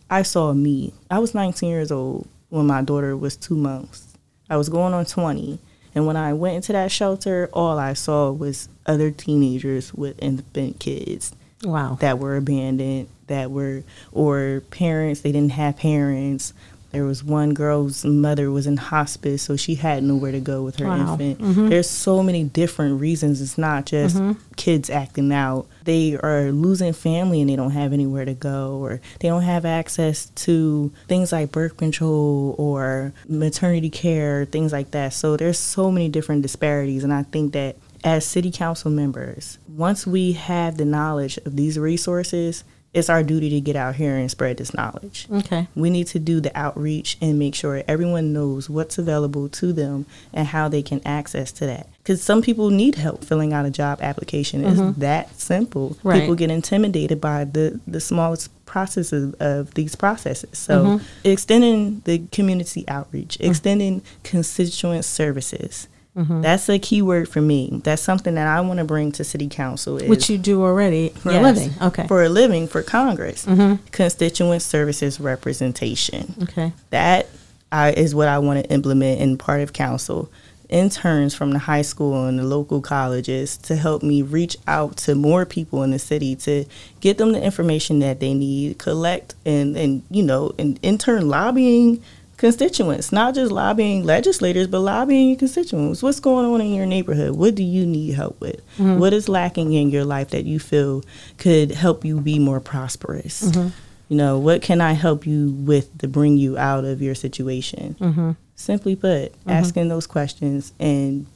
I 0.09 0.23
saw 0.23 0.51
me. 0.53 0.95
I 1.11 1.19
was 1.19 1.35
19 1.35 1.69
years 1.69 1.91
old 1.91 2.27
when 2.49 2.67
my 2.67 2.81
daughter 2.81 3.15
was 3.15 3.35
two 3.35 3.55
months. 3.55 4.17
I 4.49 4.57
was 4.57 4.69
going 4.69 4.93
on 4.93 5.05
20. 5.05 5.59
And 5.95 6.05
when 6.05 6.15
I 6.17 6.33
went 6.33 6.55
into 6.55 6.71
that 6.73 6.91
shelter, 6.91 7.49
all 7.53 7.77
I 7.79 7.93
saw 7.93 8.31
was 8.31 8.69
other 8.85 9.11
teenagers 9.11 9.93
with 9.93 10.21
infant 10.21 10.79
kids 10.79 11.33
Wow. 11.63 11.97
that 11.99 12.19
were 12.19 12.37
abandoned, 12.37 13.07
that 13.27 13.51
were, 13.51 13.83
or 14.11 14.61
parents, 14.71 15.21
they 15.21 15.31
didn't 15.31 15.51
have 15.53 15.77
parents. 15.77 16.53
There 16.91 17.05
was 17.05 17.23
one 17.23 17.53
girl's 17.53 18.03
mother 18.03 18.49
was 18.49 18.65
in 18.65 18.77
hospice, 18.77 19.43
so 19.43 19.55
she 19.55 19.75
had 19.75 20.03
nowhere 20.03 20.31
to 20.31 20.39
go 20.39 20.63
with 20.63 20.77
her 20.77 20.87
Wow. 20.87 21.11
infant. 21.11 21.39
Mm-hmm. 21.39 21.69
There's 21.69 21.89
so 21.89 22.23
many 22.23 22.43
different 22.43 22.99
reasons. 22.99 23.41
It's 23.41 23.57
not 23.57 23.85
just 23.85 24.17
mm-hmm. 24.17 24.39
kids 24.55 24.89
acting 24.89 25.31
out. 25.31 25.67
They 25.83 26.15
are 26.17 26.51
losing 26.51 26.93
family 26.93 27.41
and 27.41 27.49
they 27.49 27.55
don't 27.55 27.71
have 27.71 27.93
anywhere 27.93 28.25
to 28.25 28.33
go, 28.33 28.79
or 28.81 29.01
they 29.19 29.27
don't 29.27 29.43
have 29.43 29.65
access 29.65 30.27
to 30.27 30.91
things 31.07 31.31
like 31.31 31.51
birth 31.51 31.77
control 31.77 32.55
or 32.57 33.13
maternity 33.27 33.89
care, 33.89 34.45
things 34.45 34.71
like 34.73 34.91
that. 34.91 35.13
So 35.13 35.37
there's 35.37 35.59
so 35.59 35.91
many 35.91 36.09
different 36.09 36.41
disparities, 36.41 37.03
and 37.03 37.13
I 37.13 37.23
think 37.23 37.53
that 37.53 37.75
as 38.03 38.25
city 38.25 38.49
council 38.49 38.89
members, 38.89 39.57
once 39.67 40.07
we 40.07 40.31
have 40.31 40.77
the 40.77 40.85
knowledge 40.85 41.37
of 41.45 41.55
these 41.55 41.77
resources, 41.77 42.63
it's 42.93 43.09
our 43.09 43.21
duty 43.21 43.49
to 43.51 43.61
get 43.61 43.75
out 43.75 43.95
here 43.95 44.15
and 44.15 44.31
spread 44.31 44.57
this 44.57 44.73
knowledge. 44.73 45.27
Okay. 45.31 45.67
We 45.75 45.89
need 45.89 46.07
to 46.07 46.19
do 46.19 46.39
the 46.39 46.57
outreach 46.57 47.17
and 47.21 47.37
make 47.37 47.53
sure 47.53 47.83
everyone 47.87 48.33
knows 48.33 48.69
what's 48.69 48.97
available 48.97 49.47
to 49.49 49.71
them 49.71 50.07
and 50.33 50.47
how 50.47 50.69
they 50.69 50.81
can 50.81 51.01
access 51.05 51.51
to 51.53 51.65
that. 51.67 51.87
Because 51.99 52.23
some 52.23 52.41
people 52.41 52.71
need 52.71 52.95
help 52.95 53.23
filling 53.23 53.53
out 53.53 53.65
a 53.65 53.69
job 53.69 53.99
application. 54.01 54.63
It's 54.63 54.79
mm-hmm. 54.79 54.99
that 55.01 55.39
simple. 55.39 55.97
Right. 56.03 56.21
People 56.21 56.35
get 56.35 56.49
intimidated 56.49 57.21
by 57.21 57.43
the, 57.43 57.79
the 57.85 58.01
smallest 58.01 58.49
processes 58.65 59.35
of 59.35 59.73
these 59.75 59.95
processes. 59.95 60.57
So 60.57 60.85
mm-hmm. 60.85 61.05
extending 61.23 62.01
the 62.05 62.19
community 62.31 62.85
outreach, 62.87 63.37
mm. 63.37 63.49
extending 63.49 64.01
constituent 64.23 65.05
services. 65.05 65.87
Mm-hmm. 66.19 66.41
That's 66.41 66.67
a 66.67 66.77
key 66.79 67.01
word 67.01 67.29
for 67.29 67.39
me. 67.39 67.79
That's 67.83 68.01
something 68.01 68.35
that 68.35 68.45
I 68.45 68.59
want 68.59 68.79
to 68.79 68.83
bring 68.85 69.13
to 69.13 69.23
city 69.23 69.47
council. 69.47 69.97
Is 69.97 70.09
Which 70.09 70.29
you 70.29 70.37
do 70.37 70.63
already 70.63 71.09
for 71.09 71.31
a 71.31 71.39
living. 71.39 71.71
Okay. 71.81 72.07
For 72.07 72.23
a 72.23 72.29
living 72.29 72.67
for 72.67 72.83
Congress. 72.83 73.45
Mm-hmm. 73.45 73.85
Constituent 73.91 74.61
services 74.61 75.19
representation. 75.19 76.35
okay. 76.43 76.73
That 76.89 77.27
I, 77.71 77.91
is 77.91 78.13
what 78.13 78.27
I 78.27 78.39
want 78.39 78.63
to 78.63 78.69
implement 78.71 79.21
in 79.21 79.37
part 79.37 79.61
of 79.61 79.71
council. 79.71 80.29
Interns 80.67 81.33
from 81.33 81.51
the 81.51 81.59
high 81.59 81.81
school 81.81 82.27
and 82.27 82.37
the 82.37 82.43
local 82.43 82.81
colleges 82.81 83.57
to 83.57 83.75
help 83.75 84.03
me 84.03 84.21
reach 84.21 84.57
out 84.67 84.97
to 84.97 85.15
more 85.15 85.45
people 85.45 85.81
in 85.83 85.91
the 85.91 85.97
city 85.99 86.35
to 86.35 86.65
get 86.99 87.17
them 87.17 87.31
the 87.31 87.41
information 87.41 87.99
that 87.99 88.19
they 88.19 88.33
need, 88.33 88.77
collect 88.77 89.35
and, 89.45 89.75
and 89.75 90.03
you 90.11 90.21
know, 90.21 90.51
and 90.59 90.79
in 90.83 90.97
turn 90.99 91.27
lobbying 91.27 92.03
constituents, 92.39 93.11
not 93.11 93.35
just 93.35 93.51
lobbying 93.51 94.05
legislators, 94.05 94.65
but 94.65 94.79
lobbying 94.79 95.29
your 95.29 95.37
constituents. 95.37 96.01
What's 96.01 96.21
going 96.21 96.45
on 96.45 96.61
in 96.61 96.73
your 96.73 96.85
neighborhood? 96.85 97.35
What 97.35 97.53
do 97.53 97.63
you 97.63 97.85
need 97.85 98.13
help 98.13 98.39
with? 98.39 98.65
Mm-hmm. 98.77 98.97
What 98.97 99.13
is 99.13 99.29
lacking 99.29 99.73
in 99.73 99.89
your 99.89 100.05
life 100.05 100.29
that 100.29 100.45
you 100.45 100.57
feel 100.57 101.03
could 101.37 101.71
help 101.71 102.05
you 102.05 102.21
be 102.21 102.39
more 102.39 102.61
prosperous? 102.61 103.43
Mm-hmm. 103.43 103.69
You 104.07 104.17
know, 104.17 104.39
what 104.39 104.61
can 104.61 104.81
I 104.81 104.93
help 104.93 105.27
you 105.27 105.51
with 105.51 105.95
to 105.99 106.07
bring 106.07 106.37
you 106.37 106.57
out 106.57 106.85
of 106.85 107.01
your 107.01 107.13
situation? 107.13 107.95
Mm-hmm. 107.99 108.31
Simply 108.55 108.95
put, 108.95 109.33
asking 109.45 109.89
those 109.89 110.07
questions 110.07 110.73
and 110.79 111.27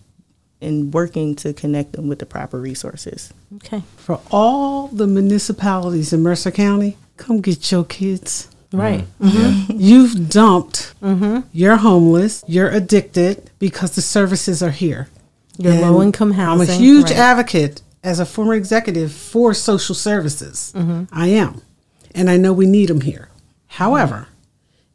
and 0.61 0.93
working 0.93 1.35
to 1.35 1.51
connect 1.53 1.91
them 1.91 2.07
with 2.07 2.19
the 2.19 2.25
proper 2.25 2.57
resources. 2.57 3.33
Okay. 3.57 3.83
For 3.97 4.21
all 4.31 4.87
the 4.87 5.07
municipalities 5.07 6.13
in 6.13 6.23
Mercer 6.23 6.51
County, 6.51 6.97
come 7.17 7.41
get 7.41 7.69
your 7.69 7.83
kids. 7.83 8.49
Right. 8.73 9.05
You've 9.69 10.29
dumped. 10.29 10.93
You're 11.51 11.77
homeless. 11.77 12.43
You're 12.47 12.69
addicted 12.69 13.49
because 13.59 13.95
the 13.95 14.01
services 14.01 14.61
are 14.63 14.71
here. 14.71 15.07
Your 15.57 15.73
And 15.73 15.81
low 15.81 16.01
income 16.01 16.31
housing. 16.31 16.67
I'm 16.69 16.75
a 16.75 16.79
huge 16.79 17.05
right. 17.11 17.17
advocate 17.17 17.81
as 18.03 18.19
a 18.19 18.25
former 18.25 18.55
executive 18.55 19.11
for 19.11 19.53
social 19.53 19.93
services. 19.95 20.73
Mm-hmm. 20.75 21.03
I 21.11 21.27
am. 21.27 21.61
And 22.15 22.29
I 22.29 22.37
know 22.37 22.51
we 22.53 22.65
need 22.65 22.89
them 22.89 23.01
here. 23.01 23.29
However, 23.67 24.27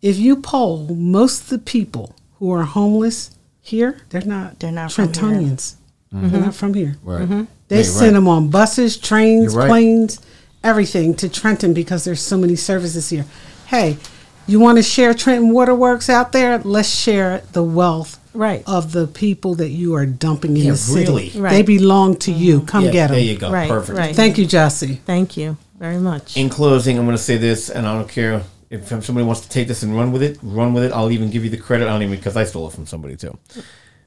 if 0.03 0.19
you 0.19 0.37
poll 0.37 0.89
most 0.95 1.43
of 1.45 1.49
the 1.51 1.59
people 1.59 2.15
who 2.39 2.53
are 2.53 2.65
homeless 2.65 3.31
here, 3.61 4.01
they're 4.11 4.23
not 4.23 4.59
They're 4.61 4.73
not 4.73 4.93
from 4.93 5.05
here. 5.07 5.13
Trentonians. 5.15 5.75
They're 6.11 6.41
not 6.41 6.55
from 6.55 6.75
here. 6.75 6.97
Right. 7.05 7.23
Mm-hmm. 7.23 7.45
They 7.69 7.79
Yeah, 7.79 7.83
send 7.85 8.03
right. 8.07 8.13
them 8.15 8.29
on 8.29 8.49
buses, 8.51 8.97
trains, 8.97 9.55
right. 9.55 9.69
planes, 9.69 10.21
everything 10.65 11.15
to 11.17 11.29
Trenton 11.29 11.73
because 11.75 12.05
there's 12.05 12.21
so 12.23 12.37
many 12.37 12.57
services 12.57 13.11
here. 13.11 13.25
Hey, 13.69 13.99
you 14.47 14.61
want 14.61 14.79
to 14.79 14.83
share 14.83 15.13
Trenton 15.15 15.53
Waterworks 15.53 16.09
out 16.09 16.33
there? 16.33 16.59
Let's 16.59 16.89
share 16.89 17.43
the 17.53 17.63
wealth 17.63 18.19
Right. 18.33 18.63
of 18.67 18.93
the 18.93 19.07
people 19.07 19.55
that 19.57 19.69
you 19.71 19.95
are 19.95 20.07
dumping 20.07 20.57
in 20.57 20.65
Yeah, 20.65 20.71
the 20.73 20.77
city. 20.79 21.33
really. 21.35 21.51
They 21.51 21.63
belong 21.63 22.17
to 22.21 22.33
you. 22.33 22.59
Mm-hmm. 22.59 22.67
Come 22.67 22.85
Yeah, 22.87 22.91
get 22.93 23.07
them. 23.09 23.17
There 23.17 23.25
you 23.25 23.37
go. 23.39 23.51
Right, 23.51 23.69
Perfect. 23.69 23.99
right. 23.99 24.17
Thank 24.17 24.39
you, 24.39 24.47
Jesse. 24.47 25.01
Thank 25.05 25.37
you 25.37 25.57
very 25.79 25.99
much. 25.99 26.37
In 26.37 26.49
closing, 26.49 26.99
I'm 26.99 27.05
going 27.05 27.17
to 27.17 27.23
say 27.23 27.37
this, 27.37 27.69
and 27.69 27.87
I 27.87 27.95
don't 27.95 28.09
care 28.09 28.43
if 28.71 28.89
somebody 28.89 29.27
wants 29.27 29.43
to 29.43 29.49
take 29.51 29.69
this 29.69 29.83
and 29.83 29.95
run 29.95 30.13
with 30.13 30.23
it. 30.23 30.39
Run 30.43 30.73
with 30.73 30.85
it. 30.85 30.93
I'll 30.93 31.11
even 31.11 31.31
give 31.31 31.45
you 31.45 31.51
the 31.51 31.57
credit. 31.59 31.87
I 31.89 31.91
don't 31.93 32.03
even 32.03 32.17
because 32.17 32.37
I 32.37 32.45
stole 32.45 32.69
it 32.69 32.73
from 32.75 32.87
somebody 32.87 33.17
too. 33.17 33.37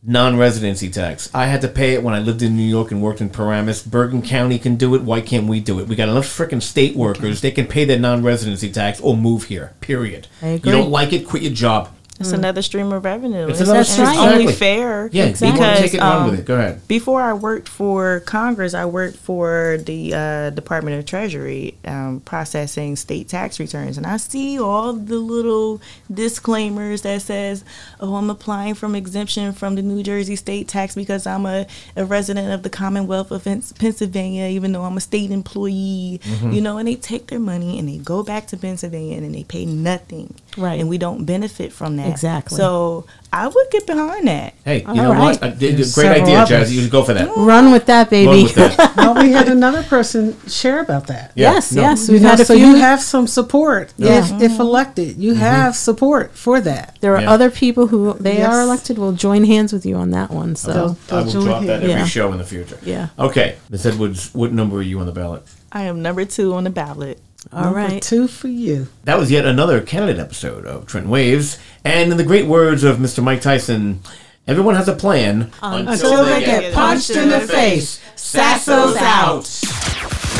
Non-residency 0.04 0.90
tax. 0.90 1.30
I 1.32 1.46
had 1.46 1.62
to 1.62 1.68
pay 1.68 1.94
it 1.94 2.02
when 2.02 2.16
I 2.16 2.20
lived 2.20 2.42
in 2.42 2.58
New 2.58 2.64
York 2.64 2.90
and 2.90 3.04
worked 3.04 3.22
in 3.22 3.30
Paramus. 3.30 3.84
Bergen 3.84 4.24
County 4.24 4.58
can 4.58 4.76
do 4.76 4.96
it. 4.96 5.04
Why 5.04 5.22
can't 5.22 5.48
we 5.48 5.60
do 5.60 5.80
it? 5.80 5.88
We 5.88 5.96
got 5.96 6.10
enough 6.10 6.26
freaking 6.26 6.62
state 6.62 6.96
workers. 6.96 7.42
They 7.42 7.52
can 7.52 7.68
pay 7.68 7.86
their 7.86 8.00
non-residency 8.00 8.72
tax 8.72 9.00
or 9.00 9.16
move 9.16 9.44
here. 9.44 9.74
Period. 9.80 10.28
You 10.42 10.58
don't 10.72 10.90
like 10.90 11.14
it? 11.14 11.28
Quit 11.28 11.44
your 11.44 11.54
job. 11.54 11.96
It's 12.22 12.32
another 12.32 12.62
stream 12.62 12.92
of 12.94 13.04
revenue. 13.04 13.48
It's 13.48 13.60
another 13.62 13.82
it's 13.82 13.90
stream- 13.92 14.08
only 14.08 14.44
exactly. 14.44 14.54
fair. 14.54 15.10
Yeah, 15.12 15.26
Exactly. 15.26 15.60
to 15.60 15.76
take 15.82 15.94
it 15.94 16.00
run 16.02 16.22
um, 16.24 16.32
with 16.32 16.40
it. 16.40 16.46
Go 16.46 16.56
ahead. 16.56 16.88
Before 16.88 17.22
I 17.22 17.34
worked 17.34 17.68
for 17.70 18.22
Congress, 18.22 18.74
I 18.74 18.86
worked 18.86 19.18
for 19.18 19.78
the 19.86 20.14
uh, 20.14 20.50
Department 20.52 20.98
of 21.00 21.06
Treasury, 21.06 21.76
um, 21.86 22.22
processing 22.22 22.96
state 22.96 23.28
tax 23.28 23.60
returns, 23.60 23.98
and 23.98 24.06
I 24.08 24.18
see 24.18 24.60
all 24.60 24.94
the 24.94 25.18
little 25.18 25.82
disclaimers 26.14 27.02
that 27.02 27.22
says, 27.22 27.64
"Oh, 28.00 28.16
I'm 28.16 28.30
applying 28.30 28.76
from 28.76 28.96
exemption 28.96 29.54
from 29.54 29.76
the 29.76 29.82
New 29.82 30.04
Jersey 30.04 30.36
state 30.36 30.68
tax 30.68 30.96
because 30.96 31.26
I'm 31.28 31.46
a, 31.46 31.66
a 31.96 32.06
resident 32.06 32.52
of 32.54 32.64
the 32.64 32.70
Commonwealth 32.70 33.32
of 33.32 33.44
Pennsylvania, 33.44 34.48
even 34.48 34.72
though 34.72 34.84
I'm 34.84 34.98
a 34.98 35.02
state 35.02 35.32
employee." 35.32 36.20
Mm-hmm. 36.24 36.52
You 36.52 36.62
know, 36.62 36.78
and 36.78 36.88
they 36.88 36.96
take 36.96 37.28
their 37.28 37.40
money 37.40 37.80
and 37.80 37.88
they 37.90 37.98
go 37.98 38.24
back 38.24 38.48
to 38.48 38.58
Pennsylvania 38.58 39.18
and 39.18 39.34
they 39.34 39.44
pay 39.44 39.66
nothing, 39.66 40.34
Right. 40.58 40.80
And 40.80 40.90
we 40.90 40.98
don't 40.98 41.26
benefit 41.26 41.72
from 41.72 41.98
that, 41.98 42.11
Exactly. 42.12 42.58
So 42.58 43.06
I 43.34 43.48
would 43.48 43.70
get 43.72 43.88
behind 43.88 44.28
that. 44.28 44.54
Hey, 44.66 44.82
you 44.82 44.88
All 44.88 44.96
know 44.96 45.12
right. 45.14 45.20
what? 45.40 45.44
Uh, 45.44 45.50
d- 45.52 45.70
d- 45.70 45.72
There's 45.74 45.96
great 45.96 46.06
several 46.06 46.24
idea, 46.24 46.40
others. 46.40 46.70
Jazzy. 46.72 46.84
You 46.84 46.90
go 46.90 47.04
for 47.04 47.14
that. 47.14 47.30
Mm. 47.30 47.46
Run 47.48 47.72
with 47.72 47.86
that, 47.86 48.10
baby. 48.10 48.28
Run 48.28 48.44
with 48.44 48.56
that. 48.56 48.94
well, 48.98 49.16
we 49.16 49.32
had 49.32 49.48
another 49.48 49.84
person 49.84 50.36
share 50.48 50.82
about 50.82 51.08
that. 51.08 51.32
Yeah, 51.36 51.54
yes, 51.54 51.72
no. 51.72 51.82
yes. 51.82 52.10
We've 52.10 52.22
know, 52.22 52.30
had 52.30 52.40
a 52.42 52.46
so 52.46 52.56
few. 52.56 52.66
you 52.68 52.76
have 52.76 53.02
some 53.02 53.28
support 53.28 53.94
Yeah. 53.98 54.20
if, 54.20 54.26
mm-hmm. 54.26 54.42
if 54.42 54.60
elected. 54.60 55.18
You 55.18 55.32
mm-hmm. 55.32 55.40
have 55.42 55.76
support 55.76 56.36
for 56.36 56.60
that. 56.62 56.98
there 57.02 57.16
are 57.16 57.22
Yeah. 57.22 57.32
other 57.32 57.50
people 57.50 57.88
who 57.88 58.14
they 58.20 58.40
Yes. 58.40 58.54
are 58.54 58.62
elected 58.62 58.98
will 58.98 59.14
join 59.14 59.46
hands 59.46 59.72
with 59.72 59.86
you 59.86 59.96
on 59.96 60.12
that 60.12 60.30
one. 60.32 60.56
So 60.56 60.74
They'll- 60.74 61.20
I 61.20 61.24
will 61.24 61.32
join 61.32 61.44
drop 61.46 61.64
that 61.64 61.84
every 61.84 61.90
Yeah. 61.90 62.06
show 62.06 62.32
in 62.34 62.38
the 62.38 62.44
future. 62.44 62.78
Yeah. 62.84 63.08
Okay, 63.18 63.56
Miss 63.70 63.86
Edwards, 63.86 64.30
what 64.34 64.52
number 64.52 64.78
are 64.78 64.82
you 64.82 65.00
on 65.00 65.06
the 65.06 65.12
ballot? 65.12 65.44
I 65.72 65.84
am 65.84 66.02
number 66.02 66.26
two 66.26 66.54
on 66.54 66.66
the 66.66 66.70
ballot. 66.70 67.20
All 67.54 67.64
Number 67.66 67.78
right. 67.80 68.02
two 68.02 68.28
for 68.28 68.48
you. 68.48 68.88
That 69.04 69.18
was 69.20 69.30
yet 69.30 69.46
another 69.46 69.82
candidate 69.82 70.20
episode 70.20 70.66
of 70.66 70.86
Trenton 70.86 71.12
Waves. 71.12 71.60
And 71.84 72.12
in 72.12 72.18
the 72.18 72.24
great 72.24 72.46
words 72.46 72.84
of 72.84 72.98
Mr. 72.98 73.22
Mike 73.24 73.42
Tyson, 73.42 74.02
everyone 74.48 74.76
has 74.76 74.88
a 74.88 74.94
plan 74.94 75.52
Until 75.62 76.24
they 76.26 76.42
get 76.42 76.74
punched 76.74 77.10
in 77.10 77.30
the 77.30 77.42
face. 77.42 78.02
Sasso's 78.16 78.96
out. 78.98 79.50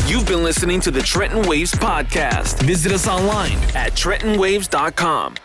You've 0.10 0.26
been 0.26 0.44
listening 0.44 0.80
to 0.82 0.92
the 0.92 1.02
Trenton 1.02 1.48
Waves 1.48 1.74
podcast. 1.74 2.62
Visit 2.64 2.92
us 2.92 3.08
online 3.08 3.58
at 3.76 3.94
trentonwaves.com. 3.94 5.36